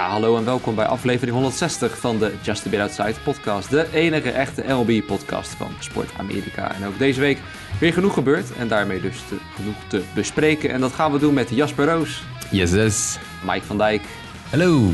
[0.00, 3.70] Ja, hallo en welkom bij aflevering 160 van de Just a Bit Outside podcast.
[3.70, 6.74] De enige echte LB-podcast van Sport Amerika.
[6.74, 7.38] En ook deze week
[7.80, 10.70] weer genoeg gebeurd en daarmee dus te, genoeg te bespreken.
[10.70, 13.18] En dat gaan we doen met Jasper Roos, Yes, yes.
[13.44, 14.02] Mike van Dijk
[14.50, 14.90] Hallo.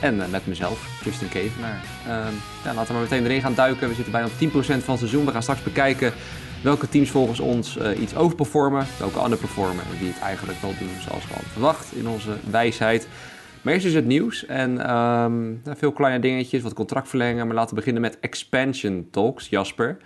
[0.00, 1.80] en eh, met mezelf, Justin Kevenaar.
[2.06, 2.32] Ehm
[2.64, 3.88] ja, laten we maar meteen erin gaan duiken.
[3.88, 5.24] We zitten bijna op 10% van het seizoen.
[5.24, 6.12] We gaan straks bekijken
[6.62, 10.96] welke teams volgens ons eh, iets overperformen, welke underperformen en wie het eigenlijk wel doen
[11.08, 13.08] zoals we hadden verwacht in onze wijsheid.
[13.62, 17.46] Maar eerst is het nieuws en ehm, nou, veel kleine dingetjes, wat contractverlengen.
[17.46, 19.96] Maar laten we beginnen met expansion talks, Jasper.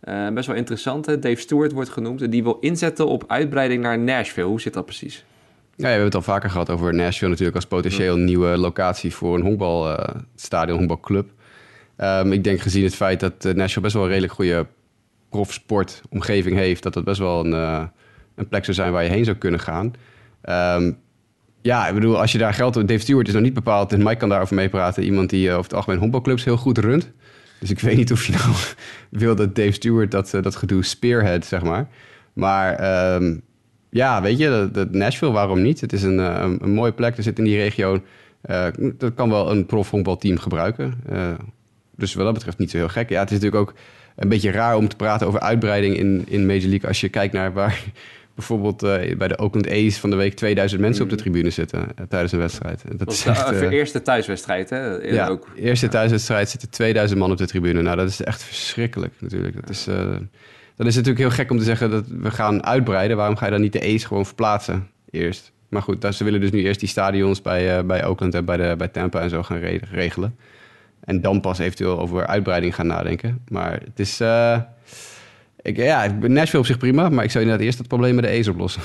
[0.00, 1.18] Eh, best wel interessant, hè?
[1.18, 4.46] Dave Stewart wordt genoemd en die wil inzetten op uitbreiding naar Nashville.
[4.46, 5.24] Hoe zit dat precies?
[5.76, 9.34] Ja, we hebben het al vaker gehad over Nashville natuurlijk als potentieel nieuwe locatie voor
[9.34, 11.30] een honkbalstadion, honkbalclub.
[11.96, 14.66] Ehm, ik denk gezien het feit dat eh, Nashville best wel een redelijk goede
[15.28, 17.84] profsportomgeving heeft, dat dat best wel een, eh,
[18.34, 19.92] een plek zou zijn waar je heen zou kunnen gaan.
[20.40, 20.92] Ehm,
[21.62, 22.74] ja, ik bedoel, als je daar geld...
[22.74, 25.64] Dave Stewart is nog niet bepaald, en Mike kan daarover meepraten, iemand die eh, over
[25.64, 27.10] het algemeen honkbalclubs heel goed runt.
[27.60, 28.54] Dus ik weet niet of je nou
[29.22, 31.88] wil dat Dave Stewart dat, eh, dat gedoe spearhead, zeg maar.
[32.32, 33.36] Maar ehm,
[33.90, 35.80] ja, weet je, dat, Nashville, waarom niet?
[35.80, 38.02] Het is een, eh, een, een mooie plek, er zit in die regio...
[38.98, 40.94] dat kan wel een profhonkbalteam gebruiken.
[41.96, 43.08] Dus wat dat betreft niet zo heel gek.
[43.08, 43.74] Ja, het is natuurlijk ook
[44.16, 46.88] een beetje raar om te praten over uitbreiding in, in Major League...
[46.88, 47.84] als je kijkt naar waar
[48.40, 51.80] bijvoorbeeld eh, bij de Oakland A's van de week 2000 mensen op de tribune zitten
[51.96, 52.82] eh, tijdens een wedstrijd.
[52.88, 54.86] Dat Dat is echt, de eh, eerste thuiswedstrijd, hè?
[54.96, 55.48] ja, ook.
[55.56, 57.82] eerste thuiswedstrijd zitten 2000 man op de tribune.
[57.82, 59.54] Nou, dat is echt verschrikkelijk natuurlijk.
[59.54, 63.16] Dat is, dan is het natuurlijk heel gek om te zeggen dat we gaan uitbreiden.
[63.16, 65.52] Waarom ga je dan niet de A's gewoon verplaatsen eerst?
[65.68, 68.74] Maar goed, ze willen dus nu eerst die stadions bij, bij Oakland en bij, de,
[68.78, 70.36] bij Tampa en zo gaan re- regelen.
[71.04, 73.42] En dan pas eventueel over uitbreiding gaan nadenken.
[73.48, 74.20] Maar het is...
[75.62, 78.30] ik, ja, Nashville op zich prima, maar ik zou inderdaad eerst het probleem met de
[78.38, 78.82] A's oplossen.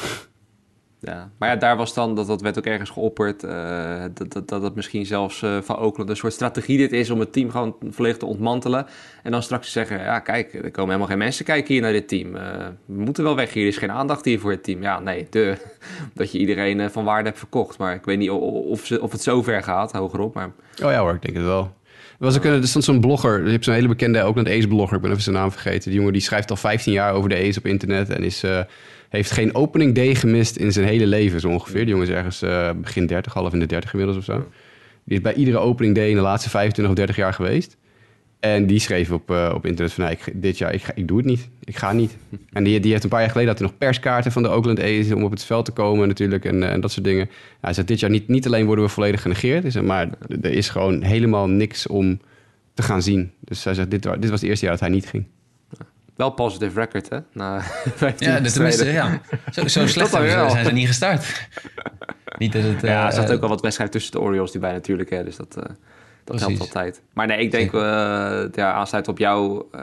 [0.99, 4.47] Ja, maar ja, daar was dan, dat, dat werd ook ergens geopperd, eh, dat, dat,
[4.47, 7.49] dat het misschien zelfs eh, van Oakland een soort strategie dit is om het team
[7.49, 8.85] gewoon volledig te ontmantelen.
[9.23, 11.91] En dan straks te zeggen, ja kijk, er komen helemaal geen mensen kijken hier naar
[11.91, 12.35] dit team.
[12.35, 14.81] Eh, we moeten wel weg hier, er is geen aandacht hier voor het team.
[14.81, 15.57] Ja, nee, de,
[16.13, 17.77] dat je iedereen van waarde hebt verkocht.
[17.77, 20.33] Maar ik weet niet o- o- of, ze, of het zo ver gaat, hogerop.
[20.33, 20.51] Maar
[20.83, 21.73] Oh ja hoor, ik denk het wel.
[22.19, 24.95] Was ook een, er stond zo'n blogger, je hebt zo'n hele bekende Oakland A's blogger,
[24.95, 25.89] ik ben even zijn naam vergeten.
[25.89, 28.59] Die jongen die schrijft al 15 jaar over de A's op internet en is, eh,
[29.09, 31.79] heeft geen opening day gemist in zijn hele leven zo ongeveer.
[31.79, 34.47] Die jongen is ergens eh, begin 30, half in de 30 inmiddels of zo.
[35.03, 37.77] Die is bij iedere opening day in de laatste 25 of 30 jaar geweest.
[38.45, 41.07] En die schreef op, eh, op internet van, nou, ik, dit jaar, ik, ga, ik
[41.07, 41.49] doe het niet.
[41.63, 42.17] Ik ga niet.
[42.51, 44.79] En die, die heeft een paar jaar geleden had hij nog perskaarten van de Oakland
[44.79, 47.29] A's om op het veld te komen natuurlijk en, eh, en dat soort dingen.
[47.61, 50.09] hij zegt, dit jaar niet, niet alleen worden we volledig genegeerd, maar
[50.41, 52.19] er is gewoon helemaal niks om
[52.73, 53.31] te gaan zien.
[53.39, 55.25] Dus hij zegt, dit, dit was het eerste jaar dat hij niet ging.
[56.15, 57.19] wel positive record, hè?
[57.33, 57.61] Na
[57.95, 59.21] 15 Ja, dus tenminste, ja.
[59.51, 61.47] Zo, zo slecht ze- zijn ze niet gestart.
[62.37, 62.81] niet dat het...
[62.81, 65.23] Ja, er eh, zat ook wel wat wedstrijden tussen de Orioles die bij natuurlijk, hè,
[65.23, 65.57] dus dat,
[66.25, 66.73] dat helpt Precies.
[66.75, 67.01] altijd.
[67.13, 67.79] Maar nee, ik denk, eh
[68.51, 69.81] ja, aansluit op jouw eh,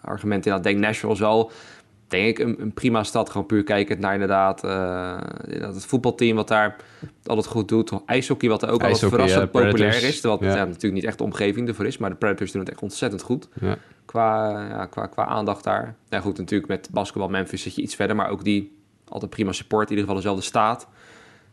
[0.00, 1.50] argument, inderdaad, denk Nashville is wel,
[2.08, 3.30] denk ik, een, een prima stad.
[3.30, 4.62] Gewoon puur kijkend naar inderdaad
[5.44, 6.76] inderdaad het voetbalteam wat daar
[7.24, 7.92] altijd goed doet.
[8.06, 10.20] IJshockey wat er ook altijd verrassend ja, populair is.
[10.20, 10.56] Terwijl het Ja.
[10.56, 13.22] ja, natuurlijk niet echt de omgeving ervoor is, maar de Predators doen het echt ontzettend
[13.22, 13.76] goed Ja.
[14.04, 15.94] qua, ja, qua, qua aandacht daar.
[16.08, 19.52] Ja, goed, natuurlijk met basketbal Memphis zit je iets verder, maar ook die altijd prima
[19.52, 20.88] support, in ieder geval dezelfde staat.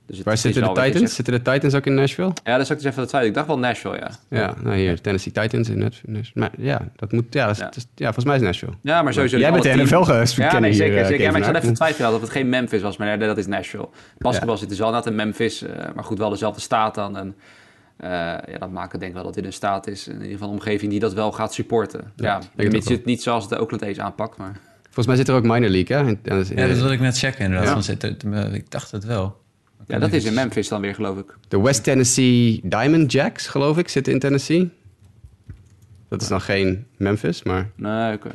[0.08, 1.16] Dus Waar is zitten de Titans?
[1.16, 2.32] Zitten de Titans ook in Nashville?
[2.44, 3.28] Ja, dat zou ik dus even dat twijfelen.
[3.28, 4.10] Ik dacht wel Nashville, ja.
[4.30, 6.24] Ja, nou hier, Tennessee Titans in Nashville.
[6.34, 7.72] Maar ja, dat moet, ja, dat is, Ja.
[7.76, 8.72] is- ja volgens mij is Nashville.
[8.82, 9.38] Ja, maar sowieso...
[9.38, 10.98] Jij bent de NFL Ja, kennen nee, hier, zeker.
[10.98, 11.22] eh, zeker.
[11.24, 13.38] Ja, maar ik zat even te twijfelen dat het geen Memphis was, maar nee, dat
[13.38, 13.90] is Nashville.
[14.18, 14.60] Basketbal Ja.
[14.60, 17.18] zit dus wel net in Memphis, eh, maar goed, wel dezelfde staat dan.
[17.18, 17.36] En
[17.98, 20.32] eh, ja, dat maakt het denk ik wel dat dit een staat is, in ieder
[20.32, 22.12] geval een omgeving die dat wel gaat supporten.
[22.16, 22.98] Ja, ook mits je wel.
[22.98, 24.60] het niet zoals de Oakland A's aanpakt, maar...
[24.84, 26.04] Volgens mij zit er ook minor league, hè?
[26.64, 27.76] Ja, dat wil ik net checken inderdaad.
[27.76, 27.82] Ja.
[27.82, 29.46] zit er- ik dacht het wel.
[29.88, 31.38] Ja, dat is in Memphis dan weer, geloof ik.
[31.48, 34.70] De West Tennessee Diamond Jacks, geloof ik, zitten in Tennessee.
[36.10, 38.30] Dat is dan geen Memphis, maar Nee, oké.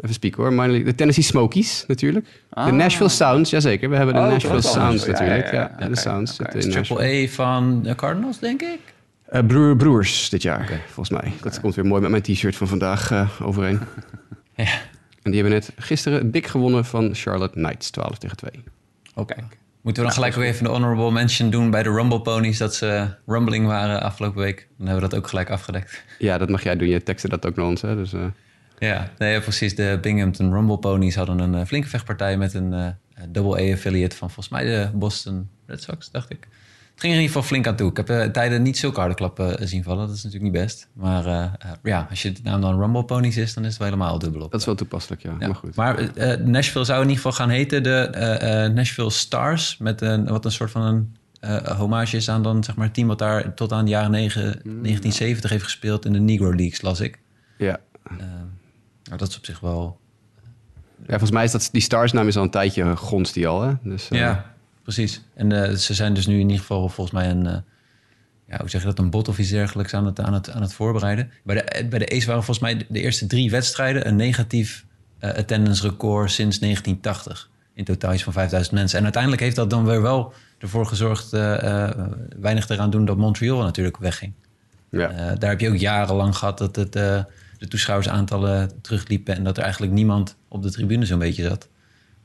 [0.00, 0.50] even spieken hoor.
[0.52, 0.84] Minor League.
[0.84, 2.42] De Tennessee Smokies natuurlijk.
[2.50, 2.66] Ah.
[2.66, 3.90] De Nashville Sounds, jazeker.
[3.90, 5.04] We hebben de Oh, Nashville Sounds.
[5.04, 5.46] Ja, natuurlijk.
[5.46, 5.88] ja, Ja, ja, ja.
[5.88, 7.24] de Sounds zitten in Triple.
[7.26, 8.78] A van de Cardinals, denk ik.
[9.24, 11.32] Eh, broer, broers dit jaar, volgens mij.
[11.42, 13.80] Dat komt weer mooi met mijn t-shirt van vandaag eh, overeen.
[14.54, 14.64] Ja.
[15.22, 18.50] En die hebben net gisteren dik gewonnen van Charlotte Knights, 12 tegen 2.
[19.14, 19.34] Oké.
[19.82, 22.58] Moeten we dan gelijk ook even de honorable mention doen bij de Rumble Ponies...
[22.58, 24.68] dat ze rumbling waren afgelopen week.
[24.76, 26.04] Dan hebben we dat ook gelijk afgedekt.
[26.18, 26.88] Ja, dat mag jij doen.
[26.88, 27.96] Je tekste dat ook naar ons, hè?
[27.96, 28.24] Dus, eh,
[28.78, 29.74] Ja, nee, precies.
[29.74, 32.36] De Binghamton Rumble Ponies hadden een eh, flinke vechtpartij...
[32.36, 32.88] met een eh
[33.28, 36.48] double A-affiliate van volgens mij de Boston Red Sox, dacht ik.
[36.98, 37.90] Het ging er in ieder geval flink aan toe.
[37.90, 40.06] Ik heb eh, tijden niet zulke harde klappen eh, zien vallen.
[40.06, 40.88] Dat is natuurlijk niet best.
[40.92, 43.54] Maar eh, ja, als je de naam dan Rumble Ponies is...
[43.54, 44.50] dan is het wel helemaal dubbel op.
[44.50, 45.36] dat is wel toepasselijk, ja.
[45.38, 45.74] Ja, Maar goed.
[45.74, 46.10] Maar
[46.44, 49.76] Nashville zou in ieder geval gaan heten de Nashville Stars.
[49.78, 50.82] Met een, wat een soort van
[51.40, 54.10] een hommage is aan dan zeg maar het team wat daar tot aan de jaren
[54.10, 57.18] negen- 1970 heeft gespeeld in de Negro Leagues, las ik.
[57.58, 57.80] Ja.
[59.08, 59.98] Maar dat is op zich wel.
[60.98, 63.72] ja, volgens mij is dat die Stars-naam is al een tijdje gonst die al, hè?
[63.82, 64.54] Dus, Ja,
[64.92, 65.22] precies.
[65.34, 67.46] En eh, ze zijn dus nu in ieder geval volgens mij een.
[67.46, 67.56] eh,
[68.48, 68.98] ja, hoe zeg je dat?
[68.98, 71.30] Een bot of iets dergelijks aan het, aan het, aan het voorbereiden.
[71.42, 74.84] Bij de, bij de Ace waren volgens mij de, eerste drie wedstrijden een negatief
[75.18, 77.50] eh, attendance record sinds 1980.
[77.74, 78.98] In totaal iets van 5000 mensen.
[78.98, 82.06] En uiteindelijk heeft dat dan weer wel ervoor gezorgd, eh, eh,
[82.40, 84.32] weinig eraan doen dat Montreal natuurlijk wegging.
[84.90, 85.10] ja.
[85.10, 87.24] Eh, daar heb je ook jarenlang gehad dat het, eh,
[87.58, 91.68] de toeschouwersaantallen terugliepen en dat er eigenlijk niemand op de tribune zo'n beetje zat.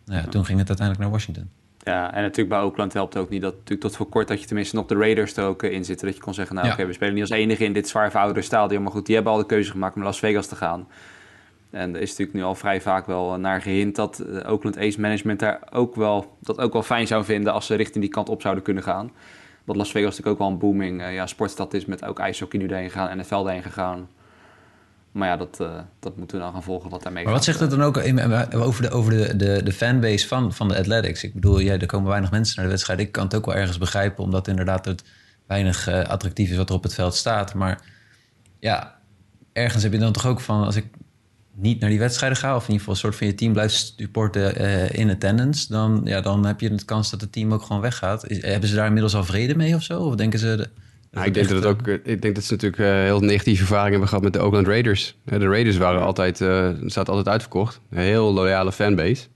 [0.05, 1.49] Nou ja, toen ging het uiteindelijk naar Washington.
[1.83, 4.41] Ja, en natuurlijk bij Oakland helpt het ook niet dat natuurlijk tot voor kort dat
[4.41, 6.07] je tenminste nog de Raiders er ook eh, in zitten.
[6.07, 6.73] Dat je kon zeggen, nou Ja.
[6.73, 8.83] oké, we spelen niet als enige in dit zwaar verouderde stadion.
[8.83, 10.87] Maar goed, die hebben al de keuze gemaakt om naar Las Vegas te gaan.
[11.69, 15.01] En er is natuurlijk nu al vrij vaak wel naar gehint dat eh, Oakland Ace
[15.01, 18.29] Management daar ook wel, dat ook wel fijn zou vinden als ze richting die kant
[18.29, 19.11] op zouden kunnen gaan.
[19.65, 22.59] Dat Las Vegas natuurlijk ook wel een booming eh, ja, sportstad is met ook ijshockey
[22.59, 24.09] nu daarheen gegaan en NFL daarheen gegaan.
[25.13, 27.59] Maar ja, dat, eh, dat moeten we dan gaan volgen wat daarmee Maar wat zegt
[27.59, 31.23] het dan ook in- over de, over de, de, de fanbase van, van de Athletics?
[31.23, 32.99] Ik bedoel, ja, er komen weinig mensen naar de wedstrijd.
[32.99, 35.03] Ik kan het ook wel ergens begrijpen, omdat inderdaad het
[35.47, 37.53] weinig eh, attractief is wat er op het veld staat.
[37.53, 37.81] Maar
[38.59, 38.95] ja,
[39.53, 40.85] ergens heb je dan toch ook van, als ik
[41.55, 43.93] niet naar die wedstrijden ga, of in ieder geval een soort van je team blijft
[43.97, 47.61] supporten eh, in attendance, dan, ja, dan heb je de kans dat het team ook
[47.63, 48.27] gewoon weggaat.
[48.29, 49.99] Is, hebben ze daar inmiddels al vrede mee of zo?
[50.01, 50.55] Of denken ze...
[50.55, 50.69] de-
[51.13, 51.87] Nou, ik denk dat het ook.
[51.87, 54.67] eh, Ik denk dat ze natuurlijk eh, heel negatieve ervaringen hebben gehad met de Oakland
[54.67, 55.17] Raiders.
[55.23, 57.79] De Raiders waren altijd, eh zaten altijd uitverkocht.
[57.89, 59.27] Een heel loyale fanbase.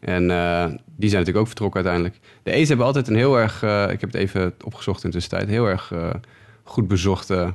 [0.00, 0.64] En eh,
[0.96, 2.18] die zijn natuurlijk ook vertrokken uiteindelijk.
[2.42, 5.16] De A's hebben altijd een heel erg, eh, ik heb het even opgezocht in de
[5.16, 6.10] tussentijd, heel erg eh,
[6.62, 7.54] goed bezochte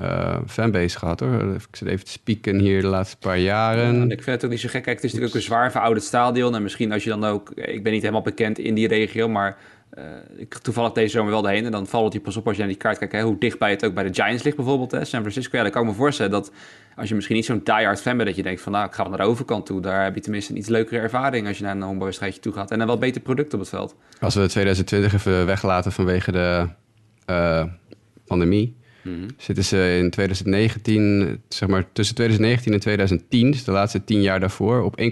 [0.00, 1.54] eh, fanbase gehad hoor.
[1.54, 3.94] Ik zit even te spieken hier de laatste paar jaren.
[3.94, 4.82] Ja, en ik vind het ook niet zo gek.
[4.82, 6.54] Kijk, het is natuurlijk ook een zwaar verouderd stadion.
[6.54, 7.50] En misschien als je dan ook...
[7.50, 9.56] Ik ben niet helemaal bekend in die regio, maar...
[9.94, 10.04] eh,
[10.36, 11.64] ik toevallig deze zomer wel daarheen.
[11.64, 13.12] En dan valt het je pas op als je naar die kaart kijkt...
[13.12, 14.90] Hè, hoe dichtbij het ook bij de Giants ligt bijvoorbeeld.
[14.90, 15.56] Hè, San Francisco.
[15.56, 16.52] Ja, dan kan ik me voorstellen dat...
[16.96, 18.28] Als je misschien niet zo'n diehard fan bent...
[18.28, 19.80] dat je denkt van nou, ik ga naar de overkant toe.
[19.80, 21.46] Daar heb je tenminste een iets leukere ervaring...
[21.46, 22.70] als je naar een honkbalwedstrijdje toe gaat.
[22.70, 23.96] En een wel beter product op het veld.
[24.20, 26.68] Als we 2020 even weglaten vanwege de
[27.24, 27.64] eh,
[28.26, 28.76] pandemie,
[29.36, 34.40] zitten ze in 2019, zeg maar tussen 2019 en 2010, dus de laatste 10 jaar
[34.40, 35.10] daarvoor, op 1,6, 1,5,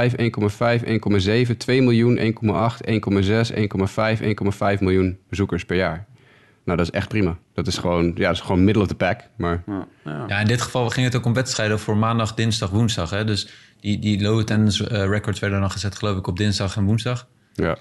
[0.00, 0.84] 1,5, 1,5,
[1.48, 4.22] 1,7, 2 miljoen, 1,8, 1,6, 1,5,
[4.74, 6.08] 1,5 miljoen bezoekers per jaar.
[6.64, 7.38] Nou, dat is echt prima.
[7.54, 9.20] Dat is gewoon, ja, dat is gewoon middle of the pack.
[9.36, 10.24] Maar Ja, ja.
[10.28, 13.10] Ja, in dit geval ging het ook om wedstrijden voor maandag, dinsdag, woensdag.
[13.10, 13.24] Hè?
[13.24, 13.48] Dus
[13.80, 17.26] die, die low attendance eh, records werden dan gezet, geloof ik, op dinsdag en woensdag.
[17.54, 17.76] ja.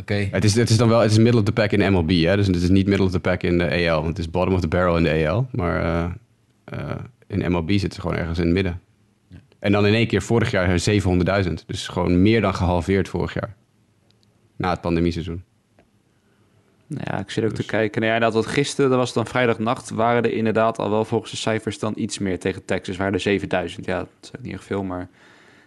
[0.00, 0.28] Oké.
[0.30, 2.36] Het is, het is dan wel, het is middle of the pack in MLB, hè?
[2.36, 4.06] dus het is niet middle of the pack in de AL.
[4.06, 6.04] Het is bottom of the barrel in de AL, maar eh,
[6.64, 6.96] eh,
[7.26, 8.80] in MLB zitten ze gewoon ergens in het midden.
[9.58, 10.80] En dan in één keer vorig jaar
[11.44, 13.54] 700.000, dus gewoon meer dan gehalveerd vorig jaar.
[14.56, 15.42] Na het pandemieseizoen.
[16.86, 18.00] Nou ja, ik zit ook te kijken.
[18.00, 21.30] Nou ja, dat wat gisteren, dat was dan vrijdagnacht, waren er inderdaad al wel volgens
[21.30, 22.96] de cijfers dan iets meer tegen Texas.
[22.96, 23.86] Waren er 7000.
[23.86, 25.08] Ja, dat is ook niet echt veel, maar...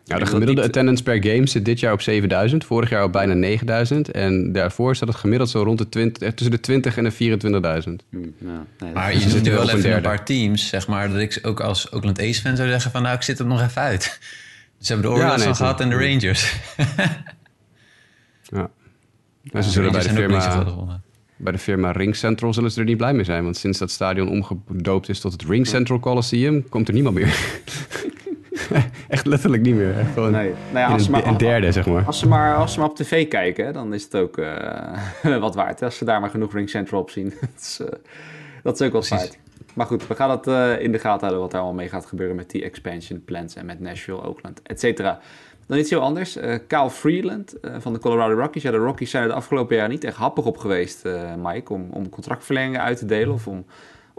[0.10, 3.12] Ja, de gemiddelde niet- attendance per game zit dit jaar op 7000, vorig jaar op
[3.12, 4.12] bijna 9000.
[4.12, 7.12] En daarvoor zat het gemiddeld zo rond de 20, eh, tussen de 20 en de
[7.12, 8.04] 24.000.
[8.10, 10.02] Hm, ja, nee, Maar je zit nu wel een even een derde.
[10.02, 13.22] paar teams, zeg maar, dat ik ook als Oakland Ace-fan zou zeggen van, nou, ik
[13.22, 14.04] zit er nog even uit.
[14.80, 15.96] Ze hebben de Ja, Orioles nee, al gehad en de.
[15.96, 16.56] Rangers.
[18.44, 18.70] Ja.
[19.52, 21.02] En ze zullen bij de, firma,
[21.38, 23.44] bij de firma Ring Central zullen ze er niet blij mee zijn.
[23.44, 27.40] Want sinds dat stadion omgedoopt is tot het Ring Central Coliseum, komt er niemand meer.
[29.08, 29.94] Echt letterlijk niet meer.
[30.14, 30.54] Gewoon Nee.
[30.72, 32.04] Nou ja, als ze maar- een derde, zeg maar.
[32.06, 35.56] Als ze, maar, als ze maar op tv kijken, dan is het ook eh, wat
[35.56, 35.82] waard.
[35.82, 37.34] Als ze daar maar genoeg Ring Central op zien.
[37.42, 37.88] dat, is, eh,
[38.64, 39.18] dat is ook wel Precies.
[39.18, 39.38] waard.
[39.74, 42.06] Maar goed, we gaan het eh, in de gaten houden wat daar allemaal mee gaat
[42.06, 45.20] gebeuren met die expansion plans en met Nashville, Oakland, et cetera.
[45.68, 46.36] Dan iets heel anders.
[46.38, 48.64] Eh Kyle Freeland van de Colorado Rockies.
[48.64, 51.04] Ja, de Rockies zijn er de afgelopen jaren niet echt happig op geweest,
[51.44, 53.66] Mike, om, om contractverlengingen uit te delen of om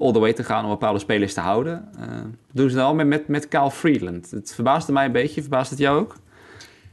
[0.01, 1.89] all the way te gaan om bepaalde spelers te houden.
[1.99, 2.07] Eh,
[2.53, 4.31] doen ze dan al met, met, Kyle Freeland.
[4.31, 5.41] Het verbaasde mij een beetje.
[5.41, 6.17] Verbaast het jou ook?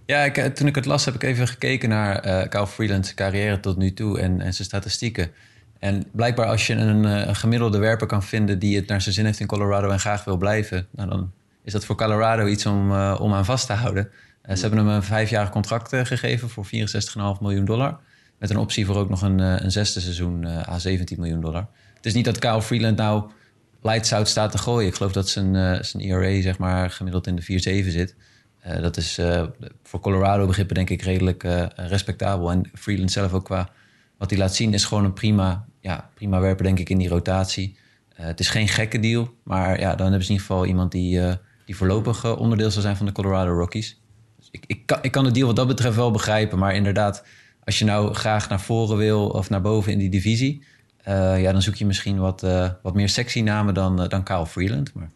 [0.06, 3.14] Ja, ik, eh, toen ik het las heb ik even gekeken naar eh Kyle Freeland's
[3.14, 5.32] carrière tot nu toe en, en zijn statistieken.
[5.80, 9.26] En blijkbaar als je een, een gemiddelde werper kan vinden die het naar zijn zin
[9.26, 11.32] heeft in Colorado en graag wil blijven, nou dan
[11.64, 14.10] is dat voor Colorado iets om, om aan vast te houden.
[14.44, 16.72] Ze hebben hem een vijfjarig contract gegeven voor 64,5
[17.42, 18.00] miljoen dollar.
[18.38, 21.68] Met een optie voor ook nog een, een zesde seizoen aan 17 miljoen dollar.
[22.08, 23.30] Is niet dat Kyle Freeland nou
[23.82, 24.88] lights out staat te gooien.
[24.88, 28.16] Ik geloof dat zijn, eh, zijn ERA zeg maar, gemiddeld in de 4-7 zit.
[28.60, 29.44] Eh, dat is eh,
[29.84, 31.44] voor Colorado begrippen denk ik redelijk
[31.76, 32.52] respectabel.
[32.52, 33.70] En Freeland zelf ook qua
[34.18, 37.08] wat hij laat zien is gewoon een prima, ja, prima werper denk ik in die
[37.08, 37.78] rotatie.
[38.14, 41.22] Het is geen gekke deal, maar ja, dan hebben ze in ieder geval iemand die,
[41.66, 44.00] die voorlopig onderdeel zal zijn van de Colorado Rockies.
[44.38, 47.24] Dus ik, ik, kan, ik kan de deal wat dat betreft wel begrijpen, maar inderdaad
[47.64, 50.64] als je nou graag naar voren wil of naar boven in die divisie,
[51.08, 54.24] eh, ja, dan zoek je misschien wat, eh, wat meer sexy namen dan, uh, dan
[54.24, 54.94] Kyle Freeland.
[54.94, 55.10] Maar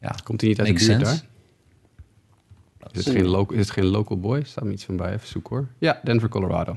[0.00, 1.04] ja, Komt hij niet uit de buurt sense.
[1.04, 2.90] daar?
[2.92, 4.42] Is het, geen local, is het geen local boy?
[4.44, 5.12] Staat me iets van bij.
[5.12, 5.68] Even zoeken hoor.
[5.78, 6.76] Ja, Denver, Colorado.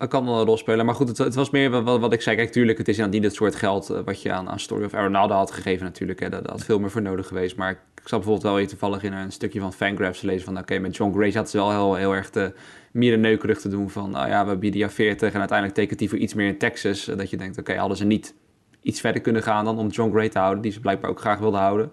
[0.00, 0.86] Dat kan wel een rol spelen.
[0.86, 2.36] Maar goed, het, het was meer wat, wat ik zei.
[2.36, 5.34] Kijk, tuurlijk, het is niet het soort geld eh, wat je aan, Story of Ronaldo
[5.34, 6.20] had gegeven natuurlijk.
[6.20, 6.28] Hè.
[6.28, 7.56] Daar had veel meer voor nodig geweest.
[7.56, 10.58] Maar ik zat bijvoorbeeld wel weer toevallig in een stukje van Fangraphs lezen van...
[10.58, 12.52] Oké, met John Gray had ze wel heel, heel erg de
[12.90, 14.10] mierenneukerig te doen van...
[14.10, 17.08] Nou ja, we bieden jou 40 en uiteindelijk tekent hij voor iets meer in Texas.
[17.08, 18.34] Eh, Dat je denkt, oké, hadden ze niet
[18.82, 20.62] iets verder kunnen gaan dan om John Gray te houden.
[20.62, 21.92] Die ze blijkbaar ook graag wilden houden.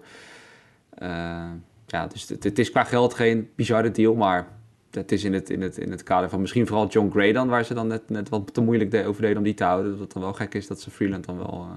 [0.90, 1.50] Eh,
[1.86, 4.57] ja, dus het, het is qua geld geen bizarre deal, maar
[4.90, 7.48] het is in het, in, het, in het kader van misschien vooral John Gray dan,
[7.48, 9.90] waar ze dan net, net wat te moeilijk de, over deden om die te houden.
[9.90, 11.76] Dat het dan wel gek is dat ze Freeland dan wel eh,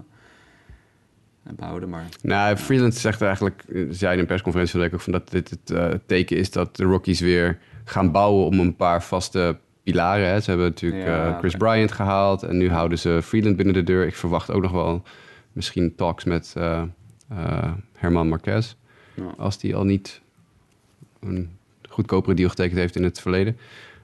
[1.44, 2.08] hebben houden, maar...
[2.22, 5.90] Nou, Freeland zegt eigenlijk, eh, zei in een persconferentie ook van dat dit het eh,
[6.06, 10.28] teken is dat de Rockies weer gaan bouwen om een paar vaste pilaren.
[10.28, 10.40] Hè.
[10.40, 11.56] Ze hebben natuurlijk Ja, eh, Chris.
[11.56, 14.06] Bryant gehaald en nu houden ze Freeland binnen de deur.
[14.06, 15.04] Ik verwacht ook nog wel
[15.52, 16.84] misschien talks met eh,
[17.30, 18.76] eh, Herman Marquez,
[19.14, 19.34] Ja.
[19.38, 20.22] als die al niet
[21.20, 21.50] een
[21.92, 23.58] goedkopere deal getekend heeft in het verleden.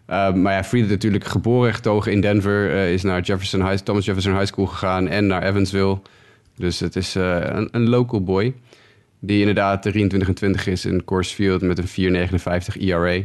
[0.09, 3.83] Uh, maar ja, Freeland natuurlijk geboren en getogen in Denver, eh, is naar Jefferson High,
[3.83, 5.99] Thomas Jefferson High School gegaan en naar Evansville.
[6.55, 8.53] Dus het is eh, een, een local boy.
[9.19, 13.21] Die inderdaad 23 en 20 is in Coors Field met een 4,59 ERA.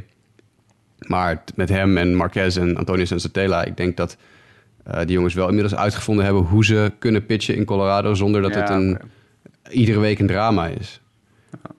[0.98, 4.16] Maar met hem en Marquez en Antonio Sensatela, ik denk dat
[4.84, 8.54] eh, die jongens wel inmiddels uitgevonden hebben hoe ze kunnen pitchen in Colorado zonder dat
[8.54, 8.98] Ja, het een,
[9.70, 11.01] iedere week een drama is.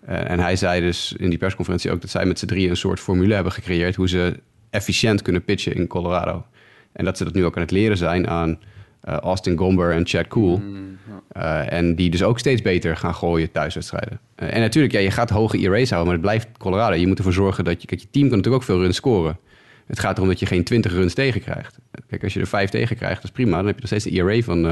[0.05, 2.77] Eh, en hij zei dus in die persconferentie ook dat zij met z'n drieën een
[2.77, 6.45] soort formule hebben gecreëerd hoe ze efficiënt kunnen pitchen in Colorado.
[6.91, 8.59] En dat ze dat nu ook aan het leren zijn aan
[9.01, 10.57] eh, Austin Gomber en Chad Cool.
[10.57, 11.65] Mm, ja.
[11.67, 14.19] Eh, en die dus ook steeds beter gaan gooien thuiswedstrijden.
[14.35, 16.95] En natuurlijk, ja, je gaat hoge ERA's houden, maar het blijft Colorado.
[16.95, 17.87] Je moet ervoor zorgen dat je...
[17.87, 19.37] Kijk, je team kan natuurlijk ook veel runs scoren.
[19.85, 21.77] Het gaat erom dat je geen 20 runs tegen krijgt.
[22.07, 23.57] Kijk, als je er 5 tegen krijgt, dat is prima.
[23.57, 24.63] Dan heb je nog steeds een ERA van,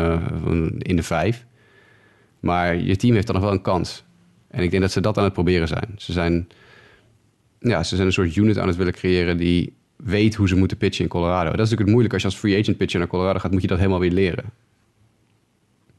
[0.44, 1.46] van in de 5.
[2.40, 4.04] Maar je team heeft dan nog wel een kans.
[4.52, 5.90] En ik denk dat ze dat aan het proberen zijn.
[5.98, 6.48] Ze zijn,
[7.60, 10.78] ja, ze zijn een soort unit aan het willen creëren die weet hoe ze moeten
[10.78, 11.44] pitchen in Colorado.
[11.44, 12.14] Dat is natuurlijk het moeilijk.
[12.14, 14.46] Als je als free agent pitcher naar Colorado gaat, moet je dat helemaal weer leren.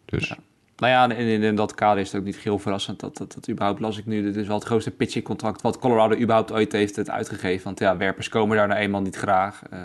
[0.04, 0.36] Dus Ja.
[0.76, 3.32] Nou ja, in, in, in dat kader is het ook niet heel verrassend dat, dat,
[3.32, 4.22] dat überhaupt las ik nu.
[4.22, 7.64] Dit is wel het grootste pitching contract wat Colorado überhaupt ooit heeft het uitgegeven.
[7.64, 9.62] Want ja, werpers komen daar nou eenmaal niet graag.
[9.70, 9.80] Eh,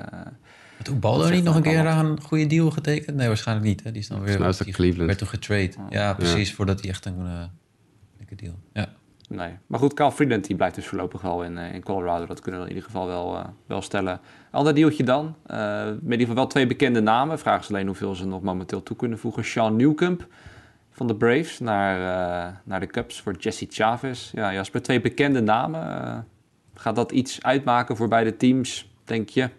[0.77, 3.15] Had ook Baldo niet nog een keer aan een goede deal getekend?
[3.15, 3.83] Nee, waarschijnlijk niet.
[3.83, 3.91] Hè?
[3.91, 5.05] Die is dan weer is dat die Cleveland.
[5.05, 5.71] werd toen getrade.
[5.89, 6.53] Ja, precies.
[6.53, 7.43] Voordat hij echt een uh,
[8.27, 8.59] dikke deal.
[8.73, 8.89] Ja.
[9.29, 9.57] nee.
[9.67, 12.25] Maar goed, Kyle Freeland die blijft dus voorlopig wel in, eh, in Colorado.
[12.25, 14.19] Dat kunnen we in ieder geval wel, eh, wel stellen.
[14.51, 15.35] Ander dealtje dan.
[15.45, 17.39] Eh, met in ieder geval wel twee bekende namen.
[17.39, 19.45] Vraag is alleen hoeveel ze nog momenteel toe kunnen voegen.
[19.45, 20.27] Sean Newcomb
[20.91, 24.31] van de Braves naar, eh, naar de Cubs voor Jesse Chavez.
[24.31, 26.27] Ja, Jasper, twee bekende namen.
[26.73, 29.49] Gaat dat iets uitmaken voor beide teams, denk je?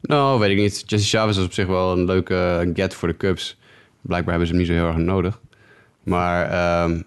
[0.00, 0.82] Nou, weet ik niet.
[0.86, 3.58] Jesse Chavez is op zich wel een leuke get voor de Cubs.
[4.00, 5.40] Blijkbaar hebben ze hem niet zo heel erg nodig.
[6.02, 7.02] Maar ehm,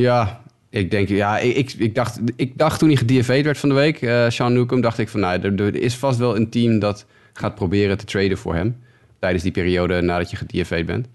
[0.00, 3.68] ja, ik denk, ja, ik, ik, ik, dacht, ik dacht toen hij gedFA'd werd van
[3.68, 6.50] de week, eh Sean Newcomb, dacht ik van, nou, er, er is vast wel een
[6.50, 8.76] team dat gaat proberen te traden voor hem.
[9.18, 11.06] Tijdens die periode nadat je gedFA'd bent.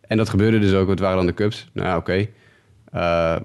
[0.00, 1.68] En dat gebeurde dus ook, het waren dan de Cubs.
[1.72, 2.26] Nou ja, oké.
[2.92, 3.36] Eh,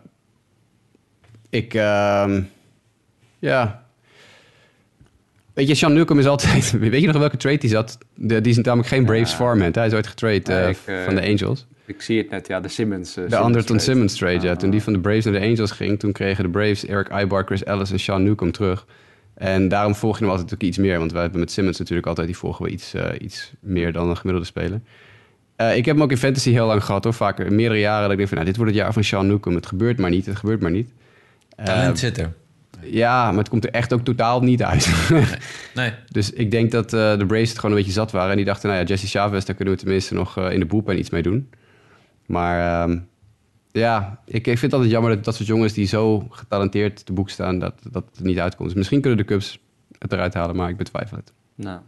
[1.49, 2.41] ik, ehm,
[3.39, 3.83] ja,
[5.53, 6.71] Weet je, Sean Newcomb is altijd...
[6.79, 7.97] Weet je nog welke trade hij zat?
[8.15, 9.35] De, die is namelijk geen Braves Ja.
[9.37, 9.75] farmhand.
[9.75, 10.35] Hij is ooit getrade
[10.69, 11.65] ik, eh, van de Angels.
[11.85, 13.17] Ik zie het net, ja, de Simmons.
[13.17, 13.81] eh, De Anderton trade.
[13.91, 14.51] Simmons trade, ja.
[14.51, 15.99] Ah, Toen die van de Braves naar de Angels ging...
[15.99, 18.85] toen kregen de Braves Eric Ibar, Chris Ellis en Sean Newcomb terug.
[19.33, 20.99] En daarom volg je hem altijd ook iets meer.
[20.99, 22.27] Want wij hebben met Simmons natuurlijk altijd...
[22.27, 24.81] die volgen we iets, eh, iets meer dan een gemiddelde speler.
[25.55, 27.13] Eh, ik heb hem ook in fantasy heel lang gehad, hoor.
[27.13, 28.37] Vaak in meerdere jaren dat ik denk van...
[28.37, 29.55] Nou, dit wordt het jaar van Sean Newcomb.
[29.55, 30.89] Het gebeurt maar niet, het gebeurt maar niet.
[31.63, 32.33] Talent zit er.
[32.81, 34.89] ja, maar het komt er echt ook totaal niet uit.
[35.75, 35.91] Nee.
[36.11, 38.29] Dus ik denk dat eh, de Braves het gewoon een beetje zat waren.
[38.29, 40.65] En die dachten, nou ja, Jesse Chavez, daar kunnen we tenminste nog eh, in de
[40.65, 41.49] bullpen iets mee doen.
[42.25, 42.99] Maar ehm,
[43.71, 47.13] ja, ik, ik vind het altijd jammer dat dat soort jongens die zo getalenteerd te
[47.13, 48.67] boek staan, dat dat het niet uitkomt.
[48.67, 49.59] Dus misschien kunnen de Cubs
[49.99, 51.33] het eruit halen, maar ik betwijfel het.
[51.55, 51.79] Nou,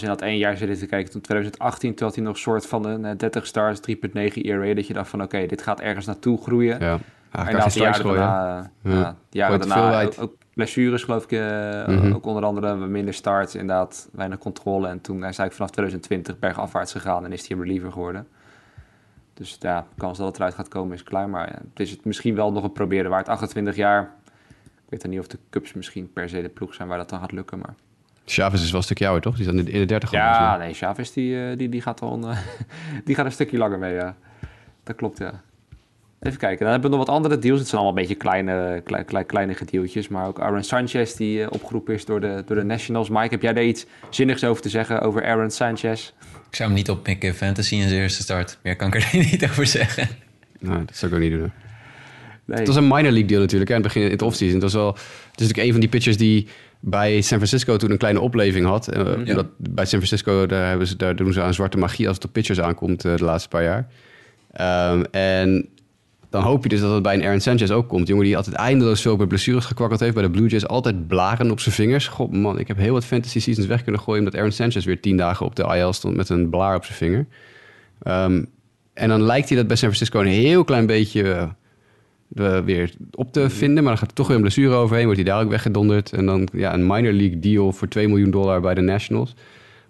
[0.00, 2.86] je dat één jaar zit te kijken, toen 2018, toen had hij nog soort van
[2.86, 6.38] een eh, 30 stars, 3.9 ERA, dat je dacht van oké, dit gaat ergens naartoe
[6.42, 6.80] groeien.
[6.80, 6.92] Ja,
[7.30, 8.18] en ja na kan geen de jaren gooien.
[8.20, 8.98] daarna, eh, Ja.
[8.98, 12.12] ja, jaren daarna ook, ook blessures geloof ik, eh, Mhm.
[12.12, 14.88] ook onder andere minder starts, inderdaad weinig controle.
[14.88, 18.26] En toen hij is eigenlijk vanaf 2020 bergafwaarts gegaan en is hij een reliever geworden.
[19.34, 21.28] Dus ja, de kans dat het eruit gaat komen is klaar.
[21.28, 23.28] Maar het is het misschien wel nog een proberen waard.
[23.28, 24.14] 28 jaar.
[24.74, 27.08] Ik weet dan niet of de Cubs misschien per se de ploeg zijn waar dat
[27.08, 27.58] dan gaat lukken.
[27.58, 27.74] Maar
[28.24, 29.36] Chavez is wel een stukje ouder, toch?
[29.36, 30.18] Die is dan in de 30 al.
[30.18, 32.24] ja, nee, Chavez die, eh, die, die, gaat een,
[33.04, 34.16] die gaat een stukje langer mee, ja.
[34.82, 35.42] Dat klopt, ja.
[36.24, 37.58] Even kijken, dan hebben we nog wat andere deals.
[37.58, 40.08] Het zijn allemaal een beetje kleine, kleine, kleine, kleinere dealtjes.
[40.08, 43.08] Maar ook Aaron Sanchez, die uh, opgeroepen is door de, door de Nationals.
[43.08, 46.12] Mike, heb jij daar iets zinnigs over te zeggen over Aaron Sanchez?
[46.48, 47.34] Ik zou hem niet oppikken.
[47.34, 48.58] Fantasy in zijn eerste start.
[48.62, 50.08] Meer kan ik er niet over zeggen.
[50.60, 51.52] Nou, dat zou ik ook niet doen.
[52.44, 52.58] Nee.
[52.58, 53.70] Het was een minor league deal natuurlijk.
[53.70, 54.54] Hè, in het begin in het offseason.
[54.54, 54.92] Het was wel.
[54.92, 56.46] Het is natuurlijk een van die pitchers die
[56.80, 58.88] bij San Francisco toen een kleine opleving had.
[59.24, 59.34] Ja.
[59.34, 62.24] dat, bij San Francisco daar, hebben ze, daar doen ze aan zwarte magie als het
[62.24, 63.86] op pitchers aankomt uh, de laatste paar jaar.
[64.92, 65.68] Um, en
[66.34, 68.08] dan hoop je dus dat het bij een Aaron Sanchez ook komt.
[68.08, 70.14] Jongen die altijd eindeloos veel bij blessures gekwakkeld heeft.
[70.14, 72.08] Bij de Blue Jays altijd blaren op zijn vingers.
[72.08, 74.18] God man, ik heb heel wat fantasy seasons weg kunnen gooien...
[74.18, 76.98] omdat Aaron Sanchez weer tien dagen op de IL stond met een blaar op zijn
[76.98, 77.26] vinger.
[78.06, 78.46] Um,
[78.94, 81.48] en dan lijkt hij dat bij San Francisco een heel klein beetje
[82.34, 83.82] uh, weer op te vinden.
[83.82, 85.04] Maar dan gaat er toch weer een blessure overheen.
[85.04, 86.12] Wordt hij daar ook weggedonderd.
[86.12, 89.34] En dan ja, een minor league deal voor 2 miljoen dollar bij de Nationals.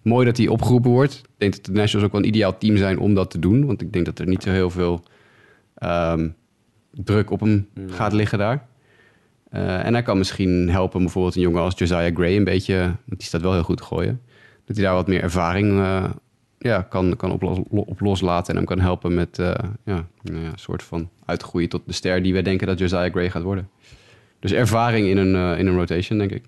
[0.02, 1.14] Mooi dat hij opgeroepen wordt.
[1.14, 3.66] Ik denk dat de Nationals ook wel een ideaal team zijn om dat te doen.
[3.66, 5.02] Want ik denk dat er niet zo heel veel
[5.78, 6.34] um,
[6.90, 7.90] druk op hem mm.
[7.90, 8.66] gaat liggen daar.
[9.52, 12.76] Uh, en hij kan misschien helpen bijvoorbeeld een jongen als Josiah Gray een beetje...
[12.78, 14.20] Want die staat wel heel goed te gooien.
[14.64, 16.10] Dat hij daar wat meer ervaring uh,
[16.58, 19.46] ja, kan, kan op, los, op loslaten en hem kan helpen met uh,
[19.84, 23.12] ja, nou ja, een soort van uitgroeien tot de ster die wij denken dat Josiah
[23.12, 23.68] Gray gaat worden.
[24.40, 26.44] Dus ervaring in een, in een rotation, denk ik.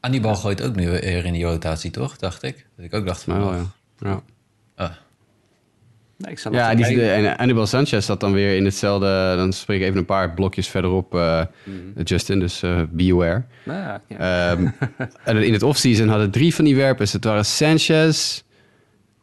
[0.00, 2.16] Anibal gooit ook nu weer in die rotatie, toch?
[2.16, 2.66] Dacht ik.
[2.76, 3.38] Dat ik ook dacht van...
[3.38, 3.64] Nou, ja.
[3.98, 4.22] ja.
[4.74, 4.90] Ah.
[6.20, 9.32] Nee, ik zal ja, die, de, en Anibal Sanchez zat dan weer in hetzelfde...
[9.36, 12.02] Dan spreek ik even een paar blokjes verderop, uh, mm.
[12.02, 13.42] Justin, dus uh, be aware.
[13.66, 14.50] Ah, ja.
[14.52, 14.72] um,
[15.48, 17.12] in het offseason hadden drie van die werpers.
[17.12, 18.42] Het waren Sanchez...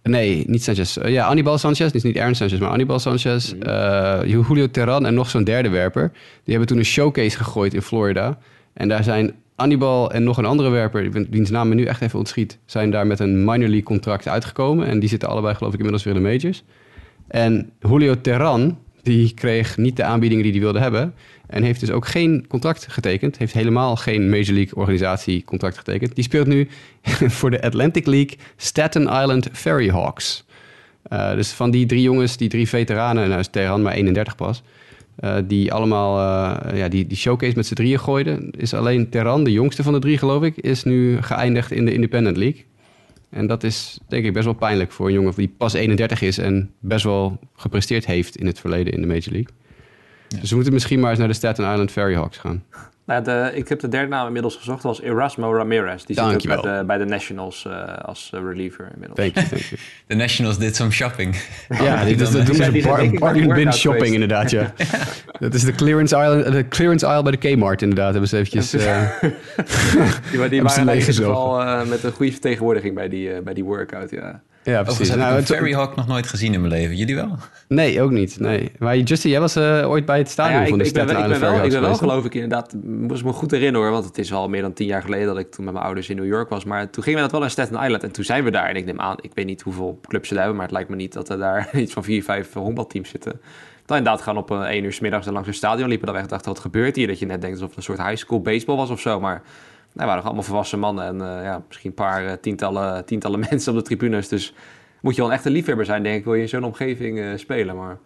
[0.03, 0.97] Nee, niet Sanchez.
[0.97, 1.91] Uh, ja, Anibal Sanchez.
[1.91, 3.53] Dus niet Aaron Sanchez, maar Anibal Sanchez.
[3.53, 3.59] Mm.
[3.67, 6.11] Uh, Julio Terran en nog zo'n derde werper.
[6.13, 8.37] Die hebben toen een showcase gegooid in Florida.
[8.73, 12.19] En daar zijn Anibal en nog een andere werper, wiens naam me nu echt even
[12.19, 14.87] ontschiet, zijn daar met een minor league contract uitgekomen.
[14.87, 16.63] En die zitten allebei geloof ik inmiddels weer in de majors.
[17.27, 21.13] En Julio Terran, die kreeg niet de aanbiedingen die hij wilde hebben.
[21.47, 23.37] En heeft dus ook geen contract getekend.
[23.37, 26.15] Heeft helemaal geen Major League organisatie contract getekend.
[26.15, 26.67] Die speelt nu
[27.37, 30.45] voor de Atlantic League Staten Island Ferry Hawks.
[31.13, 34.63] Uh, dus van die drie jongens, die drie veteranen, nou is Terran maar 31 pas...
[35.23, 38.51] Uh, die allemaal uh, ja, die, die showcase met z'n drieën gooiden...
[38.57, 40.57] is alleen Terran, de jongste van de drie geloof ik...
[40.57, 42.65] is nu geëindigd in de Independent League.
[43.29, 46.37] En dat is denk ik best wel pijnlijk voor een jongen die pas 31 is...
[46.37, 49.55] en best wel gepresteerd heeft in het verleden in de Major League.
[50.27, 50.39] Ja.
[50.39, 52.63] Dus we moeten misschien maar eens naar de Staten Island Ferry Hawks gaan.
[53.07, 56.03] Nou, de, ik heb de derde naam inmiddels gezocht, was Erasmo Ramirez.
[56.03, 59.19] Die zit ook bij de, bij de Nationals uh, als uh, reliever inmiddels.
[59.19, 59.81] Thank you, thank you.
[60.07, 61.35] De Nationals did some shopping.
[61.69, 64.13] ja, die, dat, dat doen ze bar, bargain bin shopping geweest.
[64.13, 64.73] inderdaad, ja.
[65.39, 68.11] dat is de clearance aisle, de clearance aisle bij de Kmart inderdaad.
[68.11, 68.73] Hebben ze eventjes...
[68.73, 69.11] Uh,
[70.31, 74.09] die, die waren in ieder geval met een goede vertegenwoordiging bij die, bij die workout,
[74.09, 74.41] ja.
[74.71, 75.09] Ja, precies.
[75.09, 76.95] heb nou, ik een Hawk nog nooit gezien in mijn leven.
[76.95, 77.37] Jullie wel?
[77.67, 78.39] Nee, ook niet.
[78.39, 78.71] Nee.
[78.79, 81.33] Maar Justin, jij was uh, ooit bij het stadion ja, van de ik, Staten Island
[81.33, 84.05] Ik ben wel, ik ben wel geloof ik inderdaad, moest me goed herinneren hoor, want
[84.05, 86.15] het is al meer dan tien jaar geleden dat ik toen met mijn ouders in
[86.15, 86.63] New York was.
[86.63, 88.69] Maar toen gingen we dat wel naar Staten Island en toen zijn we daar.
[88.69, 90.95] En ik neem aan, ik weet niet hoeveel clubs ze hebben, maar het lijkt me
[90.95, 93.41] niet dat er daar iets van vier, vijf honkbalteams zitten.
[93.85, 96.07] Dan inderdaad gaan op een één uur s middags langs een stadion liepen.
[96.07, 97.07] Dan weg dachten, wat gebeurt hier?
[97.07, 99.19] Dat je net denkt alsof het een soort high school baseball was of zo.
[99.19, 99.41] Maar
[99.97, 103.71] nou, waren allemaal volwassen mannen en uh, ja, misschien een paar uh, tientallen, tientallen mensen
[103.71, 104.27] op de tribunes.
[104.27, 104.53] Dus
[105.01, 107.29] moet je wel een echte liefhebber zijn, denk ik, wil je in zo'n omgeving uh,
[107.35, 107.75] spelen.
[107.75, 107.97] Maar,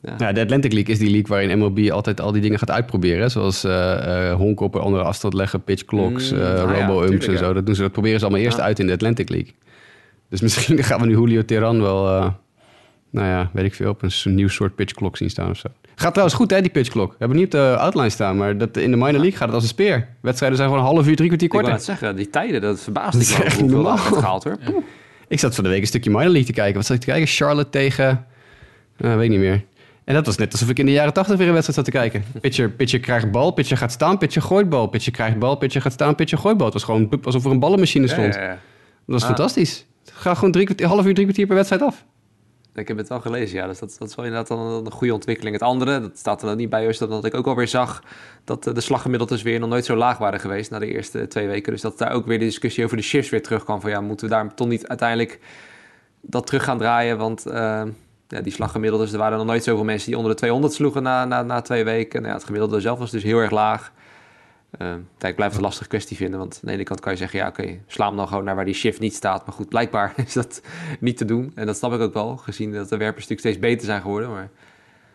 [0.00, 0.14] ja.
[0.18, 0.32] ja.
[0.32, 3.30] de Atlantic League is die league waarin MLB altijd al die dingen gaat uitproberen.
[3.30, 7.38] Zoals uh, uh, op een andere afstand leggen, pitch clocks, mm, uh, robo-umps ja, en
[7.38, 7.52] zo.
[7.52, 9.54] Dat, doen ze, dat proberen ze allemaal eerst uit in de Atlantic League.
[10.28, 12.04] Dus misschien gaan we nu Julio Terran wel,
[13.10, 15.68] nou ja, weet ik veel, op een nieuw soort pitch clock zien staan of zo.
[15.98, 17.10] Gaat trouwens goed, hè, die pitch clock.
[17.10, 19.54] We hebben niet op de outline staan, maar dat, in de minor league gaat het
[19.54, 20.08] als een speer.
[20.20, 21.68] Wedstrijden zijn gewoon een half uur, drie kwartier korter.
[21.72, 24.56] Ik wil het zeggen, die tijden, dat verbaast ik me hoeveel dat gehaald hoor.
[24.60, 24.72] Ja.
[25.28, 26.74] Ik zat van de week een stukje minor league te kijken.
[26.74, 27.26] Wat zat ik te kijken?
[27.26, 28.26] Charlotte tegen...
[28.98, 29.64] Uh, weet niet meer.
[30.04, 31.98] En dat was net alsof ik in de jaren tachtig weer een wedstrijd zat te
[31.98, 32.24] kijken.
[32.40, 34.86] Pitcher, pitcher krijgt bal, pitcher gaat staan, pitcher gooit bal.
[34.86, 36.64] Pitcher krijgt bal, pitcher gaat staan, pitcher gooit bal.
[36.64, 38.34] Het was gewoon alsof er een ballenmachine stond.
[38.34, 38.52] Ja, ja, ja.
[38.52, 38.58] Dat
[39.04, 39.26] was ah.
[39.28, 39.86] fantastisch.
[40.04, 42.04] Het gaat gewoon drie kwartier, half uur, drie kwartier per wedstrijd af.
[42.76, 43.66] Ik heb het wel gelezen, ja.
[43.66, 45.54] Dus dat, dat is wel inderdaad dan een goede ontwikkeling.
[45.54, 48.02] Het andere, dat staat er niet bij, is dat ik ook alweer zag
[48.44, 51.72] dat de slaggemiddeld weer nog nooit zo laag waren geweest na de eerste twee weken.
[51.72, 53.80] Dus dat daar ook weer de discussie over de shifts weer terugkwam.
[53.80, 55.40] Van ja, moeten we daar toch niet uiteindelijk
[56.20, 57.18] dat terug gaan draaien?
[57.18, 57.82] Want uh,
[58.28, 61.24] ja, die slaggemiddeld, er waren nog nooit zoveel mensen die onder de 200 sloegen na,
[61.24, 62.18] na, na twee weken.
[62.20, 63.92] Nou ja, het gemiddelde zelf was dus heel erg laag.
[64.82, 67.18] Uh, ik blijf het een lastige kwestie vinden, want aan de ene kant kan je
[67.18, 69.46] zeggen, ja oké, okay, sla hem dan gewoon naar waar die shift niet staat.
[69.46, 70.60] Maar goed, blijkbaar is dat
[71.00, 71.52] niet te doen.
[71.54, 74.30] En dat snap ik ook wel, gezien dat de werpers natuurlijk steeds beter zijn geworden.
[74.30, 74.48] Maar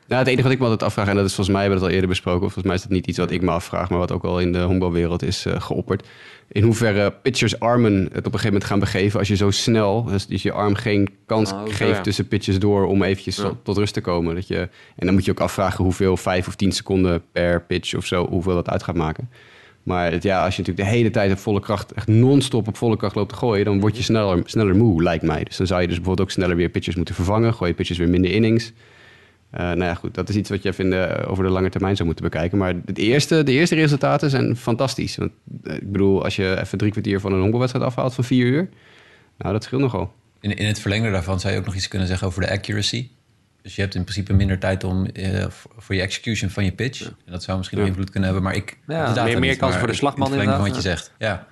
[0.07, 1.85] Nou, het enige wat ik me altijd afvraag, en dat is volgens mij, hebben we
[1.85, 3.99] het al eerder besproken, volgens mij is dat niet iets wat ik me afvraag, maar
[3.99, 6.07] wat ook al in de honkbalwereld is uh, geopperd.
[6.47, 10.03] In hoeverre pitchers armen het op een gegeven moment gaan begeven als je zo snel,
[10.03, 12.01] dus, dus je arm geen kans Oh, geeft ja.
[12.01, 13.51] tussen pitches door om eventjes Ja.
[13.63, 14.35] tot rust te komen.
[14.35, 14.57] Dat je,
[14.95, 18.27] en dan moet je ook afvragen hoeveel, vijf of tien seconden per pitch of zo,
[18.27, 19.29] hoeveel dat uit gaat maken.
[19.83, 22.97] Maar ja, als je natuurlijk de hele tijd op volle kracht, echt non-stop op volle
[22.97, 25.43] kracht loopt te gooien, dan word je sneller, sneller moe, lijkt mij.
[25.43, 27.53] Dus dan zou je dus bijvoorbeeld ook sneller weer pitchers moeten vervangen.
[27.53, 28.71] Gooi je pitchers weer minder innings.
[29.51, 31.95] Eh, nou ja, goed, dat is iets wat je even de- over de lange termijn
[31.95, 32.57] zou moeten bekijken.
[32.57, 35.15] Maar het eerste, de eerste resultaten zijn fantastisch.
[35.17, 35.31] Want
[35.63, 38.69] eh, ik bedoel, als je even drie kwartier van een honkbalwedstrijd afhaalt van vier uur,
[39.37, 40.13] nou, dat scheelt nogal.
[40.39, 43.07] In, in het verlengde daarvan zou je ook nog iets kunnen zeggen over de accuracy.
[43.61, 45.45] Dus je hebt in principe minder tijd om eh,
[45.77, 47.01] voor je execution van je pitch.
[47.05, 47.85] En dat zou misschien Ja.
[47.85, 48.77] invloed kunnen hebben, maar ik...
[48.87, 51.11] Ja, meer- meer maar voor de slagman in het van wat je zegt.
[51.17, 51.47] Ja.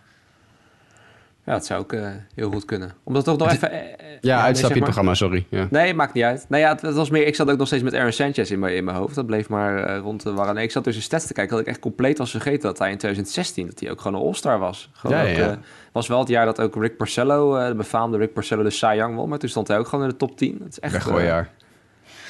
[1.45, 2.91] Ja, dat zou ook eh, heel goed kunnen.
[3.03, 3.71] Omdat toch nog even...
[3.71, 3.79] eh,
[4.21, 4.79] Ja, nee, uitstapje zeg maar.
[4.79, 5.45] programma, sorry.
[5.49, 5.67] Ja.
[5.69, 6.45] Nee, maakt niet uit.
[6.49, 7.27] Nou ja, het, het was meer...
[7.27, 9.15] Ik zat ook nog steeds met Aaron Sanchez in mijn, in mijn hoofd.
[9.15, 10.53] Dat bleef maar eh, rond de waren.
[10.55, 12.79] Nee, ik zat dus in stats te kijken dat ik echt compleet was vergeten dat
[12.79, 14.89] hij in 2016 dat hij ook gewoon een All-Star was.
[14.93, 15.59] Gewoon Ja, ook, ja.
[15.91, 18.93] was wel het jaar dat ook Rick Porcello, eh, de befaamde Rick Porcello, de Cy
[18.95, 19.29] Young won.
[19.29, 20.57] Maar toen stond hij ook gewoon in de top 10.
[20.59, 20.93] Dat is echt...
[20.93, 21.41] Weggooijaar.
[21.41, 21.47] eh,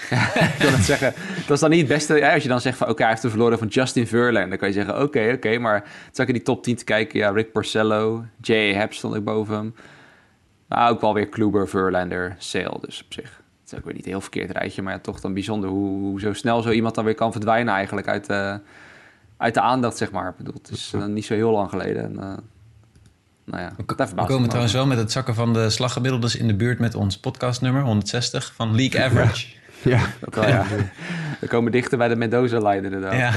[0.56, 2.16] ik wil het zeggen, dat is dan niet het beste.
[2.16, 4.50] Ja, als je dan zegt van oké, hij heeft de verloren van Justin Verlander.
[4.50, 5.58] Dan kan je zeggen oké, oké.
[5.58, 7.20] maar toen zat ik in die top 10 te kijken.
[7.20, 8.78] Ja, Rick Porcello, J.A.
[8.78, 9.76] Happ stond ik boven hem.
[10.68, 12.78] Nou, ook wel weer Kluber, Verlander, Sale.
[12.82, 14.82] Dus op zich, het is ook weer niet een heel verkeerd rijtje.
[14.82, 17.74] Maar ja, toch dan bijzonder hoe, hoe zo snel zo iemand dan weer kan verdwijnen
[17.74, 18.60] eigenlijk uit de,
[19.38, 20.30] uit de aandacht, zeg maar.
[20.30, 22.04] Ik bedoel, het is eh, niet zo heel lang geleden.
[22.04, 22.38] En, eh,
[23.46, 26.56] nou ja, We, komen me trouwens wel met het zakken van de slaggemiddeldes in de
[26.56, 29.59] buurt met ons podcastnummer 160 van League Average.
[29.84, 30.00] Ja.
[30.22, 30.66] Dat wel, ja.
[31.40, 33.14] We komen dichter bij de Mendoza-lijn inderdaad.
[33.14, 33.32] Ja.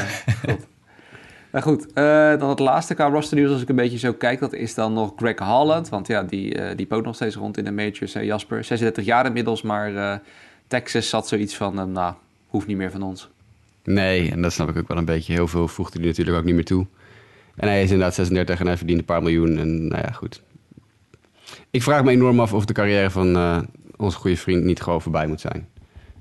[1.53, 4.41] Nou goed, eh, dan het laatste qua roster nieuws als ik een beetje zo kijk,
[4.41, 5.89] dat is dan nog Greg Holland.
[5.89, 8.15] Want ja, die, eh die ook nog steeds rond in de majors.
[8.15, 10.19] hè, Jasper, 36 jaar inmiddels, maar eh,
[10.67, 12.15] Texas zat zoiets van, nou,
[12.47, 13.29] hoeft niet meer van ons.
[13.85, 15.33] Nee, en dat snap ik ook wel een beetje.
[15.33, 16.87] Heel veel voegde hij natuurlijk ook niet meer toe.
[17.57, 19.59] En hij is inderdaad 36 en hij verdient een paar miljoen.
[19.59, 20.43] En nou ja, goed.
[21.71, 23.37] Ik vraag me enorm af of de carrière van
[23.97, 25.69] onze goede vriend niet gewoon voorbij moet zijn.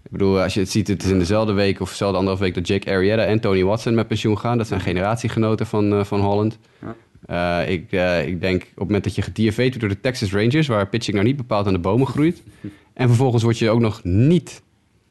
[0.03, 2.53] Ik bedoel, als je het ziet, het is in dezelfde week of dezelfde anderhalf week
[2.53, 4.57] dat Jake Arrieta en Tony Watson met pensioen gaan.
[4.57, 6.57] Dat zijn generatiegenoten van, eh, van Holland.
[6.81, 6.95] Ja.
[7.61, 10.33] Eh, ik, eh, ik denk op het moment dat je gedierveed wordt door de Texas
[10.33, 12.41] Rangers, waar pitching nou niet bepaald aan de bomen groeit.
[12.93, 14.61] En vervolgens word je ook nog niet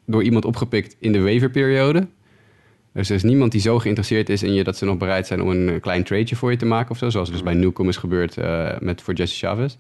[0.07, 2.07] door iemand opgepikt in de waiverperiode.
[2.93, 5.43] Dus er is niemand die zo geïnteresseerd is in je dat ze nog bereid zijn
[5.43, 7.11] om een klein tradeje voor je te maken of zo.
[7.11, 8.37] Zoals dus bij Newcomb is gebeurd
[8.81, 9.77] met, voor Jesse Chavez.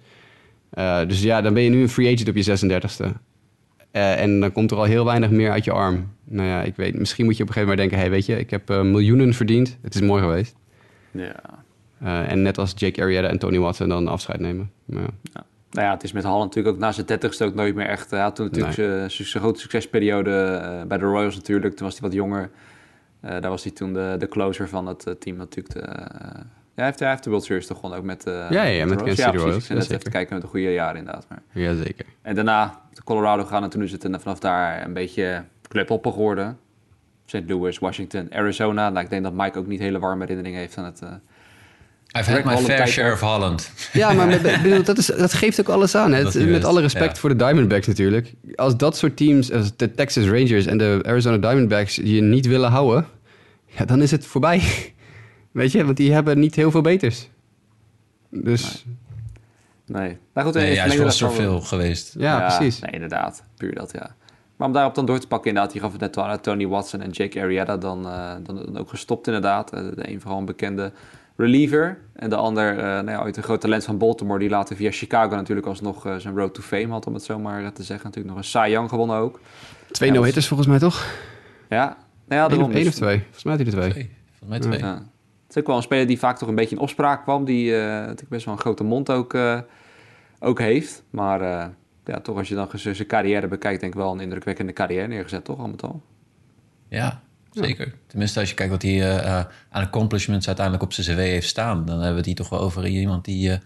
[1.08, 3.20] Dus ja, dan ben je nu een free agent op je 36e.
[3.90, 6.12] Eh, en dan komt er al heel weinig meer uit je arm.
[6.24, 8.08] Nou ja, ik weet, misschien moet je op een gegeven moment denken...
[8.08, 9.78] hey, weet je, ik heb eh, miljoenen verdiend.
[9.82, 10.54] Het is mooi geweest.
[11.10, 11.34] Ja.
[11.98, 14.70] Eh, en net als Jake Arrieta en Tony Watson dan afscheid nemen.
[14.84, 15.44] Maar ja.
[15.70, 18.10] Nou ja, het is met Holland natuurlijk ook na zijn 30ste ook nooit meer echt.
[18.10, 20.30] Hij had toen natuurlijk zijn- zijn grote succesperiode
[20.88, 21.76] bij de Royals natuurlijk.
[21.76, 22.50] Toen was hij wat jonger.
[23.20, 25.74] Daar was hij toen de, de closer van het team natuurlijk.
[25.74, 28.84] De, ja, hij, heeft, hij heeft de World Series toch gewoon ook met, ja, ja,
[28.86, 29.42] met Kansas City precies.
[29.42, 31.26] Royals, net ja, even te kijken met de goede jaren inderdaad.
[31.28, 31.42] Maar.
[31.52, 32.06] Jazeker.
[32.22, 36.58] En daarna Colorado gaan en toen is het een- vanaf daar een beetje clubhoppen geworden.
[37.26, 37.42] St.
[37.46, 38.90] Louis, Washington, Arizona.
[38.90, 41.00] Nou, ik denk dat Mike ook niet hele warme herinneringen heeft aan het...
[41.02, 41.08] eh,
[42.20, 43.72] I've had my Holland fair tijd share of Holland.
[43.92, 46.12] Ja, maar met- bedoel, dat, is, dat geeft ook alles aan.
[46.12, 46.44] Hè?
[46.46, 47.20] Met alle respect ja.
[47.20, 48.34] voor de Diamondbacks natuurlijk.
[48.54, 52.70] Als dat soort teams, als de Texas Rangers en de Arizona Diamondbacks je niet willen
[52.70, 53.06] houden,
[53.66, 54.62] ja, dan is het voorbij.
[55.50, 57.28] Weet je, want die hebben niet heel veel beters.
[58.30, 58.96] Dus nee.
[59.92, 62.14] Nou goed, Nee, ja, is wel- veel geweest.
[62.18, 62.80] ja, precies.
[62.80, 63.44] Nee, inderdaad.
[63.56, 64.14] Puur dat, ja.
[64.56, 66.66] Maar om daarop dan door te pakken, inderdaad, die gaf het net al aan, Tony
[66.66, 69.72] Watson en Jake Arrieta dan, eh, dan, dan ook gestopt inderdaad.
[69.72, 70.92] Eh, de een vooral een bekende
[71.36, 74.76] reliever en de ander, eh nou ja, ooit een groot talent van Baltimore, die later
[74.76, 77.82] via Chicago natuurlijk alsnog eh, zijn road to fame had, om het zo maar te
[77.82, 78.06] zeggen.
[78.06, 79.40] Natuurlijk nog een Cy Young gewonnen ook.
[79.90, 81.06] Twee no-hitters volgens mij toch?
[81.68, 81.94] Ja, nou
[82.28, 82.72] ja, Eén daarom.
[82.72, 83.18] dus- of twee.
[83.20, 83.90] Volgens mij had hij er twee.
[83.90, 84.10] Twee.
[84.38, 84.90] Volgens mij twee.
[84.90, 84.94] Ja.
[84.94, 87.44] Het is ook wel een speler die vaak toch een beetje in opspraak kwam.
[87.44, 89.58] Die eh, natuurlijk best wel een grote mond ook, eh,
[90.40, 91.02] ook heeft.
[91.10, 91.68] Maar eh,
[92.04, 95.44] ja, toch als je dan zijn carrière bekijkt, denk ik wel een indrukwekkende carrière neergezet,
[95.44, 95.58] toch?
[95.58, 96.02] Al met al.
[96.88, 97.94] Ja, zeker.
[98.06, 101.48] Tenminste, als je kijkt wat hij eh, eh, aan accomplishments uiteindelijk op zijn cv heeft
[101.48, 101.84] staan...
[101.84, 103.58] dan hebben we het hier toch wel over iemand die eh,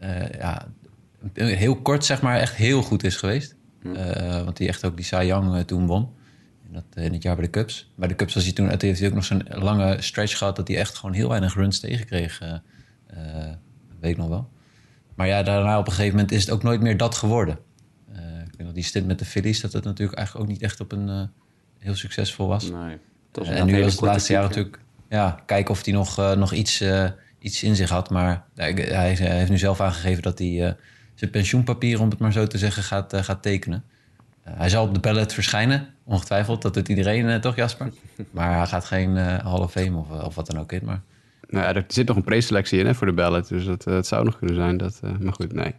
[0.00, 0.66] eh, ja,
[1.34, 3.56] heel kort zeg maar echt heel goed is geweest.
[3.94, 6.08] Eh, want die echt ook die Cy Young toen won.
[6.66, 7.92] In, dat, in het jaar bij de Cubs.
[7.94, 10.56] Bij de Cubs was hij toen, heeft hij ook nog zo'n lange stretch gehad...
[10.56, 12.38] dat hij echt gewoon heel weinig runs tegenkreeg.
[14.00, 14.48] weet ik nog wel.
[15.20, 17.58] Maar ja, daarna op een gegeven moment is het ook nooit meer dat geworden.
[18.12, 19.60] Eh, ik weet nog, die stint met de Phillies...
[19.60, 21.08] dat het natuurlijk eigenlijk ook niet echt op een...
[21.08, 21.22] eh,
[21.78, 22.70] heel succesvol was.
[22.70, 22.98] Nee.
[23.30, 24.78] Dat en nu was het laatste jaar natuurlijk...
[25.08, 28.10] Ja, kijken of hij nog, eh, nog iets, eh, iets in zich had.
[28.10, 30.72] Maar hij, hij heeft nu zelf aangegeven dat hij eh,
[31.14, 32.00] zijn pensioenpapier...
[32.00, 33.84] om het maar zo te zeggen, gaat, eh, gaat tekenen.
[34.42, 36.62] Eh, hij zal op de ballot verschijnen, ongetwijfeld.
[36.62, 37.92] Dat doet iedereen eh, toch, Jasper?
[38.30, 40.84] Maar hij gaat geen eh Hall of Fame of, of wat dan ook in.
[40.84, 41.00] Maar
[41.50, 43.48] Nou, ja, er zit nog een preselectie in hè, voor de ballot.
[43.48, 44.76] Dus dat, eh, het zou nog kunnen zijn.
[44.76, 45.74] Dat, eh, maar goed, nee.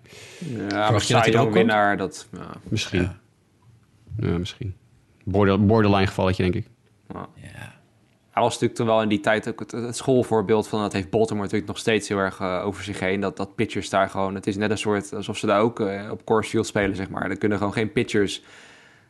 [0.69, 2.27] Ja, maar je dat hij ook winnaar, dat...
[2.31, 3.09] Ja, Misschien.
[4.17, 4.75] Ja, misschien.
[5.23, 6.67] Border, borderline gevalletje, denk ik.
[7.13, 7.27] ja.
[7.35, 7.73] ja,
[8.31, 10.81] Hij was natuurlijk toen wel in die tijd ook het, het schoolvoorbeeld van...
[10.81, 13.19] dat heeft Baltimore natuurlijk nog steeds heel erg eh, over zich heen.
[13.19, 14.35] Dat, dat pitchers daar gewoon...
[14.35, 17.09] Het is net een soort alsof ze daar ook eh, op Coors Field spelen, zeg
[17.09, 17.29] maar.
[17.29, 18.43] Er kunnen gewoon geen pitchers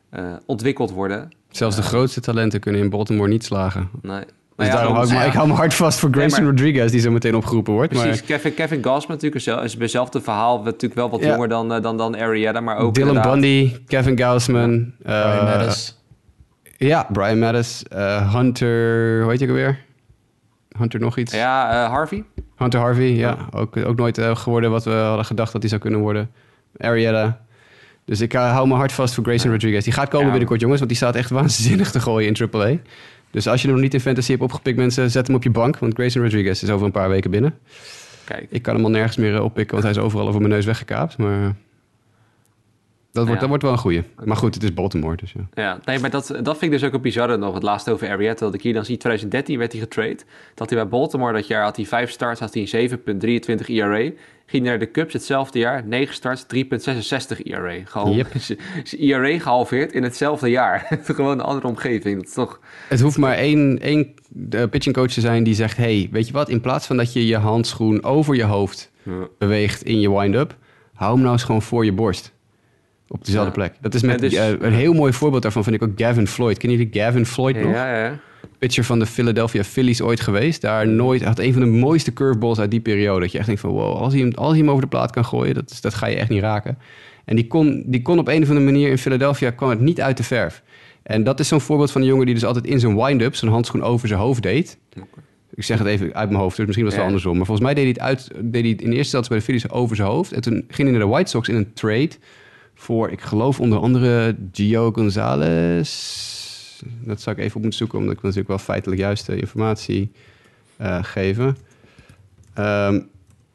[0.09, 1.31] eh, ontwikkeld worden.
[1.49, 3.89] Zelfs de grootste talenten kunnen in Baltimore niet slagen.
[4.01, 4.23] Nee.
[4.61, 6.91] Dus Nou ja, daarom hou ik, ik hou me hard vast voor Grayson maar- Rodriguez,
[6.91, 7.89] die zo meteen opgeroepen wordt.
[7.89, 11.27] Precies, Maar Kevin, Kevin Gausman natuurlijk is bij hetzelfde verhaal natuurlijk wel wat Ja.
[11.27, 14.93] jonger dan, eh, dan, dan Arietta, maar ook Dylan inderdaad- Bundy, Kevin Gausman.
[15.03, 15.99] Brian eh, Mattis.
[16.77, 17.83] Ja, Brian Mattis.
[17.89, 19.79] eh, Hunter, hoe heet je ook alweer?
[20.77, 21.33] Hunter nog iets?
[21.33, 22.23] Ja, eh, Harvey.
[22.57, 23.37] Hunter Harvey, ja.
[23.51, 26.29] Ook, ook nooit eh, geworden wat we hadden gedacht dat hij zou kunnen worden.
[26.77, 27.39] Arietta.
[28.05, 29.83] Dus ik eh, hou me hard vast voor Grayson Rodriguez.
[29.83, 30.29] Die gaat komen Ja.
[30.29, 32.77] binnenkort, jongens, want die staat echt waanzinnig te gooien in AAA.
[33.31, 35.49] Dus als je hem nog niet in fantasy hebt opgepikt, mensen, zet hem op je
[35.49, 35.77] bank.
[35.77, 37.57] Want Grayson Rodriguez is over een paar weken binnen.
[38.25, 38.45] Kijk.
[38.49, 40.65] Ik kan hem al nergens meer eh, oppikken, want hij is overal over mijn neus
[40.65, 41.17] weggekaapt.
[41.17, 41.41] Maar
[43.11, 43.39] dat, wordt, Ja.
[43.39, 44.03] dat wordt wel een goeie.
[44.23, 45.47] Maar goed, het is Baltimore, dus ja.
[45.53, 47.53] Ja, nee, maar dat, dat vind ik dus ook een bizarre nog.
[47.53, 50.17] Het laatste over Arietta, dat ik hier dan zie, 2013 werd hij getrade.
[50.55, 52.89] Dat hij bij Baltimore dat jaar had hij vijf starts, had hij een
[53.59, 54.11] 7,23 ERA.
[54.51, 57.73] Ging naar de Cubs hetzelfde jaar, 9 starts, 3,66 ERA.
[57.85, 58.27] Gewoon Yep.
[58.99, 60.87] ERA gehalveerd in hetzelfde jaar.
[61.03, 62.15] Gewoon een andere omgeving.
[62.17, 62.59] Dat is toch...
[62.87, 64.13] Het hoeft maar één, één
[64.49, 65.77] eh, pitching coach te zijn die zegt...
[65.77, 68.91] hey, weet je wat, in plaats van dat je je handschoen over je hoofd
[69.37, 70.55] beweegt in je wind-up...
[70.93, 72.31] hou hem nou eens gewoon voor je borst.
[73.07, 73.67] Op dezelfde Ja.
[73.67, 73.81] plek.
[73.81, 76.57] Dat is met dus- eh, een heel mooi voorbeeld daarvan vind ik ook Gavin Floyd.
[76.57, 77.73] Ken jullie Gavin Floyd nog?
[77.73, 78.19] Ja, ja, ja.
[78.57, 80.61] Pitcher van de Philadelphia Phillies ooit geweest.
[80.61, 83.19] Daar nooit, had een van de mooiste curveballs uit die periode.
[83.19, 85.11] Dat je echt denkt van wow, als hij hem, als hij hem over de plaat
[85.11, 85.53] kan gooien...
[85.53, 86.77] Dat, dat ga je echt niet raken.
[87.25, 89.49] En die kon, die kon op een of andere manier in Philadelphia...
[89.51, 90.63] kwam het niet uit de verf.
[91.03, 93.35] En dat is zo'n voorbeeld van een jongen die dus altijd in zijn wind-up...
[93.35, 94.77] zijn handschoen over zijn hoofd deed.
[95.55, 97.15] Ik zeg het even uit mijn hoofd, dus misschien was het wel Ja.
[97.15, 97.37] andersom.
[97.37, 99.43] Maar volgens mij deed hij het, uit, deed hij het in eerste instantie bij de
[99.43, 100.31] Phillies over zijn hoofd.
[100.31, 102.09] En toen ging hij naar de White Sox in een trade
[102.75, 106.40] voor, ik geloof onder andere Gio Gonzalez.
[106.85, 110.11] Dat zou ik even op moeten zoeken, omdat ik natuurlijk wel feitelijk juiste informatie
[110.77, 111.57] eh geven.
[112.53, 112.99] Ehm,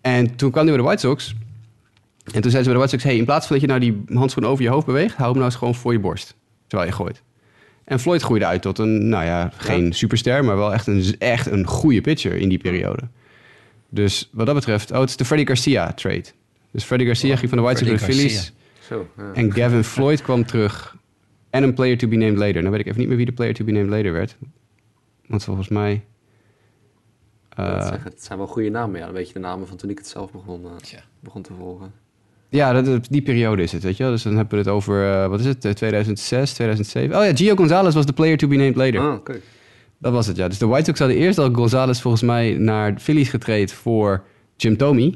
[0.01, 1.35] en toen kwam hij bij de White Sox.
[2.25, 3.03] En toen zeiden ze bij de White Sox...
[3.03, 5.15] Hey, in plaats van dat je nou die handschoen over je hoofd beweegt...
[5.15, 6.35] hou hem nou eens gewoon voor je borst.
[6.67, 7.23] Terwijl je gooit.
[7.85, 10.45] En Floyd groeide uit tot een, nou ja, geen superster...
[10.45, 13.03] maar wel echt een, echt een goede pitcher in die periode.
[13.89, 14.91] Dus wat dat betreft...
[14.91, 16.25] Oh, het is de Freddy Garcia trade.
[16.71, 18.53] Dus Freddy Garcia ging van de White Sox naar de Phillies...
[18.89, 19.33] Zo, ja.
[19.35, 20.97] En Gavin Floyd kwam terug.
[21.51, 22.61] En een player to be named later.
[22.61, 24.37] Nou weet ik even niet meer wie de player to be named later werd.
[25.27, 26.05] Want volgens mij...
[27.49, 29.05] Eh, zeggen, het zijn wel goede namen, ja.
[29.05, 31.93] Dan weet je de namen van toen ik het zelf begon, eh, begon te volgen.
[32.49, 34.13] ja, dat, die periode is het, weet je wel.
[34.13, 37.19] Dus dan hebben we het over, eh, wat is het, eh, 2006, 2007.
[37.19, 39.01] Oh ja, Gio Gonzalez was de player to be named later.
[39.01, 39.41] Ah, oké.
[39.99, 40.49] Dat was het, ja.
[40.49, 44.25] Dus de White Sox hadden eerst al Gonzalez volgens mij naar de Phillies getraind voor
[44.57, 45.15] Jim Thome.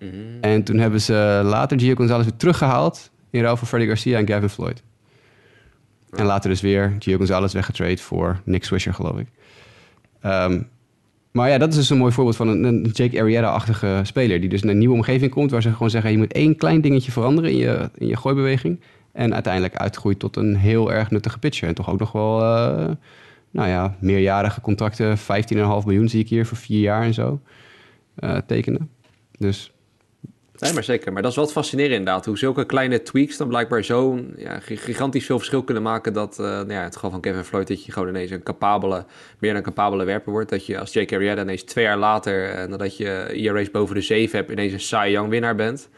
[0.00, 0.12] Mhm.
[0.40, 4.28] En toen hebben ze later Gio Gonzalez weer teruggehaald in ruil voor Freddie Garcia en
[4.28, 4.82] Gavin Floyd.
[6.16, 9.26] En later dus weer Gio Gonzalez weggetraind voor Nick Swisher, geloof ik.
[10.20, 10.62] Ehm,
[11.30, 14.40] maar ja, dat is dus een mooi voorbeeld van een, een Jake Arrieta-achtige speler...
[14.40, 15.50] die dus in een nieuwe omgeving komt...
[15.50, 18.80] waar ze gewoon zeggen, je moet één klein dingetje veranderen in je, in je gooibeweging...
[19.12, 21.68] en uiteindelijk uitgroeit tot een heel erg nuttige pitcher.
[21.68, 22.90] En toch ook nog wel, eh,
[23.50, 25.18] nou ja, meerjarige contracten...
[25.18, 25.24] 15,5
[25.84, 27.40] miljoen zie ik hier voor vier jaar en zo
[28.14, 28.90] eh, tekenen.
[29.38, 29.73] Dus
[30.64, 31.12] Nee, maar zeker.
[31.12, 32.24] Maar dat is wel het fascinerende inderdaad.
[32.26, 36.12] Hoe zulke kleine tweaks dan blijkbaar zo'n ja, gi- gigantisch veel verschil kunnen maken.
[36.12, 39.04] Dat, eh nou ja, het geval van Kevin Floyd, dat je gewoon ineens een capabele,
[39.38, 40.50] meer dan een capabele werper wordt.
[40.50, 44.00] Dat je als Jake Arrieta ineens twee jaar later, eh, nadat je ERA's boven de
[44.00, 45.88] 7 hebt, ineens een Cy Young winnaar bent.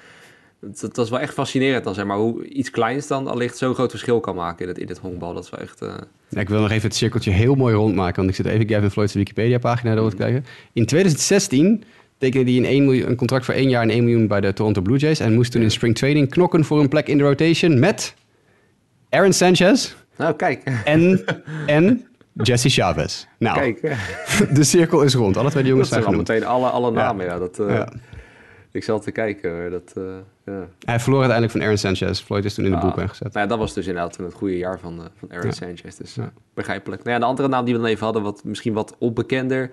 [0.80, 2.16] Dat, is wel echt fascinerend dan, zeg maar.
[2.16, 5.34] Hoe iets kleins dan allicht zo'n groot verschil kan maken in het, in het honkbal.
[5.34, 5.80] Dat is wel echt...
[5.82, 5.94] eh,
[6.28, 8.90] Ja, ik wil nog even het cirkeltje heel mooi rondmaken, want ik zit even Gavin
[8.90, 10.44] Floyd's Wikipedia-pagina door te kijken.
[10.72, 11.84] In 2016
[12.18, 14.52] tekende hij een, 1 miljoen, een contract voor één jaar en 1 miljoen bij de
[14.52, 17.24] Toronto Blue Jays en moest toen in spring training knokken voor een plek in de
[17.24, 18.14] rotation met
[19.10, 20.62] Aaron Sanchez Nou, kijk.
[20.84, 21.24] en,
[21.66, 23.24] en Jesse Chavez.
[23.38, 23.80] Nou, Kijk.
[24.56, 25.36] de cirkel is rond.
[25.36, 26.28] Alle twee de jongens Dat zijn genoemd.
[26.28, 27.38] meteen alle, alle namen, ja.
[27.38, 27.88] dat, eh, Ja.
[28.70, 29.92] Ik zal te kijken, dat...
[29.96, 30.02] eh,
[30.46, 30.68] ja.
[30.84, 32.20] Hij verloor uiteindelijk van Aaron Sanchez.
[32.20, 33.32] Floyd is toen in de Ah, bullpen gezet.
[33.32, 35.52] Nou ja, dat was dus inderdaad het goede jaar van, eh, van Aaron.
[35.52, 35.96] Sanchez.
[35.96, 36.16] Dus
[36.54, 37.02] begrijpelijk.
[37.02, 39.70] Nou ja, de andere naam die we dan even hadden, wat, misschien wat onbekender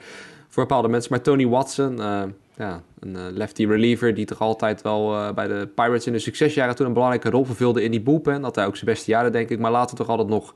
[0.53, 1.11] voor bepaalde mensen.
[1.11, 2.23] Maar Tony Watson, eh,
[2.55, 6.19] ja, een eh, lefty reliever die toch altijd wel eh, bij de Pirates in de
[6.19, 8.43] succesjaren toen een belangrijke rol vervulde in die bullpen.
[8.43, 9.59] Had hij ook zijn beste jaren, denk ik.
[9.59, 10.55] Maar later toch altijd nog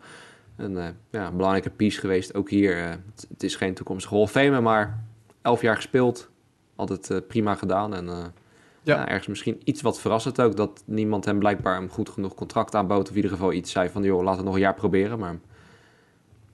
[0.56, 0.78] een
[1.10, 2.36] ja, belangrijke piece geweest.
[2.36, 5.04] Ook hier, het, het is geen toekomstige Hall of Fame, maar
[5.42, 6.30] elf jaar gespeeld.
[6.76, 8.10] Altijd prima gedaan en...
[8.84, 9.08] Ja.
[9.08, 13.04] ergens misschien iets wat verrassend ook, dat niemand hem blijkbaar een goed genoeg contract aanbood.
[13.04, 15.20] Of in ieder geval iets zei van, joh, laten we nog een jaar proberen.
[15.20, 15.36] Maar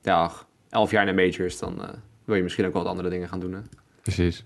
[0.02, 0.30] ja,
[0.68, 1.88] elf jaar in de majors, dan uh,
[2.24, 3.52] wil je misschien ook wat andere dingen gaan doen.
[3.52, 3.60] Hè?
[4.02, 4.44] Precies.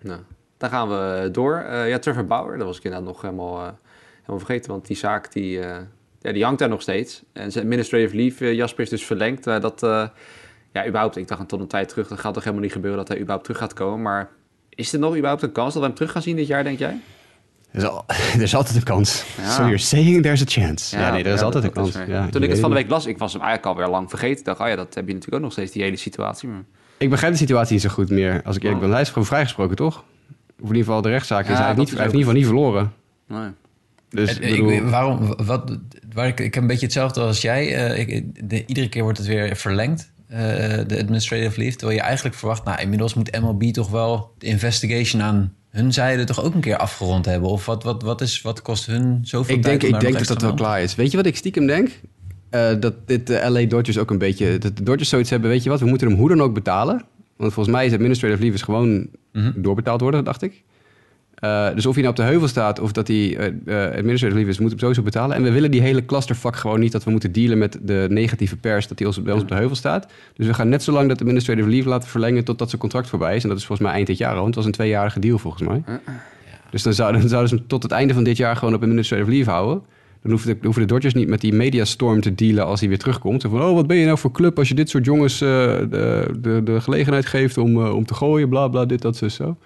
[0.00, 0.20] Nou,
[0.56, 1.64] dan gaan we door.
[1.66, 3.70] Uh, ja, Trevor Bauer, dat was ik inderdaad nog helemaal, uh,
[4.20, 4.70] helemaal vergeten.
[4.70, 5.58] Want die zaak, die,
[6.20, 7.22] ja, die hangt daar nog steeds.
[7.32, 9.44] En zijn administrative leave, Jasper, is dus verlengd.
[9.44, 9.80] dat,
[10.72, 13.08] ja, überhaupt, ik dacht tot een tijd terug, dat gaat toch helemaal niet gebeuren dat
[13.08, 14.02] hij überhaupt terug gaat komen.
[14.02, 14.30] Maar
[14.68, 16.78] is er nog überhaupt een kans dat we hem terug gaan zien dit jaar, denk
[16.78, 17.00] jij?
[17.74, 18.04] Er is, al,
[18.36, 19.24] er is altijd een kans.
[19.36, 19.50] Ja.
[19.50, 20.98] So you're saying there's a chance.
[20.98, 21.96] Ja, nee, er is altijd een kans.
[22.06, 24.38] Ja, Toen ik het van de week las, ik was hem eigenlijk alweer lang vergeten.
[24.38, 26.48] Ik dacht, oh ja, dat heb je natuurlijk ook nog steeds, die hele situatie.
[26.48, 26.64] Maar...
[26.98, 28.86] Ik begrijp de situatie niet zo goed meer, als ik eerlijk oh.
[28.86, 28.92] ben.
[28.92, 29.96] Hij is gewoon vrijgesproken, toch?
[29.96, 30.04] Of
[30.58, 32.92] in ieder geval de rechtszaak is hij, niet, hij heeft in ieder geval niet verloren.
[33.28, 33.48] Nee.
[34.08, 34.70] Dus, bedoel...
[34.70, 35.78] ik, waarom, wat,
[36.12, 37.90] waar ik, ik heb een beetje hetzelfde als jij.
[37.96, 40.12] Uh, ik, de, iedere keer wordt het weer verlengd.
[40.30, 40.38] Uh,
[40.86, 41.76] de administrative leave.
[41.76, 46.24] Terwijl je eigenlijk verwacht, nou, inmiddels moet MLB toch wel de investigation aan hun zijde
[46.24, 47.50] toch ook een keer afgerond hebben?
[47.50, 49.80] Of wat, wat, wat, is, wat kost hun zoveel ik tijd?
[49.80, 50.94] Denk, ik denk dat dat wel klaar is.
[50.94, 52.00] Weet je wat ik stiekem denk?
[52.50, 54.58] Uh, dat dit de LA Dodgers ook een beetje...
[54.58, 55.80] Dat de Dodgers zoiets hebben, weet je wat?
[55.80, 57.02] We moeten hem hoe dan ook betalen.
[57.36, 60.62] Want volgens mij is administrative leave is gewoon mm doorbetaald worden, dacht ik.
[61.40, 64.48] Uh, dus of hij nou op de heuvel staat of dat hij uh, administrative leave
[64.50, 65.36] is, moet hem sowieso betalen.
[65.36, 68.56] En we willen die hele clusterfuck gewoon niet dat we moeten dealen met de negatieve
[68.56, 70.06] pers dat hij ons, bij ons op de heuvel staat.
[70.34, 73.36] Dus we gaan net zo lang dat administrative leave laten verlengen totdat zijn contract voorbij
[73.36, 73.42] is.
[73.42, 74.34] En dat is volgens mij eind dit jaar.
[74.34, 75.82] Want het was een tweejarige deal volgens mij.
[76.70, 78.82] Dus dan, zou, dan zouden ze hem tot het einde van dit jaar gewoon op
[78.82, 79.82] administrative leave houden.
[80.22, 82.98] Dan hoeven de, hoeven de Dodgers niet met die mediastorm te dealen als hij weer
[82.98, 83.42] terugkomt.
[83.42, 85.86] van, oh, wat ben je nou voor club als je dit soort jongens de,
[86.40, 89.56] de, de, gelegenheid geeft om, om te gooien, bla bla, dit, dat, zo, zo.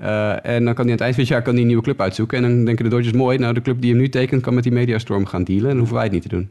[0.00, 1.82] Uh, en dan kan hij aan het eind van het jaar kan hij een nieuwe
[1.82, 2.36] club uitzoeken.
[2.36, 4.62] En dan denken de Dodgers mooi, nou de club die hem nu tekent kan met
[4.62, 5.64] die mediastorm gaan dealen.
[5.64, 6.50] En dan hoeven wij het niet te doen.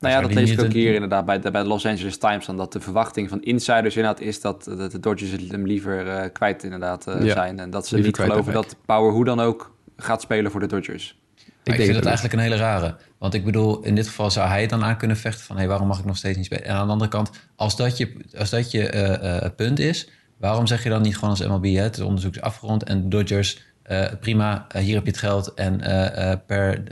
[0.00, 2.46] Nou ja, dat lees ik ook hier inderdaad bij de, bij de Los Angeles Times.
[2.46, 6.22] Dan dat de verwachting van insiders inderdaad is dat, dat de Dodgers hem liever uh,
[6.32, 7.58] kwijt inderdaad uh, zijn.
[7.58, 11.18] En dat ze niet geloven dat Power hoe dan ook gaat spelen voor de Dodgers.
[11.62, 12.96] Ik, ik vind het eigenlijk een hele rare.
[13.18, 15.56] Want ik bedoel, in dit geval zou hij het dan aan kunnen vechten van...
[15.56, 16.64] hé, hey, waarom mag ik nog steeds niet spelen?
[16.64, 20.08] En aan de andere kant, als dat je, als dat je punt is
[20.40, 23.62] Waarom zeg je dan niet gewoon als MLB, hè, het onderzoek is afgerond en Dodgers,
[23.90, 26.82] uh, prima, uh, hier heb je het geld en uh, per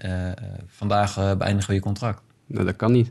[0.67, 2.23] vandaag beëindigen we je contract?
[2.47, 3.11] Nou, dat kan niet.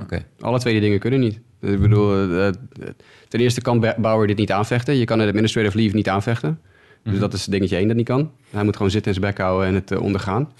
[0.00, 0.24] Oké.
[0.40, 1.40] Alle twee die dingen kunnen niet.
[1.60, 2.30] Ik bedoel,
[3.28, 4.96] ten eerste kan Bauer dit niet aanvechten.
[4.96, 6.60] Je kan het administrative leave niet aanvechten.
[7.02, 7.20] Dus mhm.
[7.20, 8.30] dat is dingetje één dat niet kan.
[8.50, 10.52] Hij moet gewoon zitten in zijn bek houden en het ondergaan.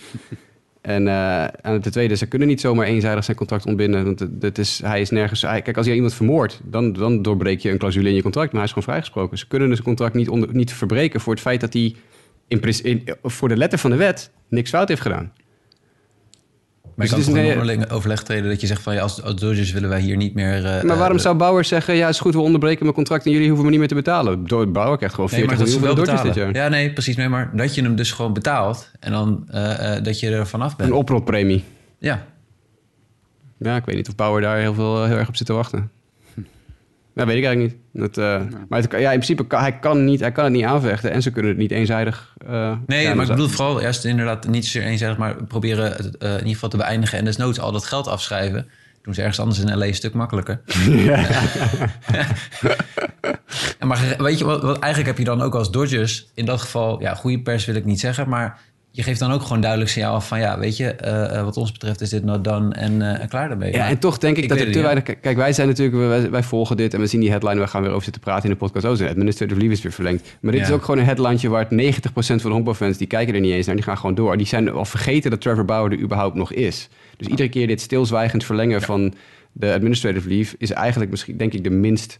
[0.85, 4.05] En, uh, en ten tweede, ze kunnen niet zomaar eenzijdig zijn contract ontbinden.
[4.05, 5.41] Want het, is, hij is nergens.
[5.41, 8.47] kijk, als je iemand vermoordt, dan, dan doorbreek je een clausule in je contract.
[8.53, 9.39] Maar hij is gewoon vrijgesproken.
[9.39, 11.95] Ze kunnen dus een contract niet, onder, niet verbreken voor het feit dat hij
[12.49, 15.33] in, voor de letter van de wet niks fout heeft gedaan.
[16.95, 19.73] Maar dus kan toch een overleg treden dat je zegt van ja, als, als Dodgers
[19.73, 20.65] willen wij hier niet meer.
[20.65, 23.31] Uh, maar waarom uh, zou Bauer zeggen, ja, is goed, we onderbreken mijn contract en
[23.31, 24.43] jullie hoeven me niet meer te betalen?
[24.73, 26.55] Bauer krijgt gewoon 40 nee, miljoen Dodgers dit jaar.
[26.55, 27.17] Ja, nee, precies.
[27.17, 30.77] Nee, maar dat je hem dus gewoon betaalt en dan uh, dat je er vanaf
[30.77, 30.91] bent.
[30.91, 31.65] Een oprotpremie.
[31.99, 32.27] Ja.
[33.59, 35.91] Ja, ik weet niet of Bauer daar heel, veel, heel erg op zit te wachten.
[37.15, 38.03] Dat weet ik eigenlijk niet.
[38.03, 40.65] Dat, uh, Maar het, ja, in principe kan hij, kan niet, hij kan het niet
[40.65, 42.35] aanvechten en ze kunnen het niet eenzijdig.
[42.49, 46.31] Uh, nee, maar ik bedoel vooral eerst inderdaad niet zozeer eenzijdig, maar proberen het uh,
[46.31, 48.67] in ieder geval te beëindigen en desnoods al dat geld afschrijven.
[49.03, 50.61] Doen ze ergens anders in LA een stuk makkelijker.
[50.89, 51.27] Ja.
[53.89, 57.01] maar weet je wat, wat, eigenlijk heb je dan ook als Dodgers in dat geval,
[57.01, 58.59] ja, goede pers wil ik niet zeggen, maar
[58.97, 61.73] je geeft dan ook gewoon duidelijk signaal af van ja, weet je, uh, wat ons
[61.73, 63.73] betreft is dit not done en, uh, klaar daarmee.
[63.73, 65.03] Ja, en toch denk ik, dat er te weinig.
[65.21, 67.91] Kijk, wij zijn natuurlijk, wij, volgen dit en we zien die headline, we gaan weer
[67.91, 68.85] over zitten praten in de podcast.
[68.85, 70.37] Oh, zijn administrative leave is weer verlengd.
[70.41, 71.71] Maar dit is ook gewoon een headline waar 90%
[72.13, 74.37] van de honkbalfans die kijken er niet eens naar, die gaan gewoon door.
[74.37, 76.89] Die zijn al vergeten dat Trevor Bauer er überhaupt nog is.
[77.17, 79.15] Dus iedere keer dit stilzwijgend verlengen van
[79.53, 82.19] de administrative leave is eigenlijk misschien, denk ik, de minst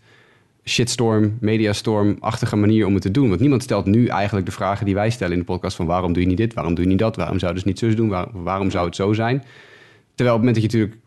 [0.65, 3.29] shitstorm, mediastorm-achtige manier om het te doen.
[3.29, 6.13] Want niemand stelt nu eigenlijk de vragen die wij stellen in de podcast van waarom
[6.13, 7.95] doe je niet dit, waarom doe je niet dat, waarom zou je dus niet zo
[7.95, 9.45] doen, waarom zou het zo zijn.
[10.15, 11.05] Terwijl op het moment dat je natuurlijk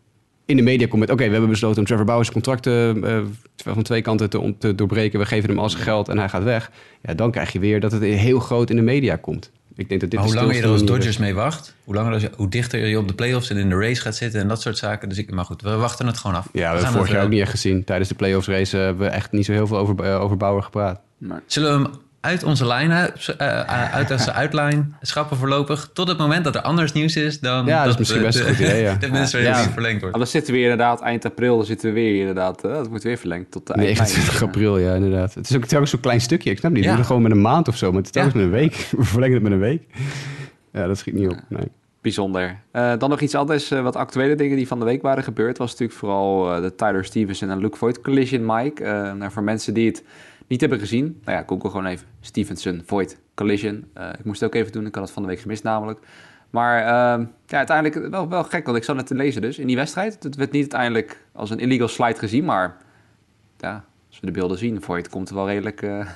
[0.48, 1.10] in de media komt met...
[1.10, 3.18] oké, we hebben besloten om Trevor Bauer's contracten uh,
[3.56, 5.18] van twee kanten te, te, doorbreken.
[5.18, 6.70] We geven hem al zijn geld en hij gaat weg.
[7.02, 9.50] Ja, dan krijg je weer dat het heel groot in de media komt.
[9.78, 12.48] Ik denk dat dit hoe langer je er als Dodgers mee wacht, hoe, langer, hoe
[12.48, 15.08] dichter je op de playoffs en in de race gaat zitten en dat soort zaken.
[15.08, 16.48] Dus ik, maar goed, we wachten het gewoon af.
[16.52, 17.84] Ja, we, hebben vorig jaar ook eh, niet echt gezien.
[17.84, 20.62] Tijdens de playoffs race hebben we echt niet zo heel veel over, uh, over Bauer
[20.62, 21.00] gepraat.
[21.46, 23.60] Zullen we hem uit onze uh,
[23.98, 25.90] uit onze outline schappen voorlopig.
[25.92, 27.66] Tot het moment dat er anders nieuws is dan.
[27.66, 28.82] Ja, dat, is misschien best een goed idee.
[28.82, 28.94] Ja.
[29.30, 29.54] de ja.
[29.54, 30.16] verlengd wordt.
[30.16, 32.64] Dan zitten we inderdaad eind april, dan zitten we weer inderdaad.
[32.64, 35.34] Uh, dat wordt weer verlengd tot eind 29 april, ja, inderdaad.
[35.34, 36.50] Het is ook telkens zo'n klein stukje.
[36.50, 36.84] Ik snap niet.
[36.84, 36.90] Ja.
[36.90, 38.74] We doen gewoon met een maand of zo, maar het is telkens met een week.
[38.96, 39.82] We verlengen het met een week.
[40.72, 41.38] Ja, dat schiet niet op.
[41.48, 41.68] Nee.
[42.00, 42.60] Bijzonder.
[42.72, 45.58] Uh, dan nog iets anders, uh, wat actuele dingen die van de week waren gebeurd,
[45.58, 48.82] was natuurlijk vooral uh, de Tyler Stevens en Luke Voigt collision, Mike.
[49.18, 50.04] nou, voor mensen die het
[50.48, 53.84] niet hebben gezien, nou ja, google gewoon even Stevenson Void Collision.
[53.98, 56.00] Uh, ik moest het ook even doen, ik had het van de week gemist namelijk.
[56.50, 59.66] Maar uh, ja, uiteindelijk wel, wel gek, want ik zat net te lezen dus in
[59.66, 60.22] die wedstrijd.
[60.22, 62.76] Het werd niet uiteindelijk als een illegal slide gezien, maar
[63.58, 65.82] ja, als we de beelden zien, Voigt komt er wel redelijk...
[65.82, 65.90] Uh,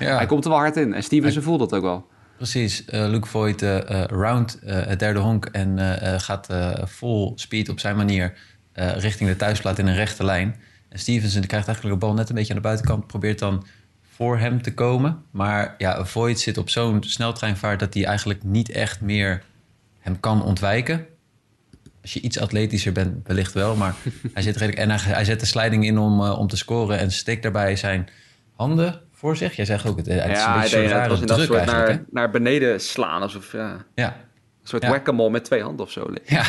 [0.00, 0.16] ja.
[0.16, 2.06] hij komt er wel hard in en Stevenson voelt dat ook wel.
[2.36, 5.78] Precies, uh, Luke Voigt uh, round het derde honk en
[6.20, 6.46] gaat
[6.84, 8.32] vol speed op zijn manier
[8.74, 10.56] richting de thuisplaat in een rechte lijn.
[10.94, 13.66] En Stevenson krijgt eigenlijk de bal net een beetje aan de buitenkant, probeert dan
[14.02, 15.22] voor hem te komen.
[15.30, 19.42] Maar ja, Voigt zit op zo'n sneltreinvaart dat hij eigenlijk niet echt meer
[19.98, 21.06] hem kan ontwijken.
[22.02, 23.76] Als je iets atletischer bent, wellicht wel.
[23.76, 23.94] Maar
[24.34, 24.78] hij zit redelijk.
[24.78, 26.98] En hij, hij zet de sliding in om, uh, om te scoren.
[26.98, 28.08] En steekt daarbij zijn
[28.56, 29.56] handen voor zich.
[29.56, 30.06] Jij zegt ook het.
[30.06, 33.22] het ja, is een beetje hij deed, het soort naar, naar beneden slaan.
[33.22, 33.52] Alsof.
[33.52, 33.84] Ja.
[33.94, 34.16] ja.
[34.64, 35.28] Een soort ja.
[35.30, 36.10] met twee handen of zo.
[36.24, 36.44] Ja,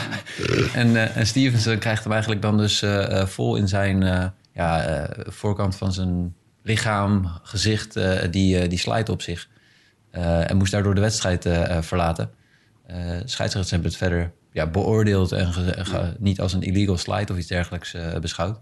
[0.74, 5.76] en, uh, en Stevenson krijgt hem eigenlijk dan dus uh, vol in zijn ja, voorkant
[5.76, 8.00] van zijn lichaam, gezicht,
[8.32, 9.50] die, die slijt op zich.
[10.12, 11.50] en moest daardoor de wedstrijd
[11.80, 12.30] verlaten.
[13.26, 15.54] Scheidsrechters hebben het verder ja, beoordeeld en
[16.20, 18.60] niet als een illegal slide of iets dergelijks beschouwd.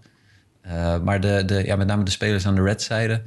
[1.02, 3.22] Maar de, de, ja, met name de spelers aan de red-zijde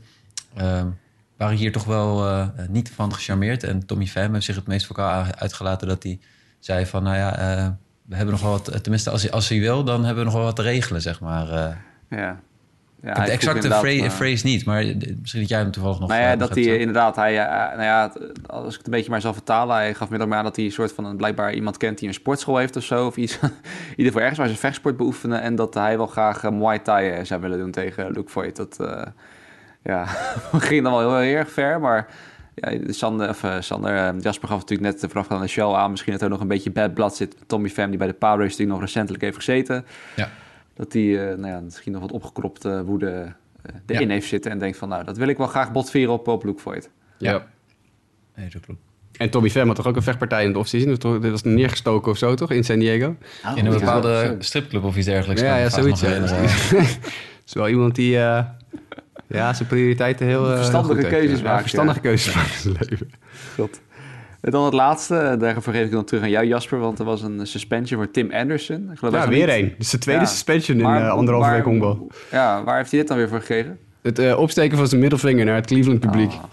[1.37, 3.63] waren hier toch wel niet van gecharmeerd.
[3.63, 6.19] En Tommy Pham heeft zich het meest vocaal uitgelaten dat hij
[6.59, 7.03] zei van...
[7.03, 8.83] nou ja, we hebben nog wel wat...
[8.83, 11.19] Tenminste, als hij, als hij wil, dan hebben we nog wel wat te regelen, zeg
[11.19, 11.77] maar.
[12.09, 12.39] ja.
[13.01, 14.83] Ja, de exacte phrase, phrase, niet, maar
[15.21, 16.09] misschien dat jij hem toevallig nog...
[16.09, 18.13] Nou ja, dat hij inderdaad, hij, nou ja,
[18.45, 19.75] als ik het een beetje maar zal vertalen...
[19.75, 22.07] hij gaf middag maar aan dat hij een soort van een, blijkbaar iemand kent die
[22.07, 23.05] een sportschool heeft of zo...
[23.05, 23.49] of iets, in
[23.89, 25.41] ieder geval ergens waar ze vechtsport beoefenen...
[25.41, 28.55] en dat hij wel graag Muay Thai eh, zou willen doen tegen Luke Voigt.
[28.55, 29.01] Dat uh,
[29.87, 30.05] ja,
[30.67, 32.07] ging dan wel heel, heel erg ver, maar...
[32.59, 35.91] Ja, Sander, of, Sander Jasper gaf natuurlijk net vanaf aan de show aan...
[35.91, 37.35] misschien dat er nog een beetje bad blood zit.
[37.45, 39.85] Tommy Pham, die bij de Power Race nog recentelijk heeft gezeten...
[40.15, 40.29] Ja
[40.77, 43.33] dat hij uh, nou ja, misschien nog wat opgekropte woede
[43.65, 46.27] uh, erin heeft zitten en denkt van nou, dat wil ik wel graag botvieren op,
[46.27, 46.89] op Luke Voigt.
[47.17, 47.31] Ja.
[47.31, 47.47] ja.
[48.35, 48.79] Nee, dat klopt.
[49.17, 50.95] En Tommy Pham had toch ook een vechtpartij in de offseason?
[50.95, 52.51] Dat was neergestoken of zo, toch?
[52.51, 53.15] In San Diego?
[53.55, 55.41] in een bepaalde stripclub of iets dergelijks.
[55.41, 56.01] Ja, ja zoiets.
[56.01, 56.09] Ja.
[57.45, 58.45] is wel iemand die uh,
[59.27, 60.45] ja, zijn prioriteiten heel...
[60.45, 61.61] verstandige keuzes maakt.
[61.61, 63.09] verstandige keuzes maakt in zijn leven.
[63.55, 63.79] God.
[64.41, 67.05] En dan het laatste, eh, daarvoor geef ik dan terug aan jou Jasper, want er
[67.05, 68.89] was een suspension voor Tim Anderson.
[68.91, 69.73] Ik geloof ja, weer één.
[69.77, 72.07] Dus de tweede suspension in uh, anderhalve week honkbal.
[72.31, 73.79] Ja, waar heeft hij dit dan weer voor gekregen?
[74.01, 76.31] Het uh, opsteken van zijn middelvinger naar het Cleveland publiek.
[76.31, 76.43] Ah.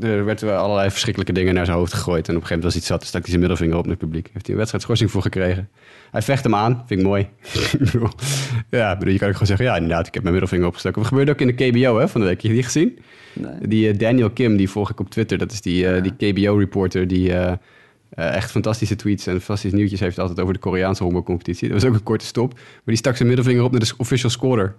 [0.00, 2.28] Er werden allerlei verschrikkelijke dingen naar zijn hoofd gegooid.
[2.28, 4.04] En op een gegeven moment was iets zat, stak hij zijn middelvinger op naar het
[4.04, 4.26] publiek.
[4.32, 5.68] Heeft hij een wedstrijdschorsing voor gekregen.
[6.10, 7.28] Hij vecht hem aan, vind ik mooi.
[8.70, 11.00] ja, bedoel, je kan ook gewoon zeggen, ja inderdaad, ik heb mijn middelvinger opgestoken.
[11.00, 12.42] Dat gebeurde ook in de KBO hè, van de week.
[12.42, 12.98] Heb je die gezien?
[13.32, 13.68] Nee.
[13.68, 15.38] Die uh, Daniel Kim, die volg ik op Twitter.
[15.38, 17.52] Dat is die, uh, die KBO-reporter die uh,
[18.10, 21.68] echt fantastische tweets en fantastische nieuwtjes heeft altijd over de Koreaanse honkbalcompetitie.
[21.68, 22.52] Dat was ook een korte stop.
[22.54, 24.74] Maar die stak zijn middelvinger op naar de official scorer.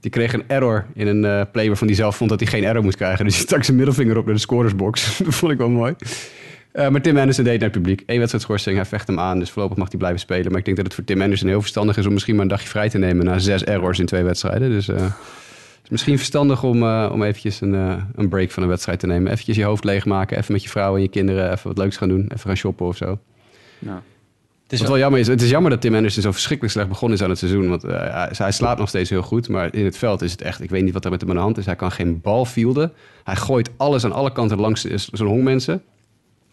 [0.00, 2.64] Die kreeg een error in een uh, play waarvan hij zelf vond dat hij geen
[2.64, 3.24] error moest krijgen.
[3.26, 5.18] Dus hij stak zijn middelvinger op naar de scorersbox.
[5.24, 5.94] dat vond ik wel mooi.
[6.72, 8.02] Uh, maar Tim Anderson deed naar het publiek.
[8.06, 9.38] Eén wedstrijd schorsing, hij vecht hem aan.
[9.38, 10.48] Dus voorlopig mag hij blijven spelen.
[10.50, 12.50] Maar ik denk dat het voor Tim Anderson heel verstandig is om misschien maar een
[12.50, 14.70] dagje vrij te nemen na zes errors in twee wedstrijden.
[14.70, 15.12] Dus het
[15.82, 17.72] is misschien verstandig om, uh, om eventjes een,
[18.14, 19.32] een break van een wedstrijd te nemen.
[19.32, 20.38] Eventjes je hoofd leegmaken.
[20.38, 22.22] Even met je vrouw en je kinderen even wat leuks gaan doen.
[22.22, 23.18] Even gaan shoppen of zo.
[23.78, 24.02] Ja.
[24.70, 27.18] Het is wel jammer is, het is jammer dat Tim Anderson zo verschrikkelijk slecht begonnen
[27.18, 27.68] is aan het seizoen.
[27.68, 29.48] Want uh, hij, hij slaat nog steeds heel goed.
[29.48, 31.36] Maar in het veld is het echt, ik weet niet wat er met hem aan
[31.36, 31.66] de hand is.
[31.66, 32.92] Hij kan geen bal fielden.
[33.24, 35.82] Hij gooit alles aan alle kanten langs zo'n honkmensen.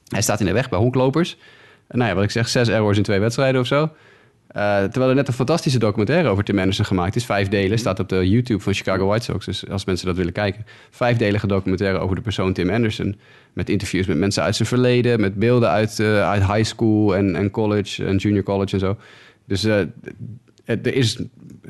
[0.07, 1.37] Hij staat in de weg bij honklopers.
[1.87, 3.89] En nou ja, wat ik zeg, zes errors in twee wedstrijden of zo.
[4.55, 7.25] Uh, terwijl er net een fantastische documentaire over Tim Anderson gemaakt is.
[7.25, 9.45] Vijf delen, staat op de YouTube van Chicago White Sox.
[9.45, 10.65] Dus als mensen dat willen kijken.
[10.89, 13.15] Vijfdelige documentaire over de persoon Tim Anderson.
[13.53, 15.19] Met interviews met mensen uit zijn verleden.
[15.19, 18.97] Met beelden uit, uh, uit high school en, en college en junior college en zo.
[19.45, 19.79] Dus uh,
[20.65, 21.19] er is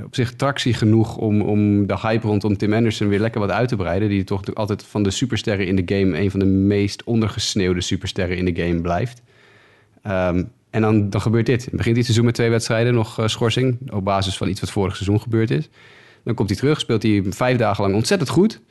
[0.04, 3.68] op zich tractie genoeg om, om de hype rondom Tim Anderson weer lekker wat uit
[3.68, 4.10] te breiden.
[4.10, 8.38] Die toch altijd van de supersterren in de game een van de meest ondergesneeuwde supersterren
[8.38, 9.22] in de game blijft.
[10.08, 11.68] Um, en dan, dan gebeurt dit.
[11.72, 13.92] Begint dit seizoen met twee wedstrijden, nog uh, schorsing.
[13.92, 15.70] Op basis van iets wat vorig seizoen gebeurd is.
[16.24, 18.62] Dan komt hij terug, speelt hij vijf dagen lang ontzettend goed.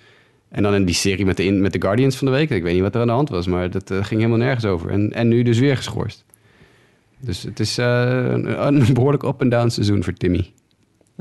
[0.48, 2.50] En dan in die serie met de, met de Guardians van de week.
[2.50, 4.64] Ik weet niet wat er aan de hand was, maar dat uh, ging helemaal nergens
[4.64, 4.90] over.
[4.90, 6.24] En, en nu dus weer geschorst.
[7.18, 10.52] Dus het is uh, een, een, behoorlijk up-and-down seizoen voor Timmy.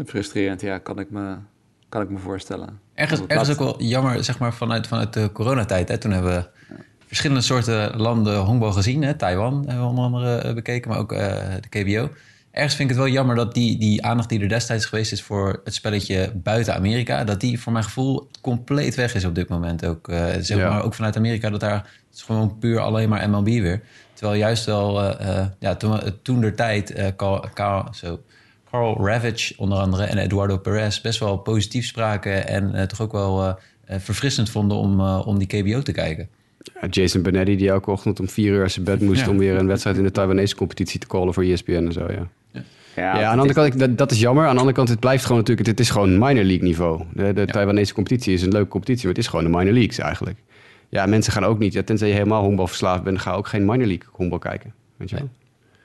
[0.06, 1.36] Frustrerend, ja, kan ik me,
[1.90, 2.80] kan ik me voorstellen.
[2.94, 5.90] Ergens, ergens ook wel jammer, zeg maar, vanuit, vanuit de coronatijd.
[5.90, 5.98] Hè?
[5.98, 6.76] Toen hebben we
[7.16, 9.04] verschillende soorten landen honkbal gezien.
[9.04, 9.14] Hè?
[9.14, 11.20] Taiwan hebben we onder andere eh, bekeken, maar ook uh,
[11.62, 12.10] de KBO.
[12.52, 15.22] Ergens vind ik het wel jammer dat die, die aandacht die er destijds geweest is
[15.24, 19.50] voor het spelletje buiten Amerika, dat die voor mijn gevoel compleet weg is op dit
[19.50, 20.08] moment ook.
[20.08, 23.46] Uh, zeg maar ook vanuit Amerika, dat daar het is gewoon puur alleen maar MLB
[23.46, 23.82] weer.
[24.14, 25.02] Terwijl juist wel,
[25.60, 28.22] ja, toen, toen der tijd, Carl, Carl, zo,
[28.72, 33.58] Carl Ravage onder andere en Eduardo Perez best wel positief spraken en toch ook wel
[33.86, 36.30] eh, verfrissend vonden om, eh, om die KBO te kijken.
[36.82, 39.22] Ja, Jason Benetti die elke ochtend om vier uur uit zijn bed moest...
[39.22, 39.30] Ja.
[39.30, 42.28] om weer een wedstrijd in de Taiwanese competitie te callen voor ESPN en zo, ja.
[42.52, 42.64] Ja,
[42.96, 44.46] Ja, aan de andere kant, dat, dat is jammer.
[44.46, 45.68] Aan de andere kant, het blijft gewoon natuurlijk...
[45.68, 47.04] Het is gewoon minor league niveau.
[47.14, 49.06] De, de Taiwanese competitie is een leuke competitie...
[49.06, 50.38] maar het is gewoon de minor leagues eigenlijk.
[50.90, 51.74] Ja, mensen gaan ook niet...
[51.74, 53.20] Ja, tenzij je helemaal honkbalverslaafd bent...
[53.20, 54.74] ga ook geen minor league honkbal kijken.
[54.98, 55.30] Weet je wel?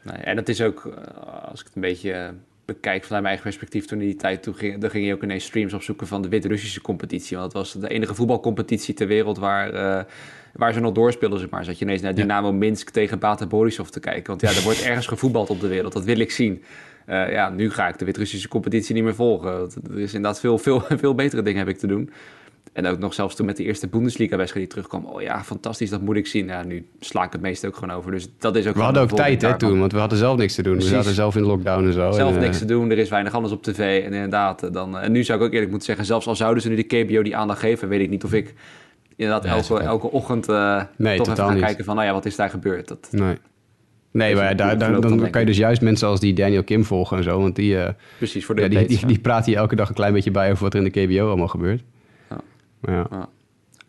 [0.02, 2.28] Nee, en dat is ook, eh, als ik het een beetje eh,
[2.74, 5.22] bekijk vanuit mijn eigen perspectief, toen in die tijd toen ging, dan ging je ook
[5.22, 7.36] ineens streams opzoeken van de Wit-Russische competitie.
[7.36, 10.04] Want dat was de enige voetbalcompetitie ter wereld waar, eh,
[10.52, 11.64] waar ze nog doorspeelden, zeg maar.
[11.64, 14.26] Zat je ineens naar Dynamo Minsk tegen Bata Borisov te kijken.
[14.26, 16.62] Want ja, er wordt ergens gevoetbald op de wereld, dat wil ik zien.
[17.06, 19.50] Eh, ja, nu ga ik de Wit-Russische competitie niet meer volgen.
[19.90, 22.10] Er is inderdaad veel, veel, veel betere dingen heb ik te doen.
[22.72, 25.12] En ook nog zelfs toen met de eerste Bundesliga-wedstrijd die terugkwam.
[25.12, 26.46] Oh ja, fantastisch, dat moet ik zien.
[26.46, 28.10] Ja, nu sla ik het meeste ook gewoon over.
[28.10, 30.54] Dus dat is ook We hadden ook tijd hè, toen, want we hadden zelf niks
[30.54, 30.72] te doen.
[30.72, 30.90] Precies.
[30.90, 32.10] We zaten zelf in lockdown en zo.
[32.10, 34.04] Zelf en, eh, niks te doen, er is weinig anders op tv.
[34.04, 36.06] En inderdaad, eh, dan, en nu zou ik ook eerlijk moeten zeggen...
[36.06, 37.88] zelfs al zouden ze nu de KBO die aandacht geven...
[37.88, 38.54] weet ik niet of ik
[39.16, 40.48] inderdaad Ja, elke, elke ochtend...
[40.48, 41.64] eh Nee, toch even totaal ga niet.
[41.64, 41.94] kijken van...
[41.94, 42.88] nou ja, wat is daar gebeurd?
[42.88, 43.36] Dat, Nee.
[44.12, 47.16] Nee, maar daar, dan dan, kan je dus juist mensen als die Daniel Kim volgen
[47.16, 47.40] en zo.
[47.40, 49.94] Want die, eh, precies, voor de ja, die, die, die praat hier elke dag een
[49.94, 51.82] klein beetje bij over wat er in de KBO allemaal gebeurt.
[52.80, 53.28] Ja.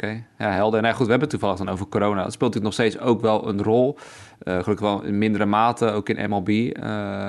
[0.04, 0.78] Oké, ja, helder.
[0.78, 2.24] En nou goed, we hebben het toevallig dan over corona.
[2.24, 3.98] Dat speelt natuurlijk nog steeds ook wel een rol.
[4.40, 6.50] Eh, gelukkig wel in mindere mate, ook in MLB.
[6.50, 6.84] Eh,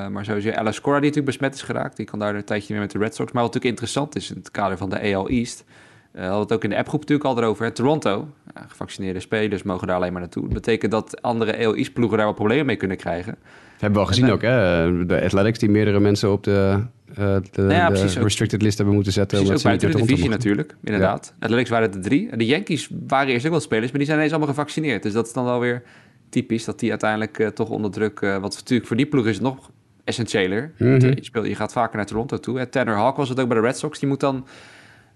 [0.09, 1.97] maar sowieso Alice Cora, die natuurlijk besmet is geraakt.
[1.97, 3.33] Die kan daar een tijdje meer met de Red Sox.
[3.33, 5.65] Maar wat natuurlijk interessant is in het kader van de AL East...
[6.13, 7.65] eh hadden we het ook in de appgroep natuurlijk al erover.
[7.65, 7.71] hè.
[7.71, 10.43] Toronto, ja, gevaccineerde spelers mogen daar alleen maar naartoe.
[10.43, 13.37] Dat betekent dat andere AL East ploegen daar wat problemen mee kunnen krijgen.
[13.73, 15.07] Dat hebben we al gezien En, ook, hè?
[15.07, 16.85] De Athletics die meerdere mensen op de,
[17.15, 19.39] eh, de, ja, de restricted list hebben moeten zetten.
[19.39, 21.35] Precies, ook omdat buiten de divisie natuurlijk, inderdaad.
[21.39, 22.37] Athletics waren er drie.
[22.37, 25.03] De Yankees waren eerst ook wel spelers, maar die zijn ineens allemaal gevaccineerd.
[25.03, 25.83] Dus dat is dan wel weer
[26.29, 28.21] typisch, dat die uiteindelijk eh, toch onder druk...
[28.21, 29.71] wat natuurlijk voor die ploeg is het nog
[30.05, 30.73] essentiëler.
[30.79, 31.07] Mhm.
[31.07, 32.59] Je, speelt, je gaat vaker naar Toronto toe.
[32.59, 33.99] En Tanner Hawk was het ook bij de Red Sox.
[33.99, 34.47] Die moet dan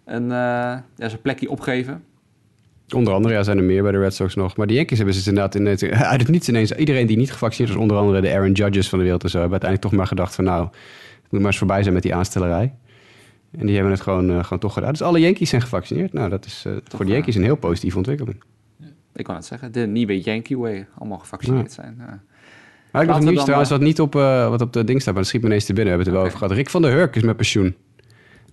[0.05, 2.03] een, ja, zijn plekje opgeven.
[2.95, 4.57] Onder andere ja, zijn er meer bij de Red Sox nog.
[4.57, 5.83] Maar de Yankees hebben ze inderdaad in het,
[6.13, 6.73] uit het niets ineens...
[6.73, 9.41] Iedereen die niet gevaccineerd was, onder andere de Aaron Judges van de wereld en zo...
[9.41, 10.69] hebben uiteindelijk toch maar gedacht van nou...
[11.31, 12.75] Moet maar eens voorbij zijn met die aanstellerij.
[13.59, 14.91] En die hebben het gewoon, eh, gewoon toch gedaan.
[14.91, 16.13] Dus alle Yankees zijn gevaccineerd.
[16.13, 17.13] Nou, dat is eh, voor de.
[17.13, 18.43] Yankees een heel positieve ontwikkeling.
[19.15, 20.87] Ik kan het zeggen, de nieuwe Yankee way.
[20.99, 21.97] Allemaal gevaccineerd zijn.
[22.93, 25.13] Maar ik nog nieuws trouwens eh, wat niet op, eh, wat op de ding staat,
[25.15, 25.93] maar dat schiet me ineens te binnen.
[25.99, 26.57] We hebben het er wel over gehad.
[26.65, 27.75] Rick van der Hurk is met pensioen.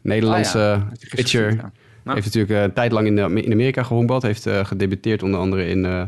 [0.02, 0.74] Nederlandse Ah, ja.
[1.02, 1.44] eh, pitcher.
[1.44, 1.72] gezien, ja.
[2.04, 2.16] Nou.
[2.22, 4.22] Heeft natuurlijk eh, een tijd lang in, de- in Amerika gehonkbald.
[4.22, 6.04] Heeft eh, gedebuteerd onder andere in, eh,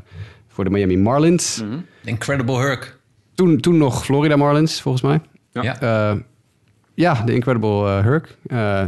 [0.47, 1.61] voor de Miami Marlins.
[1.63, 1.78] Mhm.
[2.03, 2.99] Incredible Hurk.
[3.34, 5.20] Toen, toen nog Florida Marlins, volgens mij.
[5.51, 5.61] Ja.
[5.80, 6.18] Ja.
[6.95, 8.37] Eh, ja, de Incredible eh, Hurk.
[8.47, 8.83] Eh,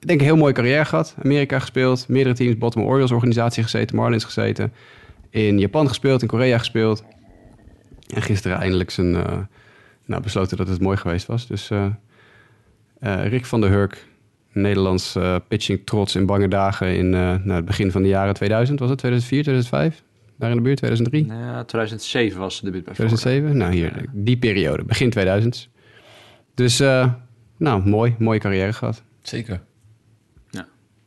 [0.00, 1.14] ik denk een heel mooie carrière gehad.
[1.22, 4.72] Amerika gespeeld, meerdere teams, Baltimore Orioles organisatie gezeten, Marlins gezeten.
[5.30, 7.04] In Japan gespeeld, in Korea gespeeld.
[8.14, 9.38] En gisteren eindelijk zijn, eh,
[10.04, 11.46] nou, besloten dat het mooi geweest was.
[11.46, 11.86] Dus eh,
[12.98, 14.06] eh, Rick van der Hurk,
[14.52, 18.34] Nederlands eh, pitching trots in bange dagen in eh, nou, het begin van de jaren
[18.34, 18.78] 2000.
[18.78, 20.02] Was het 2004, 2005?
[20.38, 21.26] Daar in de buurt, 2003?
[21.26, 23.16] Ja, 2007 was de debuut bij Florida.
[23.16, 23.58] 2007?
[23.58, 25.68] Nou, hier, die periode, begin 2000.
[26.56, 27.12] Dus, eh,
[27.56, 29.02] nou, mooi, mooie carrière gehad.
[29.22, 29.60] Zeker.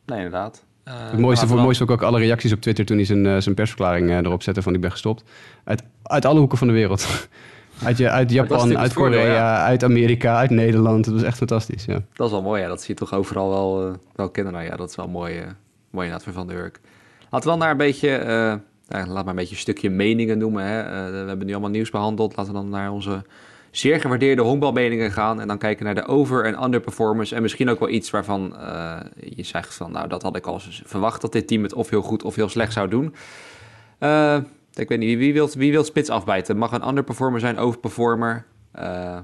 [0.06, 0.64] Nee, inderdaad.
[0.84, 3.36] Eh, Het mooiste, voor, mooiste ook, ook alle reacties op Twitter toen hij zijn, eh,
[3.38, 5.24] zijn persverklaring eh, erop zette van ik ben gestopt.
[5.64, 7.06] Uit, uit alle hoeken van de wereld.
[7.84, 9.64] uit, je, uit Japan, uit voordeel, Korea, ja.
[9.64, 11.04] uit Amerika, uit Nederland.
[11.04, 12.02] Het was echt fantastisch, ja.
[12.12, 12.68] Dat is wel mooi, ja.
[12.68, 14.52] Dat zie je toch overal wel, wel kennen.
[14.52, 15.44] Nou ja, dat is wel mooi, eh,
[15.90, 16.80] mooi inderdaad voor Van der Hurk.
[17.30, 18.54] Laten we dan naar een beetje, eh,
[18.88, 20.64] nou, laat maar een beetje een stukje meningen noemen.
[20.64, 20.80] Hè.
[20.80, 22.36] Eh, we hebben nu allemaal nieuws behandeld.
[22.36, 23.22] Laten we dan naar onze
[23.70, 25.40] zeer gewaardeerde honkbalmeningen gaan.
[25.40, 27.34] En dan kijken naar de over- en underperformance.
[27.34, 29.00] En misschien ook wel iets waarvan eh,
[29.36, 29.92] je zegt van...
[29.92, 32.48] nou, dat had ik al verwacht dat dit team het of heel goed of heel
[32.48, 33.14] slecht zou doen.
[33.98, 34.38] Eh,
[34.74, 36.56] ik weet niet, wie, wil, wie wil spits afbijten?
[36.56, 38.44] Mag een underperformer zijn, overperformer?
[38.72, 39.18] Eh,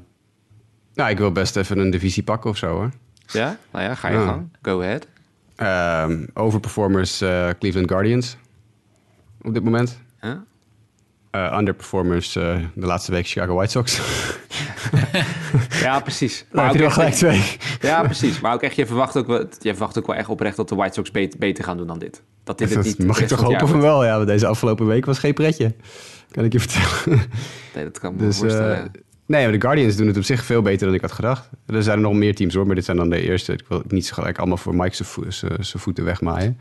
[0.94, 2.90] Nou, ik wil best even een divisie pakken of zo, hoor.
[3.26, 3.56] ja?
[3.70, 4.48] Nou ja, ga je gang.
[4.62, 5.06] Go ahead.
[5.56, 7.18] Ehm, overperformers
[7.58, 8.36] Cleveland Guardians
[9.42, 9.98] op dit moment.
[10.20, 10.32] Huh?
[11.36, 14.00] Eh, underperformers eh, de laatste week Chicago White Sox.
[15.80, 16.44] Ja, precies.
[16.52, 17.42] Heb ook wel gelijk twee.
[17.80, 18.40] Ja, precies.
[18.40, 20.74] Maar ook echt, je verwacht ook, wel, je verwacht ook wel echt oprecht dat de
[20.74, 22.22] White Sox beter, beter gaan doen dan dit.
[22.44, 24.04] Dat dit het niet mag ik toch hopen van wel.
[24.04, 25.74] Ja, want deze afgelopen week was geen pretje.
[26.30, 27.20] Kan ik je vertellen.
[27.74, 28.76] Nee, dat kan me Dus, voorstellen.
[28.76, 28.84] eh,
[29.26, 31.48] nee, maar de Guardians doen het op zich veel beter dan ik had gedacht.
[31.66, 33.52] Er zijn er nog meer teams hoor, maar dit zijn dan de eerste.
[33.52, 35.04] Ik wil niet gelijk allemaal voor Mike
[35.60, 36.58] zijn voeten wegmaaien.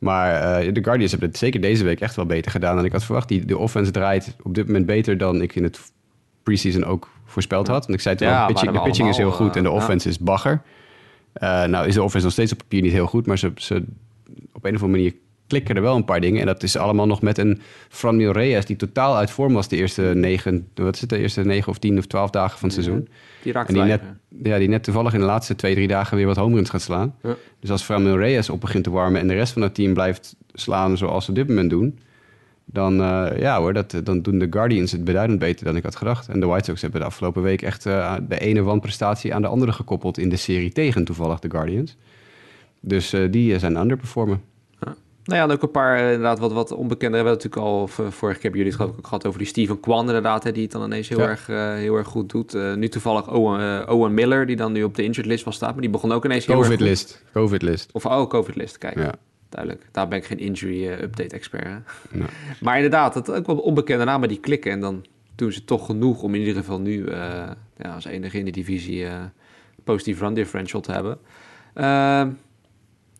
[0.00, 2.92] Maar eh, de Guardians hebben het zeker deze week echt wel beter gedaan dan ik
[2.92, 3.28] had verwacht.
[3.28, 5.80] Die, de offense draait op dit moment beter dan ik in het
[6.42, 7.80] preseason ook voorspeld had.
[7.86, 9.80] Want ik zei het Ja, pitching, de pitching is heel goed en de eh, ja.
[9.80, 10.62] offense is bagger.
[11.32, 13.74] Eh, nou is de offense nog steeds op papier niet heel goed, maar ze, ze,
[14.52, 15.14] op een of andere manier
[15.50, 16.40] klikken er wel een paar dingen.
[16.40, 19.76] En dat is allemaal nog met een Franmil Reyes die totaal uit vorm was de
[19.76, 22.82] eerste negen, wat is het, de eerste negen of tien of twaalf dagen van het
[22.82, 23.08] seizoen.
[23.42, 25.88] Die raakt En die weinig, net, ja, die net toevallig in de laatste twee, drie
[25.88, 27.14] dagen weer wat homeruns gaat slaan.
[27.22, 27.36] Ja.
[27.60, 30.36] Dus als Franmil Reyes op begint te warmen en de rest van het team blijft
[30.52, 31.98] slaan zoals ze op dit moment doen,
[32.72, 35.96] dan, eh, ja hoor, dat, dan doen de Guardians het beduidend beter dan ik had
[35.96, 36.28] gedacht.
[36.28, 39.48] En de White Sox hebben de afgelopen week echt eh, de ene wanprestatie aan de
[39.48, 41.96] andere gekoppeld in de serie tegen toevallig de Guardians.
[42.80, 44.42] Dus eh, die zijn underperformen.
[45.30, 47.10] Nou ja, en ook een paar eh, inderdaad wat, wat onbekende.
[47.10, 49.38] We hebben natuurlijk al v- vorige keer hebben jullie het geloof ik ook gehad over
[49.38, 51.28] die Steven Kwan inderdaad, hè, die het dan ineens heel, Ja.
[51.28, 52.54] erg, eh, heel erg goed doet.
[52.54, 55.54] Eh, nu toevallig Owen, eh, Owen Miller, die dan nu op de injured list was
[55.54, 56.74] staan, maar die begon ook ineens heel erg goed.
[56.76, 57.22] Covid-list.
[57.32, 57.92] Covid-list.
[57.92, 58.98] Of oh, COVID-list, kijk.
[58.98, 59.14] Ja.
[59.48, 59.88] Duidelijk.
[59.92, 61.64] Daar ben ik geen injury eh, update expert.
[61.64, 61.74] Hè?
[62.10, 62.26] Nee.
[62.60, 64.70] Maar inderdaad, het ook wel onbekende namen die klikken.
[64.72, 65.04] En dan
[65.34, 67.18] doen ze toch genoeg om in ieder geval nu eh,
[67.76, 69.12] ja, als enige in de divisie eh
[69.84, 71.18] positief run differential te hebben.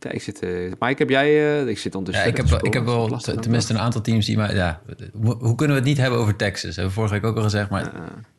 [0.01, 1.61] Ja, ik zit, eh Mike, heb jij...
[1.61, 4.01] eh, ik zit Ja, ondertussen ik heb, ik heb wel Dat lastig tenminste een aantal
[4.01, 4.37] teams die...
[4.37, 4.81] Maar, ja,
[5.13, 6.63] hoe, hoe kunnen we het niet hebben over Texas?
[6.77, 7.71] Hebben we vorige week ook al gezegd.
[7.71, 7.93] Maar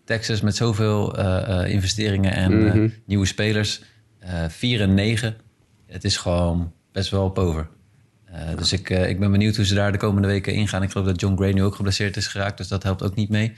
[0.05, 2.87] Texas met zoveel eh, eh, investeringen en eh, Mhm.
[3.05, 3.81] nieuwe spelers.
[4.19, 5.35] eh 4 en 9.
[5.87, 7.67] Het is gewoon best wel pover.
[8.25, 10.83] Eh, Dus ik, ik ben benieuwd hoe ze daar de komende weken ingaan.
[10.83, 12.57] Ik geloof dat John Gray nu ook geblesseerd is geraakt.
[12.57, 13.53] Dus dat helpt ook niet mee.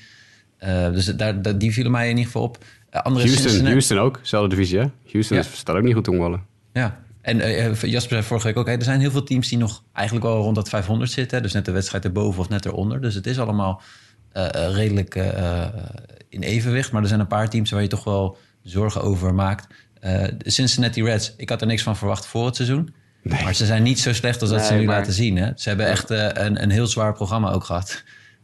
[0.57, 2.57] Eh, dus daar, daar- die vielen mij in ieder geval op.
[2.89, 4.85] Andere Houston, Houston ook, zelfde divisie hè?
[5.11, 5.43] Houston Ja.
[5.43, 6.41] staat ook niet goed te omwallen.
[6.73, 8.67] Ja, en eh, eh, Jasper zei vorige week ook...
[8.67, 11.41] Er zijn heel veel teams die nog eigenlijk wel rond dat 500 zitten.
[11.41, 13.01] Dus net de wedstrijd erboven of net eronder.
[13.01, 13.81] Dus het is allemaal
[14.31, 15.15] eh, redelijk
[16.29, 16.91] in evenwicht.
[16.91, 19.67] Maar er zijn een paar teams waar je toch wel zorgen over maakt.
[20.37, 22.93] De Cincinnati Reds, ik had er niks van verwacht voor het seizoen.
[23.23, 25.37] Maar ze zijn niet zo slecht als dat ze nu maar- laten zien.
[25.37, 25.51] Hè?
[25.55, 28.03] Ze hebben echt een, een heel zwaar programma ook gehad.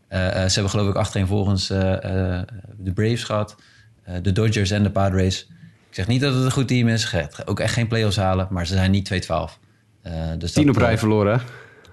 [0.09, 1.79] Eh, eh, ze hebben geloof ik achtereenvolgens eh
[2.77, 3.55] de Braves gehad.
[4.03, 5.47] eh, de Dodgers en de Padres.
[5.89, 7.03] Ik zeg niet dat het een goed team is.
[7.03, 8.47] Gaat Ook echt geen play-offs halen.
[8.49, 9.59] Maar ze zijn niet 2-12.
[10.01, 11.43] Eh, dus Tien op rij eh, verloren hè?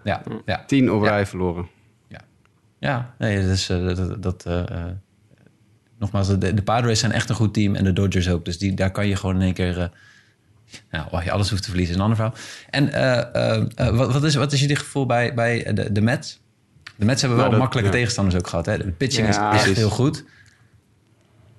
[0.05, 1.09] Ja, ja, Tien op Ja.
[1.09, 1.69] rij verloren.
[2.79, 3.15] ja.
[3.19, 4.23] Nee, dus, dat...
[4.23, 4.47] dat
[5.99, 7.75] nogmaals, de, de Padres zijn echt een goed team.
[7.75, 8.45] En de Dodgers ook.
[8.45, 9.91] Dus die, daar kan je gewoon in één keer...
[10.91, 12.33] nou, je alles hoeft te verliezen, is een ander
[12.71, 13.65] verhaal.
[13.79, 16.41] En wat, wat, is, wat is jullie gevoel bij, bij de, de Mets?
[16.97, 17.97] De Mets hebben wel Nou, dat- makkelijke ja.
[17.97, 18.67] tegenstanders ook gehad.
[18.67, 18.79] Hè?
[18.79, 19.77] De pitching Ja, is echt precies.
[19.77, 20.15] heel goed.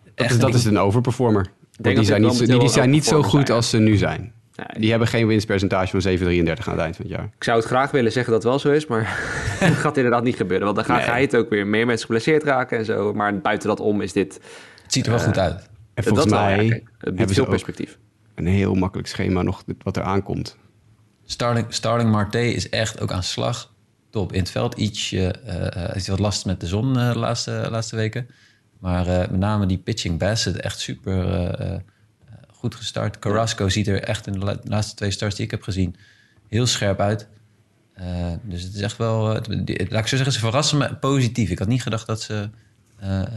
[0.04, 1.46] Dat Echt is, dat is een overperformer.
[1.78, 4.34] Die zijn niet, die, die wel zijn niet zo goed zijn, als ze nu zijn.
[4.56, 7.30] Nee, Die hebben geen winstpercentage van 7,33 aan het eind van het jaar.
[7.36, 9.20] Ik zou het graag willen zeggen dat het wel zo is, maar
[9.60, 10.66] dat gaat inderdaad niet gebeuren.
[10.66, 11.20] Want dan ga, Nee.
[11.20, 13.14] je het ook weer meer mensen geblesseerd raken en zo.
[13.14, 14.34] Maar buiten dat om is dit...
[14.84, 15.70] Het ziet er wel goed uit.
[15.94, 17.98] En volgens dat wel, mij ja, kijk, het biedt hebben ze veel ook perspectief.
[18.36, 20.58] een heel makkelijk schema nog wat er aankomt.
[21.26, 23.74] Starling, Starling Marte is echt ook aan slag.
[24.10, 24.34] Top.
[24.34, 25.32] In het veld ietsje...
[25.32, 28.28] eh eh, is wat last met de zon eh, de laatste, laatste weken.
[28.80, 31.80] Maar eh, met name die pitching Bassett echt super eh, eh,
[32.54, 33.20] goed gestart.
[33.20, 35.96] Carrasco ziet er echt in de la- laatste twee starts die ik heb gezien...
[36.48, 37.28] heel scherp uit.
[37.94, 38.06] Eh,
[38.42, 39.40] dus het is echt wel...
[39.64, 41.50] die- laat ik zo zeggen, ze verrassen me positief.
[41.50, 42.50] Ik had niet gedacht dat ze
[43.00, 43.28] eh, eh,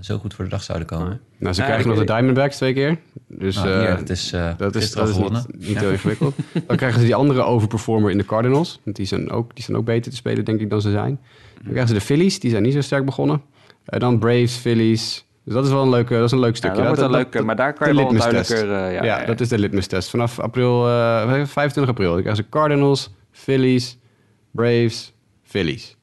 [0.00, 1.20] zo goed voor de dag zouden komen.
[1.38, 2.98] Nou, ze Ja, krijgen nog de Diamondbacks twee keer.
[3.28, 5.44] Dus Nou, eh, hier, het is, eh dat is, dat is gewonnen.
[5.56, 6.34] niet, niet heel ingewikkeld.
[6.66, 8.80] Dan krijgen ze die andere overperformer in de Cardinals.
[8.84, 11.18] Want die zijn, ook, die zijn ook beter te spelen, denk ik, dan ze zijn.
[11.54, 13.42] Dan krijgen ze de Phillies, die zijn niet zo sterk begonnen.
[13.84, 15.26] En dan Braves, Phillies.
[15.44, 16.76] Dus dat is wel een leuk, dat is een leuk Ja, stukje.
[16.76, 18.72] dat wordt Dat- een dat- leuke, maar daar kan je wel duidelijker...
[18.72, 20.10] eh, ja, dat is de litmus-test.
[20.10, 22.12] Vanaf april, eh, 25 april.
[22.12, 23.98] Dan krijgen ze Cardinals, Phillies,
[24.50, 25.12] Braves,
[25.42, 25.96] Phillies.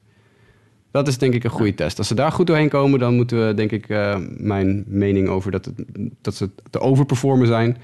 [0.90, 1.98] Dat is denk ik een goede test.
[1.98, 5.50] Als ze daar goed doorheen komen, dan moeten we, denk ik, eh, mijn mening over
[5.50, 5.74] dat, het,
[6.22, 7.76] dat ze te overperformen zijn,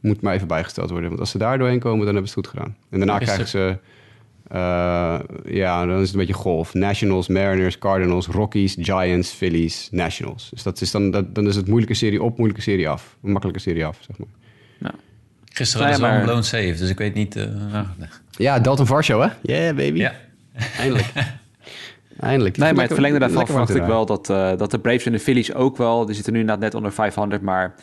[0.00, 1.08] moet maar even bijgesteld worden.
[1.08, 2.76] Want als ze daar doorheen komen, dan hebben ze het goed gedaan.
[2.90, 3.78] En daarna Ja, krijgen ze,
[4.52, 6.74] eh, ja, dan is het een beetje golf.
[6.74, 10.50] Nationals, Mariners, Cardinals, Rockies, Giants, Phillies, Nationals.
[10.50, 13.16] Dus dat is dan, dat, dan is het moeilijke serie op, moeilijke serie af.
[13.22, 14.28] Een makkelijke serie af, zeg maar.
[15.52, 17.34] Gisteren ze wel maar- een blown save, dus ik weet niet...
[17.34, 18.08] nee.
[18.30, 19.28] Ja, Dalton Varsho, hè?
[19.42, 19.98] Yeah, baby.
[19.98, 20.12] Ja.
[20.78, 21.12] Eindelijk.
[22.20, 22.56] Eindelijk.
[22.56, 25.18] Nee, maar het verlengde daarvan verwacht ik wel dat, eh, dat de Braves en de
[25.18, 26.06] Phillies ook wel...
[26.06, 27.74] Die zitten nu inderdaad net onder 500, maar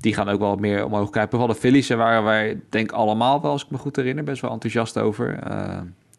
[0.00, 1.30] die gaan ook wel meer omhoog kijken.
[1.30, 4.42] Vooral de Phillies, daar waren wij denk allemaal wel, als ik me goed herinner, best
[4.42, 5.38] wel enthousiast over.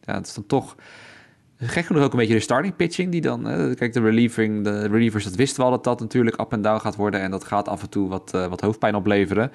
[0.09, 0.75] Eh, het is dan toch...
[1.61, 3.49] Gek genoeg ook een beetje de starting pitching die dan...
[3.49, 6.61] eh, kijk, de, relieving, de relievers, dat wisten we al dat dat natuurlijk up en
[6.61, 7.19] down gaat worden.
[7.19, 9.51] En dat gaat af en toe wat, eh, wat hoofdpijn opleveren.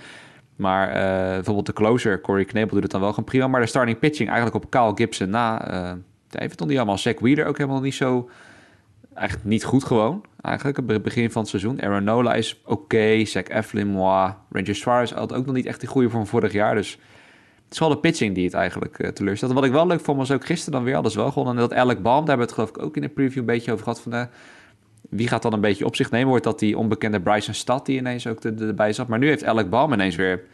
[0.57, 3.47] Maar eh, bijvoorbeeld de closer, Corey Knebel, doet het dan wel gewoon prima.
[3.47, 5.69] Maar de starting pitching eigenlijk op Kyle Gibson na...
[5.69, 5.93] eh
[6.29, 6.99] ja, heeft het nog niet allemaal.
[6.99, 8.31] Zack Wheeler ook helemaal niet zo...
[9.15, 10.25] Eigenlijk niet goed gewoon.
[10.41, 11.83] Eigenlijk, het begin van het seizoen.
[11.83, 13.25] Aaron Nola is oké.
[13.25, 14.33] Zach Eflin, moi.
[14.51, 16.75] Ranger Suarez had ook nog niet echt die goede vorm vorig jaar.
[16.75, 16.99] Dus
[17.75, 19.53] is wel de pitching die het eigenlijk uh, teleurstelt.
[19.53, 21.55] Wat ik wel leuk vond was ook gisteren dan weer alles wel gewonnen.
[21.55, 23.45] En dat Alec Baum, daar hebben we het geloof ik ook in de preview een
[23.45, 24.01] beetje over gehad.
[24.01, 24.22] Van, uh,
[25.11, 26.29] wie gaat dan een beetje op zich nemen?
[26.29, 29.09] Wordt dat die onbekende Bryson Stad die ineens ook erbij zat?
[29.09, 30.45] Maar nu heeft Alec Baum ineens weer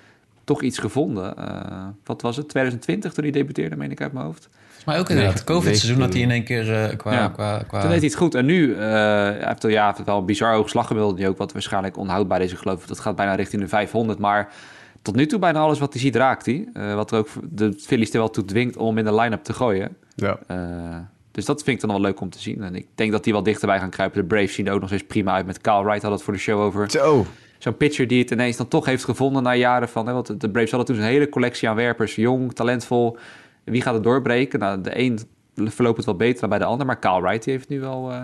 [0.45, 1.37] toch iets gevonden.
[1.37, 2.49] Eh, wat was het?
[2.49, 4.49] 2020 toen hij debuteerde, meen ik uit mijn hoofd.
[4.87, 5.35] Mij ook inderdaad.
[5.35, 7.29] Het COVID-seizoen had hij in één keer eh, qua, Ja.
[7.29, 7.81] qua, qua...
[7.81, 8.35] Toen deed hij het goed.
[8.35, 11.39] En nu, eh, hij heeft, ja, hij heeft wel een bizar hoog slaggemiddelde die ook,
[11.39, 12.53] wat waarschijnlijk onhoudbaar is.
[12.53, 14.19] Ik geloof dat gaat bijna richting de 500.
[14.19, 14.53] Maar
[15.03, 16.69] tot nu toe bijna alles wat hij ziet raakt hij.
[16.73, 19.53] Eh, wat er ook de Phillies er wel toe dwingt om in de line-up te
[19.53, 19.97] gooien.
[20.15, 20.39] Ja.
[20.47, 20.97] Eh,
[21.31, 22.63] dus dat vind ik dan wel leuk om te zien.
[22.63, 24.21] En ik denk dat die wel dichterbij gaan kruipen.
[24.21, 25.47] De Braves zien er ook nog steeds prima uit.
[25.47, 26.91] Met Kyle Wright had het voor de show over.
[26.91, 27.27] Zo.
[27.59, 30.07] Zo'n pitcher die het ineens dan toch heeft gevonden na jaren van...
[30.07, 32.15] Hè, want de Braves hadden toen een hele collectie aan werpers.
[32.15, 33.19] Jong, talentvol.
[33.65, 34.59] Wie gaat het doorbreken?
[34.59, 35.19] Nou, de een
[35.55, 36.87] verloopt het wel beter dan bij de ander.
[36.87, 38.11] Maar Kyle Wright die heeft nu wel...
[38.11, 38.23] eh,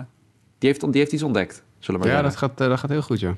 [0.57, 3.01] die, heeft, die heeft iets ontdekt, zullen we maar Ja, dat gaat, dat gaat heel
[3.01, 3.35] goed, ja.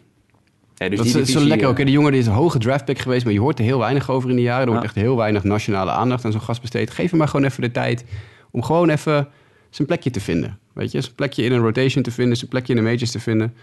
[0.79, 1.77] Ja, dus dat die is, zo lekker eh, ook.
[1.77, 1.83] hè.
[1.83, 4.29] Die jongen die is een hoge draftpick geweest, maar je hoort er heel weinig over
[4.29, 4.61] in de jaren.
[4.61, 4.87] Er wordt Ja.
[4.89, 6.91] echt heel weinig nationale aandacht aan zo'n gast besteed.
[6.91, 8.05] Geef hem maar gewoon even de tijd
[8.51, 9.27] om gewoon even
[9.69, 10.59] zijn plekje te vinden.
[10.73, 13.19] Weet je, zijn plekje in een rotation te vinden, zijn plekje in de majors te
[13.19, 13.53] vinden.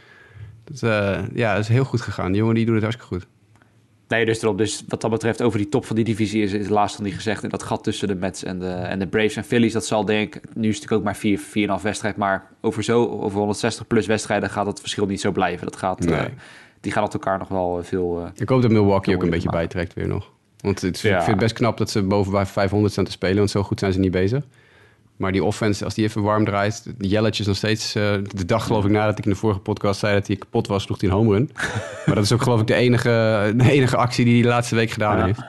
[0.64, 2.32] Dat, eh, ja, dat is heel goed gegaan.
[2.32, 3.26] Die jongen die doet het hartstikke goed.
[4.08, 4.58] Nee, dus erop.
[4.58, 7.06] Dus wat dat betreft, over die top van die divisie is, is het laatst nog
[7.06, 7.42] niet gezegd.
[7.42, 10.04] En dat gat tussen de Mets en de, en de Braves en Phillies, dat zal
[10.04, 10.42] denk ik...
[10.42, 11.40] Nu is het natuurlijk ook maar 4,
[11.78, 12.16] 4,5 wedstrijd.
[12.16, 15.66] Maar over, zo, over 160 plus wedstrijden gaat dat verschil niet zo blijven.
[15.66, 16.24] Dat gaat, eh.
[16.86, 18.20] Die gaan elkaar nog wel eh, veel...
[18.24, 19.60] eh, Ik hoop dat Milwaukee ook een beetje maken.
[19.60, 20.30] bijtrekt weer nog.
[20.60, 21.08] Want het, Ja.
[21.10, 23.62] ik vind het best knap dat ze boven bij 500 staan te spelen, want zo
[23.62, 24.44] goed zijn ze niet bezig.
[25.16, 27.94] Maar die offense, als die even warm draait, de Jelletje is nog steeds...
[27.94, 30.66] eh, de dag geloof ik nadat ik in de vorige podcast zei dat hij kapot
[30.66, 31.50] was, sloeg hij een home run.
[32.06, 34.74] maar dat is ook geloof ik de enige, de enige actie die hij de laatste
[34.74, 35.24] week gedaan Ja.
[35.24, 35.40] heeft.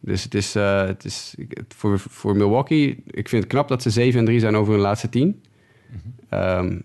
[0.00, 1.34] Dus het is, het is
[1.68, 4.82] voor, voor Milwaukee, ik vind het knap dat ze 7 en 3 zijn over hun
[4.82, 5.42] laatste 10.
[6.28, 6.78] Ehm,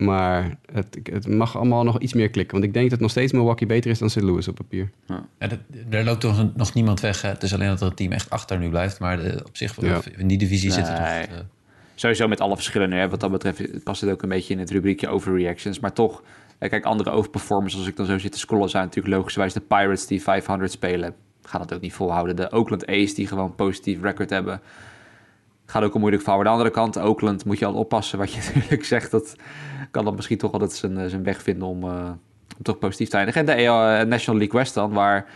[0.00, 2.52] maar het, het mag allemaal nog iets meer klikken.
[2.52, 4.20] Want ik denk dat nog steeds Milwaukee beter is dan St.
[4.20, 4.90] Louis op papier.
[5.06, 5.58] Ja, dat-
[5.90, 7.22] er loopt toch nog niemand weg.
[7.22, 7.28] Hè?
[7.28, 9.00] Het is alleen dat een team echt achter nu blijft.
[9.00, 10.00] Maar de- op zich, Ja.
[10.16, 11.08] in die divisie zit het nog...
[11.08, 11.22] Nee.
[11.26, 11.34] eh,
[11.94, 12.90] Sowieso met alle verschillen.
[12.92, 13.08] Hè.
[13.08, 15.80] Wat dat betreft past het ook een beetje in het rubriekje overreactions.
[15.80, 16.22] Maar toch,
[16.58, 19.60] eh, kijk, andere overperformers, als ik dan zo zit te scrollen, zijn natuurlijk logischerwijs de
[19.60, 21.14] Pirates die 500 spelen.
[21.42, 22.36] Gaan dat ook niet volhouden.
[22.36, 24.60] De Oakland A's die gewoon een positief record hebben.
[25.70, 26.40] Gaat ook een moeilijk verhaal.
[26.40, 29.10] Aan de andere kant, Oakland moet je altijd oppassen wat je natuurlijk zegt.
[29.10, 29.36] Dat
[29.90, 32.10] kan dan misschien toch altijd zijn, eh, zijn weg vinden om, eh,
[32.56, 33.40] om toch positief te eindigen.
[33.40, 35.26] En de eh, National League West dan, waar...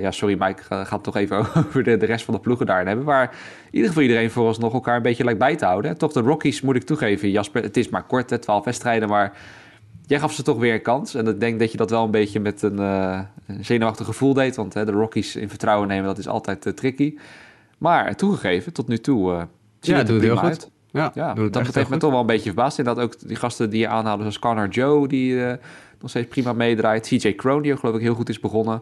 [0.00, 2.66] ja, sorry Mike, ga, ga het toch even over de, de rest van de ploegen
[2.66, 3.04] daarin hebben.
[3.04, 3.30] Waar
[3.64, 5.98] in ieder geval iedereen vooralsnog elkaar een beetje lijkt bij te houden.
[5.98, 7.62] Toch de Rockies moet ik toegeven, Jasper.
[7.62, 9.32] Het is maar kort, hè, 12 wedstrijden, maar
[10.06, 11.14] jij gaf ze toch weer een kans.
[11.14, 13.26] En ik denk dat je dat wel een beetje met een,
[13.60, 14.56] zenuwachtig gevoel deed.
[14.56, 17.14] Want hè, de Rockies in vertrouwen nemen, dat is altijd tricky.
[17.80, 19.42] Maar toegegeven, tot nu toe uh,
[19.80, 20.48] Ja, het doet het heel goed.
[20.48, 20.70] uit.
[21.14, 22.78] Ja, dat echt heeft me toch wel een beetje verbaasd.
[22.78, 25.56] En dat ook die gasten die je aanhaalde, zoals Connor Joe, die eh,
[26.00, 27.06] nog steeds prima meedraait.
[27.06, 28.74] CJ Crone, die ook geloof ik heel goed is begonnen.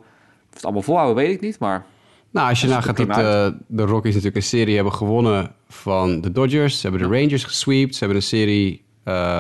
[0.49, 1.59] Of het allemaal volhouden, weet ik niet.
[1.59, 1.87] Maar
[2.31, 6.33] Nou, als je nagaat dat eh, de Rockies natuurlijk een serie hebben gewonnen van de
[6.33, 6.81] Dodgers.
[6.81, 7.93] Ze hebben de Rangers gesweept.
[7.93, 8.85] Ze hebben een serie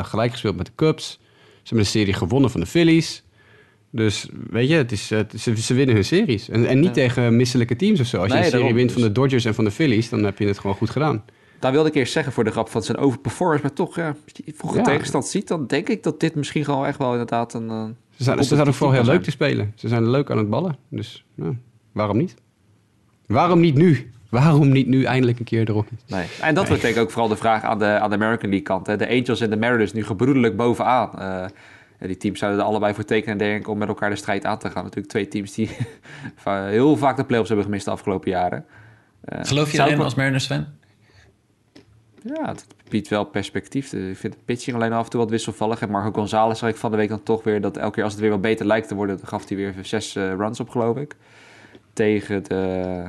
[0.03, 1.11] gelijk gespeeld met de Cubs.
[1.11, 1.19] Ze
[1.63, 3.25] hebben een serie gewonnen van de Phillies.
[3.91, 6.49] Dus weet je, het is, het ze, ze winnen hun series.
[6.49, 6.93] En, en niet Ja.
[6.93, 8.19] tegen misselijke teams of zo.
[8.21, 10.39] Als je een serie wint van Dus- de Dodgers en van de Phillies, dan heb
[10.39, 11.25] je het gewoon goed gedaan.
[11.61, 13.63] daar wilde ik eerst zeggen voor de grap van zijn overperformance.
[13.63, 14.83] Maar toch, ja, als je vroege Ja.
[14.83, 17.69] tegenstand ziet, dan denk ik dat dit misschien gewoon echt wel inderdaad een...
[17.71, 17.85] eh,
[18.17, 19.73] Ze zijn, ze zijn ook vooral heel leuk te spelen.
[19.77, 20.77] Ze zijn leuk aan het ballen.
[20.89, 21.25] Dus
[21.93, 22.35] waarom niet?
[23.27, 24.11] Waarom niet nu?
[24.31, 25.99] Waarom niet nu eindelijk een keer de Rockies?
[26.07, 26.27] Nee.
[26.41, 28.87] En dat ik ook vooral de vraag aan de, aan de American League kant.
[28.87, 28.97] Hè.
[28.97, 31.19] De Angels en de Mariners nu gebroedelijk bovenaan.
[31.19, 31.45] Eh,
[31.99, 34.59] die teams zouden er allebei voor tekenen, denk ik, om met elkaar de strijd aan
[34.59, 34.83] te gaan.
[34.83, 35.71] Natuurlijk twee teams die
[36.45, 38.65] heel vaak de playoffs hebben gemist de afgelopen jaren.
[39.25, 40.67] Eh, Geloof je erin als Mariners fan?
[42.23, 43.93] Ja, het biedt wel perspectief.
[43.93, 45.81] Ik vind de pitching alleen af en toe wat wisselvallig.
[45.81, 47.61] En Marco Gonzalez zag ik van de week dan toch weer...
[47.61, 49.17] dat elke keer als het weer wat beter lijkt te worden...
[49.17, 51.17] dan gaf hij weer zes eh, runs op, geloof ik.
[51.93, 53.03] Tegen de...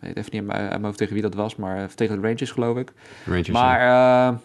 [0.00, 1.56] Ik weet even niet uit mijn- hoofd tegen wie dat was...
[1.56, 2.92] maar eh, tegen de Rangers, geloof ik.
[3.26, 3.48] Rangers.
[3.50, 4.28] Maar ja.
[4.28, 4.36] eh,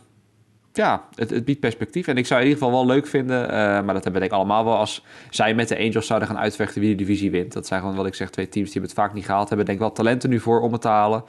[0.73, 2.07] ja, het, het biedt perspectief.
[2.07, 3.49] En ik zou in ieder geval wel leuk vinden...
[3.49, 4.77] eh, maar dat hebben we denk ik allemaal wel...
[4.77, 7.53] als zij met de Angels zouden gaan uitvechten wie de divisie wint.
[7.53, 9.65] Dat zijn gewoon, wat ik zeg, twee teams die het vaak niet gehaald hebben.
[9.65, 11.23] Denk wel talenten nu voor om het te halen.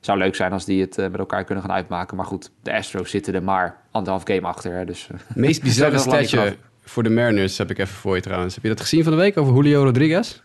[0.00, 2.16] Zou leuk zijn als die het eh, met elkaar kunnen gaan uitmaken.
[2.16, 4.72] Maar goed, de Astros zitten er maar anderhalf game achter.
[4.72, 8.22] Hè, dus, eh, Het meest bizarre statje voor de Mariners heb ik even voor je
[8.22, 8.54] trouwens.
[8.54, 10.40] Heb je dat gezien van de week over Julio Rodriguez?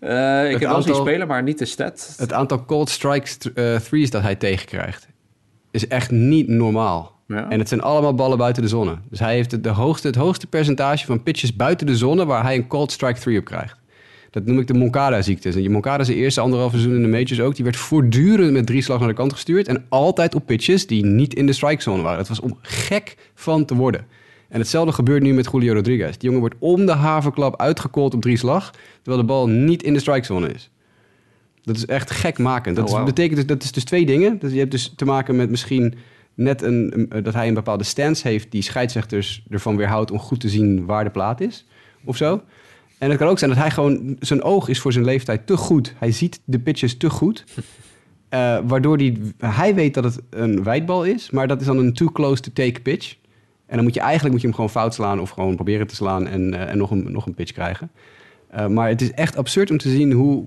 [0.00, 2.14] eh, ik heb wel die spelen, maar niet de stat.
[2.18, 3.38] Het aantal cold strikes
[3.82, 5.08] threes dat hij tegenkrijgt
[5.70, 7.17] is echt niet normaal.
[7.28, 7.50] Ja.
[7.50, 8.98] En het zijn allemaal ballen buiten de zonne.
[9.10, 12.42] Dus hij heeft het, de hoogste, het hoogste percentage van pitches buiten de zonne waar
[12.42, 13.76] hij een cold strike three op krijgt.
[14.30, 15.48] Dat noem ik de Moncada-ziekte.
[15.48, 17.54] En die Moncada zijn eerste anderhalf seizoen in de majors ook.
[17.54, 19.68] Die werd voortdurend met drie slag naar de kant gestuurd.
[19.68, 22.18] En altijd op pitches die niet in de strikezone waren.
[22.18, 24.06] Het was om gek van te worden.
[24.48, 26.10] En hetzelfde gebeurt nu met Julio Rodriguez.
[26.10, 28.70] Die jongen wordt om de haverklap uitgecallt op drie slag.
[29.02, 30.70] Terwijl de bal niet in de strikezone is.
[31.62, 32.76] Dat is echt gekmakend.
[32.76, 34.38] Dat Oh, is- betekent dus, dat is dus twee dingen.
[34.38, 35.94] Dus je hebt dus te maken met misschien
[36.38, 40.48] net een, dat hij een bepaalde stance heeft die scheidsrechters ervan weerhoudt om goed te
[40.48, 41.66] zien waar de plaat is.
[42.04, 42.42] Of zo.
[42.98, 44.16] En het kan ook zijn dat hij gewoon...
[44.20, 45.94] Zijn oog is voor zijn leeftijd te goed.
[45.98, 47.44] Hij ziet de pitches te goed.
[48.28, 51.30] Eh, waardoor die, hij weet dat het een wijdbal is.
[51.30, 53.16] Maar dat is dan een too close to take pitch.
[53.66, 55.20] En dan moet je eigenlijk moet je hem gewoon fout slaan...
[55.20, 57.90] of gewoon proberen te slaan en, eh, en nog, een, nog een pitch krijgen.
[58.48, 60.46] Eh, maar het is echt absurd om te zien hoe,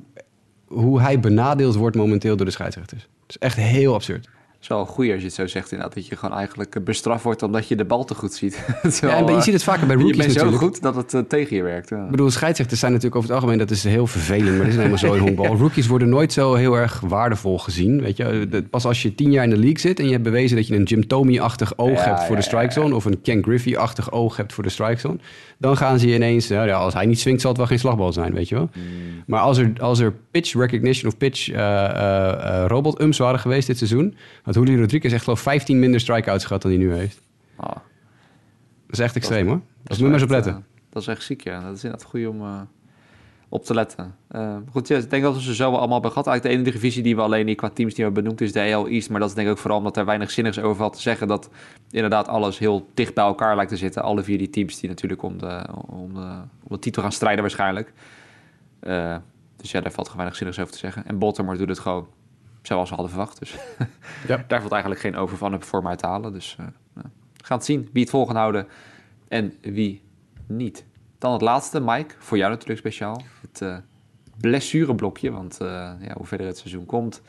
[0.68, 3.02] hoe hij benadeeld wordt momenteel door de scheidsrechters.
[3.02, 4.30] Het is echt heel absurd.
[4.62, 5.96] Het is wel goed als je het zo zegt inderdaad.
[5.96, 8.66] Dat je gewoon eigenlijk eh, bestraft wordt omdat je de bal te goed ziet.
[9.02, 11.14] Ja, en je eh, ziet het vaker bij je rookies bent zo goed dat het
[11.14, 11.90] eh, tegen je werkt.
[11.90, 12.04] Ja.
[12.04, 14.76] Ik bedoel, scheidsrechters zijn natuurlijk over het algemeen, dat is heel vervelend, maar dat is
[14.76, 15.58] nou helemaal zo in honkbal.
[15.66, 18.02] Rookies worden nooit zo heel erg waardevol gezien.
[18.02, 20.56] Weet je, pas als je tien jaar in de league zit en je hebt bewezen
[20.56, 24.12] dat je een Jim Tomey-achtig oog hebt voor de strike zone, of een Ken Griffey-achtig
[24.12, 25.18] oog hebt voor de strike zone,
[25.58, 27.80] dan gaan ze je ineens, nou ja, als hij niet swingt, zal het wel geen
[27.80, 28.70] slagbal zijn, weet je wel.
[29.26, 34.16] Maar als er, als er pitch recognition of pitch eh, robot-ums waren geweest dit seizoen,
[34.56, 37.22] had Julio Rodriguez echt geloof ik 15 minder strikeouts gehad dan hij nu heeft.
[37.56, 37.80] Ah, Dat
[38.88, 39.56] is echt extreem hoor.
[39.56, 40.54] dat Dus moet je maar eens op letten.
[40.54, 41.62] eh, dat is echt ziek, ja.
[41.62, 42.62] Dat is inderdaad goed om eh,
[43.50, 44.16] op te letten.
[44.28, 46.28] Eh, goed, ja, ik denk dat we ze zo wel allemaal hebben gehad.
[46.28, 48.74] Eigenlijk de enige divisie die we alleen niet qua teams die we benoemd is de
[48.74, 49.10] AL East.
[49.10, 51.28] Maar dat is denk ik ook vooral omdat er weinig zinnigs over valt te zeggen.
[51.28, 51.50] Dat
[51.90, 54.04] inderdaad alles heel dicht bij elkaar lijkt te zitten.
[54.04, 56.20] Alle vier die teams die natuurlijk om de, om de,
[56.64, 57.94] om de titel gaan strijden waarschijnlijk.
[59.56, 61.06] Dus ja, daar valt gewoon weinig zinnigs over te zeggen.
[61.06, 62.08] En Baltimore doet het gewoon
[62.62, 63.40] zoals we hadden verwacht.
[63.40, 63.56] Dus
[64.28, 64.44] Ja.
[64.48, 66.34] daar valt eigenlijk geen over van voor mij te halen.
[66.34, 67.08] Dus eh, nou,
[67.38, 68.68] we gaan het zien wie het vol gaan houden
[69.28, 70.02] en wie
[70.48, 70.86] niet.
[71.18, 73.24] Dan het laatste, Mike, voor jou natuurlijk speciaal.
[73.42, 73.78] Het eh,
[74.38, 75.68] blessureblokje, want eh,
[76.02, 77.22] ja, hoe verder het seizoen komt,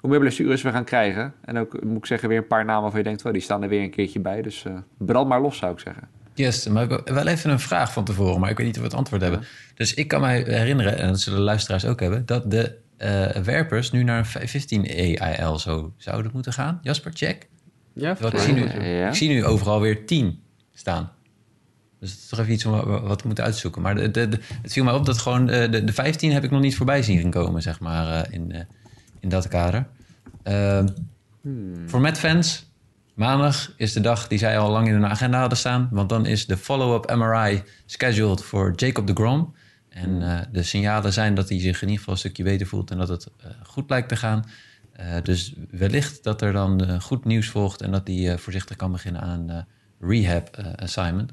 [0.00, 1.34] hoe meer blessures we gaan krijgen.
[1.40, 3.62] En ook, moet ik zeggen, weer een paar namen waarvan je denkt, oh, die staan
[3.62, 4.42] er weer een keertje bij.
[4.42, 6.08] Dus eh, brand maar los, zou ik zeggen.
[6.34, 8.82] Yes, maar ik heb wel even een vraag van tevoren, maar ik weet niet of
[8.82, 9.44] we het antwoord hebben.
[9.74, 13.42] Dus ik kan mij herinneren, en dat zullen de luisteraars ook hebben, dat de eh,
[13.42, 14.86] werpers nu naar een 15
[15.20, 16.78] AIL zo zouden moeten gaan.
[16.82, 17.48] Jasper, check.
[17.94, 19.08] Ja, ik, zie nu, Ja.
[19.08, 20.40] ik zie nu overal weer 10
[20.74, 21.12] staan.
[22.00, 23.82] Dus het is toch even iets om wa- wat we moeten uitzoeken.
[23.82, 26.44] Maar de, de, de- het viel mij op dat gewoon eh, de, de 15 heb
[26.44, 28.60] ik nog niet voorbij zien komen, zeg maar, eh, in, eh,
[29.20, 29.86] in dat kader.
[30.42, 30.88] Ehm,
[31.86, 32.70] Voor Met-fans,
[33.14, 35.88] maandag is de dag die zij al lang in hun agenda hadden staan.
[35.90, 39.54] Want dan is de follow-up MRI scheduled voor Jacob de Grom.
[39.94, 42.90] En eh, de signalen zijn dat hij zich in ieder geval een stukje beter voelt
[42.90, 44.44] en dat het eh, goed lijkt te gaan.
[44.92, 48.76] Eh, dus wellicht dat er dan eh, goed nieuws volgt en dat hij eh, voorzichtig
[48.76, 49.62] kan beginnen aan een eh,
[50.10, 51.32] rehab eh, assignment.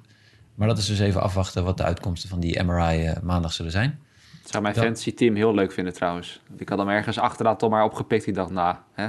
[0.56, 3.72] Maar dat is dus even afwachten wat de uitkomsten van die MRI eh, maandag zullen
[3.72, 4.00] zijn.
[4.42, 6.42] Dat zou mijn Dat- fantasy team heel leuk vinden trouwens.
[6.58, 8.28] Ik had hem ergens achteraan toch maar opgepikt.
[8.28, 9.08] Ik dacht, nou, hè,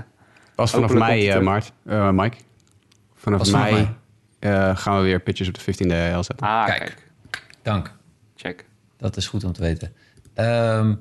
[0.54, 0.92] Pas vanaf.
[1.42, 2.36] Maart, eh, Mike.
[3.14, 3.88] Vanaf vanaf mei
[4.38, 6.46] eh, gaan we weer pitches op de 15e AL zetten.
[6.46, 6.78] ah, Kijk.
[6.78, 7.10] kijk.
[7.62, 7.92] Dank.
[8.36, 8.64] Check.
[9.00, 9.92] Dat is goed om te weten.
[10.34, 10.94] Ehm,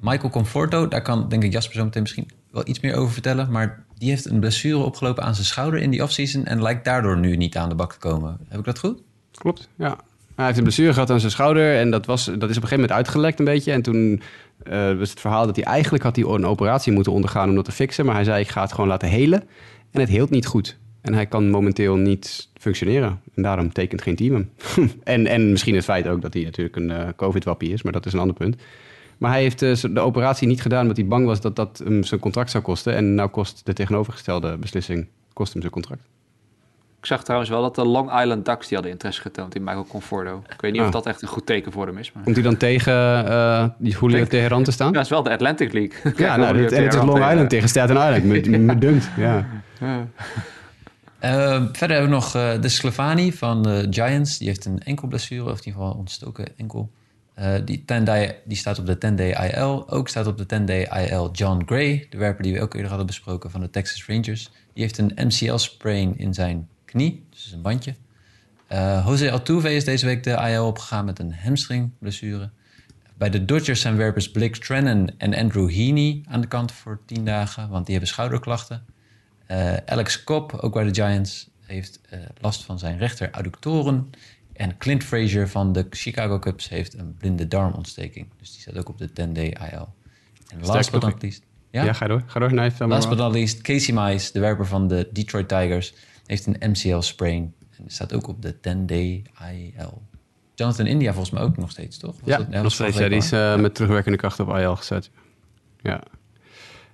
[0.00, 3.50] Michael Conforto, daar kan denk ik Jasper zo meteen misschien wel iets meer over vertellen.
[3.50, 7.18] Maar die heeft een blessure opgelopen aan zijn schouder in die offseason en lijkt daardoor
[7.18, 8.38] nu niet aan de bak te komen.
[8.48, 9.02] Heb ik dat goed?
[9.32, 9.98] Klopt, ja.
[10.34, 12.52] Hij heeft een blessure gehad aan zijn schouder en dat, was, dat is op een
[12.52, 13.72] gegeven moment uitgelekt een beetje.
[13.72, 14.22] En toen
[14.62, 17.64] eh, was het verhaal dat hij eigenlijk had hij een operatie moeten ondergaan om dat
[17.64, 18.04] te fixen.
[18.04, 19.42] Maar hij zei, ik ga het gewoon laten helen.
[19.90, 20.78] En het heelt niet goed.
[21.00, 23.20] En hij kan momenteel niet functioneren.
[23.34, 24.50] En daarom tekent geen team hem.
[25.04, 28.06] en, en misschien het feit ook dat hij natuurlijk een eh, covid-wappie is, maar dat
[28.06, 28.56] is een ander punt.
[29.18, 32.02] Maar hij heeft eh, de operatie niet gedaan omdat hij bang was dat dat hem
[32.04, 32.94] zijn contract zou kosten.
[32.94, 36.00] En nou kost de tegenovergestelde beslissing kost hem zijn contract.
[37.00, 39.86] Ik zag trouwens wel dat de Long Island Ducks die hadden interesse getoond in Michael
[39.88, 40.42] Conforto.
[40.54, 40.92] Ik weet niet of Ah.
[40.92, 42.12] dat echt een goed teken voor hem is.
[42.12, 42.22] Maar...
[42.22, 42.92] Komt hij dan tegen
[43.28, 44.86] eh die Julio Denk- Teheran te staan?
[44.86, 46.12] Ja, dat is wel de Atlantic League.
[46.16, 48.24] Ja, nou, en het is tegen Long tegen- Island tegen Staten Island.
[48.24, 49.46] Met, met dunkt, ja.
[49.80, 50.00] Ehm,
[51.20, 54.38] verder hebben we nog eh, de Sclevani van de Giants.
[54.38, 56.90] Die heeft een enkelblessure, of in ieder geval ontstoken enkel.
[57.34, 59.90] Eh, die, 10 day, die staat op de 10-day IL.
[59.90, 63.06] Ook staat op de 10-day IL John Gray, de werper die we ook eerder hadden
[63.06, 64.50] besproken van de Texas Rangers.
[64.72, 67.94] Die heeft een MCL-sprain in zijn knie, dus een bandje.
[68.66, 72.50] Eh, Jose Altuve is deze week de IL opgegaan met een hamstringblessure.
[73.14, 77.24] Bij de Dodgers zijn werpers Blake Trennen en Andrew Heaney aan de kant voor 10
[77.24, 78.84] dagen, want die hebben schouderklachten.
[79.50, 84.10] Eh, Alex Cobb, ook bij de Giants, heeft eh, last van zijn rechter adductoren.
[84.52, 88.26] En Clint Frazier van de Chicago Cubs heeft een blinde darmontsteking.
[88.38, 89.88] Dus die staat ook op de 10-day IL.
[90.48, 91.42] En last but not least...
[91.70, 91.92] Ja, Ja?
[91.92, 92.22] ga door.
[92.26, 92.52] Ga door.
[92.54, 95.94] Nee, Last but not least, Casey Mize, de werper van de Detroit Tigers,
[96.26, 97.54] heeft een MCL-sprain.
[97.78, 99.22] En staat ook op de 10-day
[99.52, 100.02] IL.
[100.54, 102.14] Jonathan India volgens mij ook nog steeds, toch?
[102.20, 102.98] Was ja, dat- nog steeds.
[102.98, 105.10] Ja, die is eh, met terugwerkende kracht op IL gezet.
[105.80, 106.02] Ja.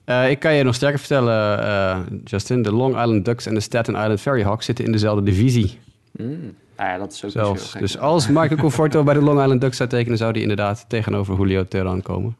[0.07, 2.63] Eh, ik kan je nog sterker vertellen, eh, Justin.
[2.63, 5.79] De Long Island Ducks en de Staten Island Ferry Hawks zitten in dezelfde divisie
[6.19, 6.55] Mm.
[6.77, 7.71] Nou ja, dat is ook zelfs.
[7.71, 7.81] gek.
[7.81, 10.19] Dus als Michael Conforto bij de Long Island Ducks zou tekenen...
[10.19, 12.37] zou die inderdaad tegenover Julio Teheran komen.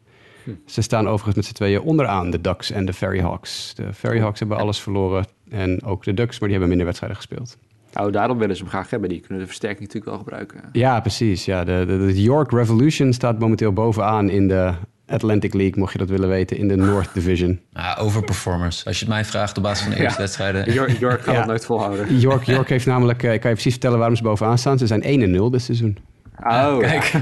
[0.67, 3.75] Ze staan overigens met z'n tweeën onderaan, de Ducks en de Ferry Hawks.
[3.75, 6.31] De Ferry Hawks hebben alles verloren en ook de Ducks...
[6.39, 7.57] maar die hebben minder wedstrijden gespeeld.
[7.93, 9.09] Nou, daarom willen ze hem graag hebben.
[9.09, 10.61] Die kunnen de versterking natuurlijk wel gebruiken.
[10.73, 11.45] Ja, precies.
[11.45, 14.73] Ja, de, de, de York Revolution staat momenteel bovenaan in de
[15.07, 17.61] Atlantic League, mocht je dat willen weten, in de North Division.
[17.73, 18.85] Ja, overperformers.
[18.87, 20.25] Als je het mij vraagt op basis van de eerste Ja.
[20.25, 20.73] wedstrijden.
[20.73, 21.33] York, Ja.
[21.33, 22.19] het nooit volhouden.
[22.19, 24.79] York, York heeft namelijk, eh, ik kan je precies vertellen waarom ze bovenaan staan.
[24.79, 25.97] Ze zijn 1 en 0 dit seizoen.
[26.43, 27.13] Oh, Kijk,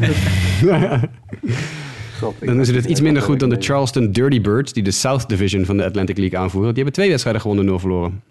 [2.40, 5.64] Dan is het iets minder goed dan de Charleston Dirty Birds, die de South Division
[5.64, 6.68] van de Atlantic League aanvoeren.
[6.74, 8.22] Die hebben twee wedstrijden gewonnen, 0 verloren.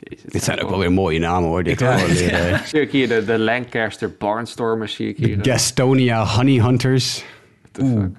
[0.00, 1.62] Jezus, Dit zijn ook wel weer mooie namen hoor.
[1.62, 5.42] Dit weer, eh, Zie ik hier de, de Lancaster Barnstormers, zie ik hier.
[5.42, 7.24] de Gastonia Honey Hunters.
[7.76, 8.16] Fuck?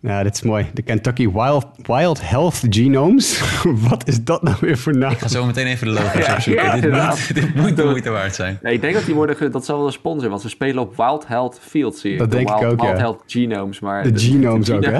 [0.00, 0.66] Ja, dit is mooi.
[0.74, 3.40] De Kentucky Wild, Wild Health Genomes.
[3.88, 5.10] Wat is dat nou weer voor naam?
[5.12, 6.64] ik ga zo meteen even de logo's Ja, opzoeken.
[6.64, 8.58] ja, dit, moet, dit moet de moeite waard zijn.
[8.62, 10.82] Nee, ik denk dat die worden, ge- dat zal wel een sponsor, want ze spelen
[10.82, 12.18] op Wild Health Field, zie je.
[12.18, 12.98] Dat De denk ik Wild, ook, Wild ja.
[12.98, 14.12] Health Genomes, maar...
[14.12, 14.98] De genomes ook, hè?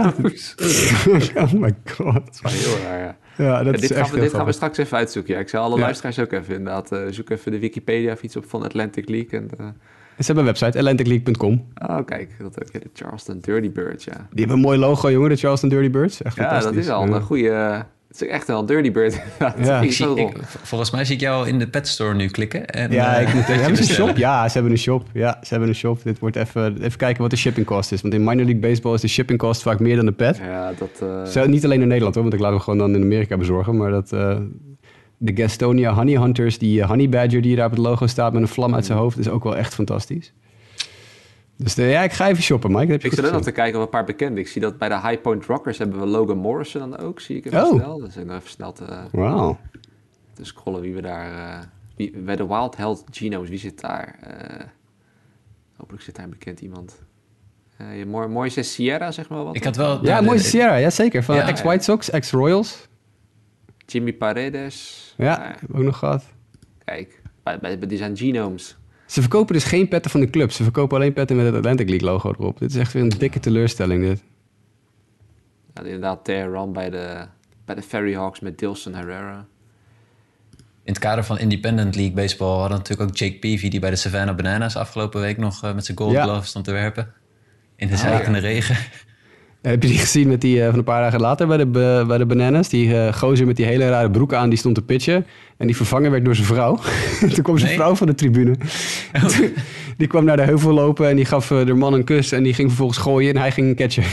[1.43, 2.41] oh my god.
[2.43, 3.17] Heel raar, ja.
[3.37, 5.35] Ja, dat Ja, is dit echt gaan, we, dit gaan we straks even uitzoeken.
[5.35, 5.83] Ja, ik zal alle Ja.
[5.83, 6.93] luisteraars ook even inderdaad.
[6.93, 9.39] eh zoek even de Wikipedia of iets op van Atlantic League.
[9.41, 9.67] En, eh,
[10.19, 11.65] Ze hebben een website, atlanticleague.com.
[11.89, 12.73] oh, kijk, dat ook.
[12.73, 14.13] De Charleston Dirty Birds, ja.
[14.13, 16.23] Die hebben een mooi logo, jongen, de Charleston Dirty Birds.
[16.23, 16.75] Echt Ja, fantastisch.
[16.75, 17.15] dat is al Ja.
[17.15, 17.85] een goede...
[18.09, 19.21] Het is echt wel een Dirty Bird.
[19.65, 19.81] Ja.
[19.81, 22.67] Ik zie, ik, volgens mij zie ik jou in de pet store nu klikken.
[22.67, 24.09] En, Ja, eh, ik moet, dat je hebben ze een bestellen.
[24.09, 24.17] shop?
[24.17, 25.03] Ja, ze hebben een shop.
[25.13, 26.03] Ja, ze hebben een shop.
[26.03, 28.03] Dit wordt even, even kijken wat de shipping cost is.
[28.03, 30.37] Want in minor league baseball is de shipping cost vaak meer dan de pet.
[30.37, 31.09] Ja, dat...
[31.09, 33.37] eh, Zo, niet alleen in Nederland hoor, want ik laat hem gewoon dan in Amerika
[33.37, 33.77] bezorgen.
[33.77, 34.37] Maar dat, eh,
[35.17, 38.43] de Gastonia Honey Hunters, die eh, Honey Badger die daar op het logo staat met
[38.43, 40.33] een vlam uit zijn hoofd, is ook wel echt fantastisch.
[41.57, 42.83] Dus eh, ja, ik ga even shoppen, Mike.
[42.83, 44.39] Dat heb je Ik zit ook nog te kijken op een paar bekenden.
[44.39, 47.21] Ik zie dat bij de High Point Rockers hebben we Logan Morrison dan ook.
[47.21, 47.75] Zie ik even Oh.
[47.75, 47.99] snel.
[47.99, 48.85] Dus ik nog even snel te,
[50.43, 51.33] scrollen wie we daar...
[51.59, 51.65] eh,
[51.97, 54.17] wie, bij de Wild Health Genomes, wie zit daar?
[54.21, 54.65] Eh,
[55.77, 56.99] hopelijk zit daar een bekend iemand.
[57.77, 59.57] Eh je mooi, mooi is Sierra, zeg maar wat.
[59.57, 60.05] Ik had wel...
[60.05, 61.23] Ja, de- mooi Sierra, ja zeker.
[61.25, 62.89] Van Ja, ex-White Sox, ex-Royals.
[63.87, 65.15] Jimmy Paredes.
[65.17, 66.25] Ja, heb ik ook nog gehad.
[66.85, 68.77] kijk, bij, bij, bij- die zijn genomes.
[69.07, 70.51] Ze verkopen dus geen petten van de club.
[70.53, 72.59] Ze verkopen alleen petten met het Atlantic League logo erop.
[72.59, 74.23] Dit is echt weer een dikke teleurstelling dit.
[75.75, 77.27] Ja, inderdaad, Teheran bij de,
[77.65, 79.47] bij de Ferry Hawks met Dilson Herrera.
[80.83, 83.69] In het kader van Independent League Baseball hadden we natuurlijk ook Jake Peavy...
[83.69, 86.23] die bij de Savannah Bananas afgelopen week nog eh, met zijn gold Ja.
[86.23, 87.13] glove stond te werpen.
[87.77, 88.77] In de Ah, zijkende regen.
[89.67, 91.67] Heb je die gezien met die eh, van een paar dagen later bij de,
[92.07, 92.69] bij de Bananas?
[92.69, 95.27] Die eh, gozer met die hele rare broek aan, die stond te pitchen.
[95.57, 96.79] En die vervangen werd door zijn vrouw.
[97.35, 97.79] Toen kwam zijn Nee.
[97.79, 98.55] vrouw van de tribune.
[99.99, 102.33] die kwam naar de heuvel lopen en die gaf eh, de man een kus.
[102.33, 104.05] En die ging vervolgens gooien en hij ging catchen.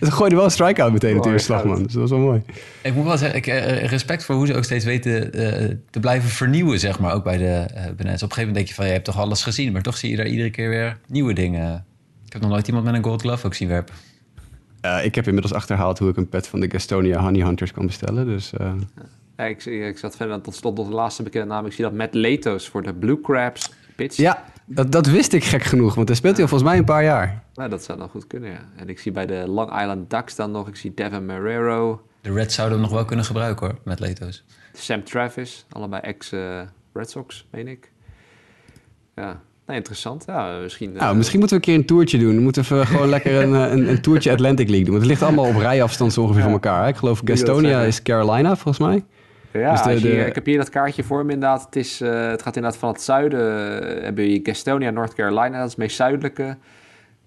[0.00, 1.82] dus gooide wel een strike-out meteen Mooi, natuurlijk, slagman.
[1.82, 2.42] Dus dat was wel mooi.
[2.82, 3.46] Ik moet wel zeggen, ik,
[3.90, 5.30] respect voor hoe ze ook steeds weten
[5.90, 7.64] te blijven vernieuwen, zeg maar, ook bij de
[7.96, 7.96] Bananas.
[7.96, 10.10] Op een gegeven moment denk je van, je hebt toch alles gezien, maar toch zie
[10.10, 11.84] je daar iedere keer weer nieuwe dingen.
[12.30, 13.94] Ik heb nog nooit iemand met een gold glove ook zien werpen.
[14.80, 17.86] Eh, ik heb inmiddels achterhaald hoe ik een pet van de Gastonia Honey Hunters kan
[17.86, 18.26] bestellen.
[18.26, 18.72] Dus eh,
[19.36, 21.66] Ja, ik, zie- ik zat verder tot slot nog de laatste bekende naam.
[21.66, 24.16] Ik zie dat Matt Letos voor de Blue Crabs pitcht.
[24.16, 25.94] ja, dat, dat wist ik gek genoeg.
[25.94, 27.42] Want hij speelt hij al volgens mij een paar jaar.
[27.54, 28.60] Nou, dat zou dan goed kunnen, ja.
[28.76, 32.32] En ik zie bij de Long Island Ducks dan nog, ik zie Devin Marrero, De
[32.32, 34.44] Reds zouden hem nog wel kunnen gebruiken hoor, met Leto's.
[34.72, 37.92] Sam Travis, allebei ex-Red Sox, meen ik.
[39.16, 39.40] Ja,
[39.70, 40.24] nou, interessant.
[40.26, 40.92] Ja, misschien...
[40.92, 42.34] Nou, eh, misschien moeten we een keer een toertje doen.
[42.36, 44.94] We moeten even gewoon lekker een, eh, een, een toertje Atlantic League doen.
[44.94, 46.82] Want het ligt allemaal op rijafstand zo ongeveer van elkaar.
[46.82, 46.88] hè.
[46.88, 49.04] Ik geloof Gastonia is Carolina, volgens mij.
[49.52, 51.64] Ja, Dus de- als je, de- ik heb hier dat kaartje voor me inderdaad.
[51.64, 53.40] Het, is, eh, het gaat inderdaad van het zuiden.
[54.04, 56.56] hebben je Gastonia, North Carolina, dat is het meest zuidelijke.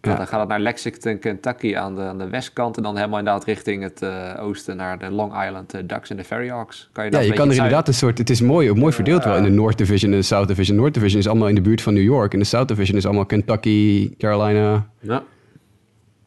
[0.04, 0.22] Nou, Ja.
[0.24, 2.78] dan gaat het naar Lexington, Kentucky aan de, aan de westkant.
[2.78, 6.18] En dan helemaal inderdaad richting het eh, oosten naar de Long Island eh, Ducks en
[6.18, 6.90] de Ferry Hawks.
[6.92, 8.18] Kan je Ja, je kan er inderdaad een soort...
[8.18, 9.50] Het is mooi, mooi verdeeld wel in de.
[9.50, 10.78] North Division en de South Division.
[10.78, 12.34] North Division is allemaal in de buurt van New York.
[12.34, 14.88] En de South Division is allemaal Kentucky, Carolina.
[15.00, 15.24] Ja.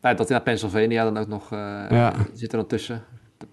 [0.01, 1.59] Nou, dat in Pennsylvania dan ook nog eh,
[1.91, 2.13] Ja.
[2.35, 3.03] zit er dan tussen.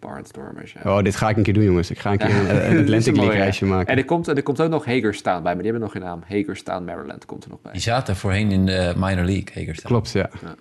[0.07, 0.75] Barnstormers.
[0.83, 0.97] Ja.
[0.97, 1.91] Oh, dit ga ik een keer doen, jongens.
[1.91, 2.35] Ik ga een keer Ja.
[2.39, 3.87] een, is Atlantic League reisje maken.
[3.87, 6.21] En er komt, er komt ook nog Hagerstown bij, maar die hebben nog geen naam.
[6.27, 7.71] Hagerstown, Maryland komt er nog bij.
[7.71, 9.87] Die zaten voorheen in de minor league, Hagerstown.
[9.87, 10.29] Klopt, ja.
[10.41, 10.55] Ja.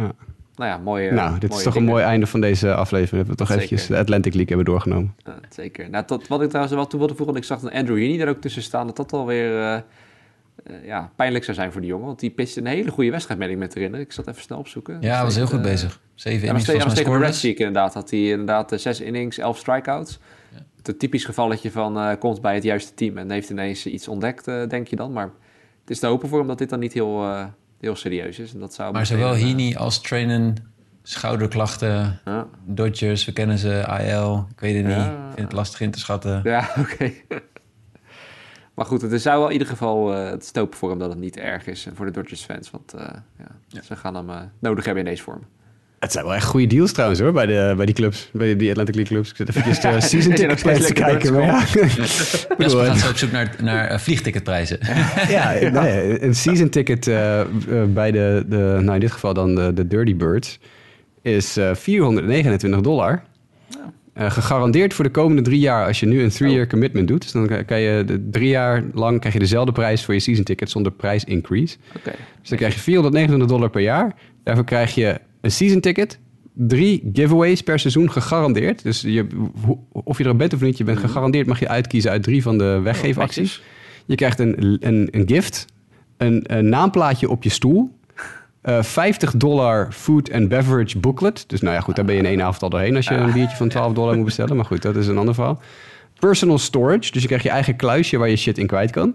[0.00, 0.12] ja.
[0.56, 3.26] Nou ja, mooie nou, dit is toch een mooi einde van deze aflevering.
[3.26, 3.62] Dat we toch Zeker.
[3.62, 5.14] eventjes de Atlantic League hebben doorgenomen.
[5.24, 5.90] Ja, zeker.
[5.90, 8.20] Nou, tot, wat ik trouwens wel toe wilde voegen, want ik zag dat Andrew Heaney
[8.20, 9.80] er ook tussen staan, dat dat alweer eh
[10.66, 12.06] eh, ja, pijnlijk zou zijn voor die jongen.
[12.06, 14.06] Want die pitchte een hele goede wedstrijd, meen ik me te herinneren.
[14.06, 14.96] Ik zat even snel opzoeken.
[15.00, 16.00] Ja, hij was heel goed Eh, bezig.
[16.14, 17.40] Zeven Ja, innings was mij tegen de Reds scoreless.
[17.40, 17.94] zie ik inderdaad.
[17.94, 20.18] Had hij inderdaad eh, zes innings, elf strikeouts.
[20.82, 24.46] Het typisch gevalletje van eh, komt bij het juiste team en heeft ineens iets ontdekt,
[24.48, 25.12] eh, denk je dan.
[25.12, 25.30] Maar
[25.80, 27.44] het is te hopen voor hem dat dit dan niet heel, eh,
[27.80, 28.52] heel serieus is.
[28.54, 30.54] En dat zou Maar zowel eh, Heaney als Trainen,
[31.02, 34.94] schouderklachten, Ja, Dodgers, we kennen ze, AL, ik weet het niet.
[34.94, 35.10] Ja.
[35.28, 36.40] Ik vind het lastig in te schatten.
[36.44, 37.12] ja oké.
[38.74, 41.18] Maar goed, het zou wel in ieder geval eh, het stopen voor hem dat het
[41.18, 41.86] niet erg is.
[41.86, 43.06] En voor de Dodgers fans, want eh,
[43.68, 45.42] ja, ze gaan hem eh, nodig hebben in deze vorm.
[46.04, 48.70] Het zijn wel echt goede deals trouwens hoor, bij, de, bij die clubs, bij die
[48.70, 49.30] Atlantic League clubs.
[49.30, 51.32] Ik zit even de season ticket te kijken.
[51.32, 51.64] Maar ja.
[51.96, 54.78] Jasper bedoel, gaat zo op zoek naar, naar eh, vliegticketprijzen.
[55.28, 57.46] ja, nee, een season ticket eh, eh,
[57.88, 60.58] bij de, de, nou in dit geval dan de, de Dirty Birds,
[61.22, 63.22] is eh 429 dollar.
[64.14, 67.22] Eh, gegarandeerd voor de komende drie jaar als je nu een three-year commitment doet.
[67.22, 70.20] Dus dan kan- kan je de drie jaar lang krijg je dezelfde prijs voor je
[70.20, 71.76] season ticket zonder prijs increase.
[72.40, 74.14] Dus dan krijg je 429 dollar per jaar.
[74.42, 76.18] Daarvoor krijg je een season ticket,
[76.52, 78.82] drie giveaways per seizoen gegarandeerd.
[78.82, 79.26] Dus je,
[79.90, 82.58] of je er bent of niet, je bent gegarandeerd mag je uitkiezen uit drie van
[82.58, 83.62] de weggeefacties.
[84.06, 85.66] Je krijgt een, een, een gift,
[86.16, 87.90] een, een naamplaatje op je stoel.
[88.64, 91.44] Eh 50 dollar food and beverage booklet.
[91.48, 93.32] Dus nou ja, goed, daar ben je in één avond al doorheen als je een
[93.32, 94.56] biertje van 12 dollar moet bestellen.
[94.56, 95.60] Maar goed, dat is een ander verhaal.
[96.18, 99.14] Personal storage, dus je krijgt je eigen kluisje waar je shit in kwijt kan.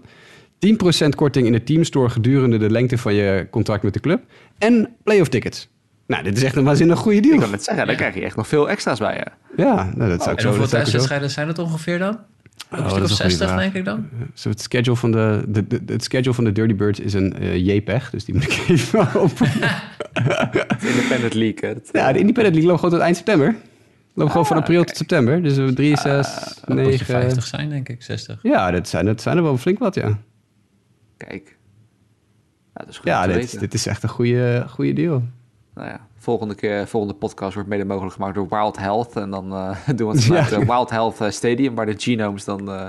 [1.04, 4.22] 10% korting in de teamstore gedurende de lengte van je contract met de club.
[4.58, 5.68] En playoff tickets.
[6.06, 7.38] Nou, dit is echt een waanzinnig goede Ik deal.
[7.38, 9.16] kan het zeggen, daar krijg je echt nog veel extra's bij.
[9.16, 9.32] Ja.
[9.64, 10.48] Ja, nou, dat zou ik En zo...
[10.48, 12.18] hoeveel ik zo- thuiswedstrijden zijn het ongeveer dan?
[12.70, 13.60] Dat is goede 60 vraag.
[13.60, 14.08] denk ik dan.
[14.34, 17.32] Zo, het schedule van de, de, de- het schedule van de Dirty Birds is een
[17.38, 19.30] eh, JPEG, dus die moet ik even op.
[20.94, 21.68] Independent League.
[21.68, 21.74] Hè.
[21.74, 23.54] Dat, Ja, de Independent League loopt gewoon tot eind september.
[24.14, 25.42] Loopt gewoon van Ah, april tot september.
[25.42, 27.06] Dus we 3, 6, Dat moet je 9...
[27.06, 28.38] 50 zijn denk ik, 60.
[28.42, 30.18] Ja, dat zijn, dat zijn er wel flink wat, ja.
[31.16, 31.56] Kijk.
[32.74, 35.22] Ja, dat is goed Ja, dit, dit is echt een goede, goede deal.
[35.74, 39.16] Nou ja, volgende, keer, volgende podcast wordt mede mogelijk gemaakt door Wild Health.
[39.16, 40.58] En dan eh, doen we het vanuit Ja.
[40.58, 42.86] de Wild Health eh, Stadium, waar de Genomes dan eh,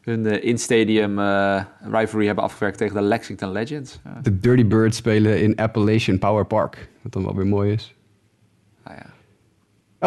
[0.00, 4.00] hun eh, in-stadium eh, rivalry hebben afgewerkt tegen de Lexington Legends.
[4.22, 6.88] De Dirty Birds spelen in Appalachian Power Park.
[7.02, 7.94] Wat dan wel weer mooi is.
[8.84, 9.06] nou ja.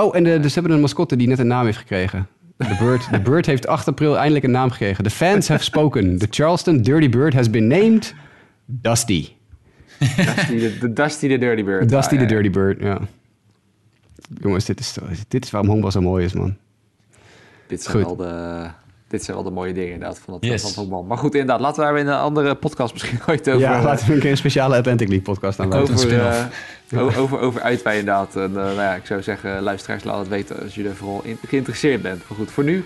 [0.02, 2.28] Oh, en de, dus ze hebben een mascotte die net een naam heeft gekregen.
[2.58, 5.04] De Bird, de Bird heeft 8 april eindelijk een naam gekregen.
[5.04, 6.18] The fans have spoken.
[6.18, 8.14] The Charleston Dirty Bird has been named
[8.66, 9.28] Dusty.
[10.16, 11.90] Dusty de Dusty Dirty Bird.
[11.90, 12.32] Dusty Ah, the ja.
[12.42, 13.00] Dirty Bird, ja.
[14.42, 14.96] Jongens, dit is,
[15.28, 16.56] dit is waarom honkbal zo mooi is, man.
[17.68, 18.18] Dit zijn, Goed.
[18.18, 18.66] wel de,
[19.08, 20.62] dit zijn wel de mooie dingen inderdaad van het, Yes.
[20.62, 21.04] van honkbal.
[21.04, 23.60] Maar goed, inderdaad, laten we daar in een andere podcast misschien ooit over...
[23.62, 26.46] ja, laten we een keer een speciale Atlantic League podcast aan over, eh,
[26.96, 28.36] o- over, over uitweiden inderdaad.
[28.36, 31.22] En, eh, nou ja, ik zou zeggen, luisteraars, laat het weten als je er vooral
[31.24, 32.22] in, geïnteresseerd bent.
[32.28, 32.84] Maar goed, voor nu,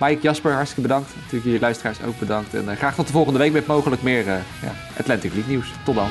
[0.00, 1.14] Mike, Jasper, hartstikke bedankt.
[1.14, 2.54] Natuurlijk jullie luisteraars ook bedankt.
[2.54, 4.36] En eh, graag tot de volgende week met mogelijk meer eh,
[4.98, 5.72] Atlantic League nieuws.
[5.84, 6.08] Tot dan.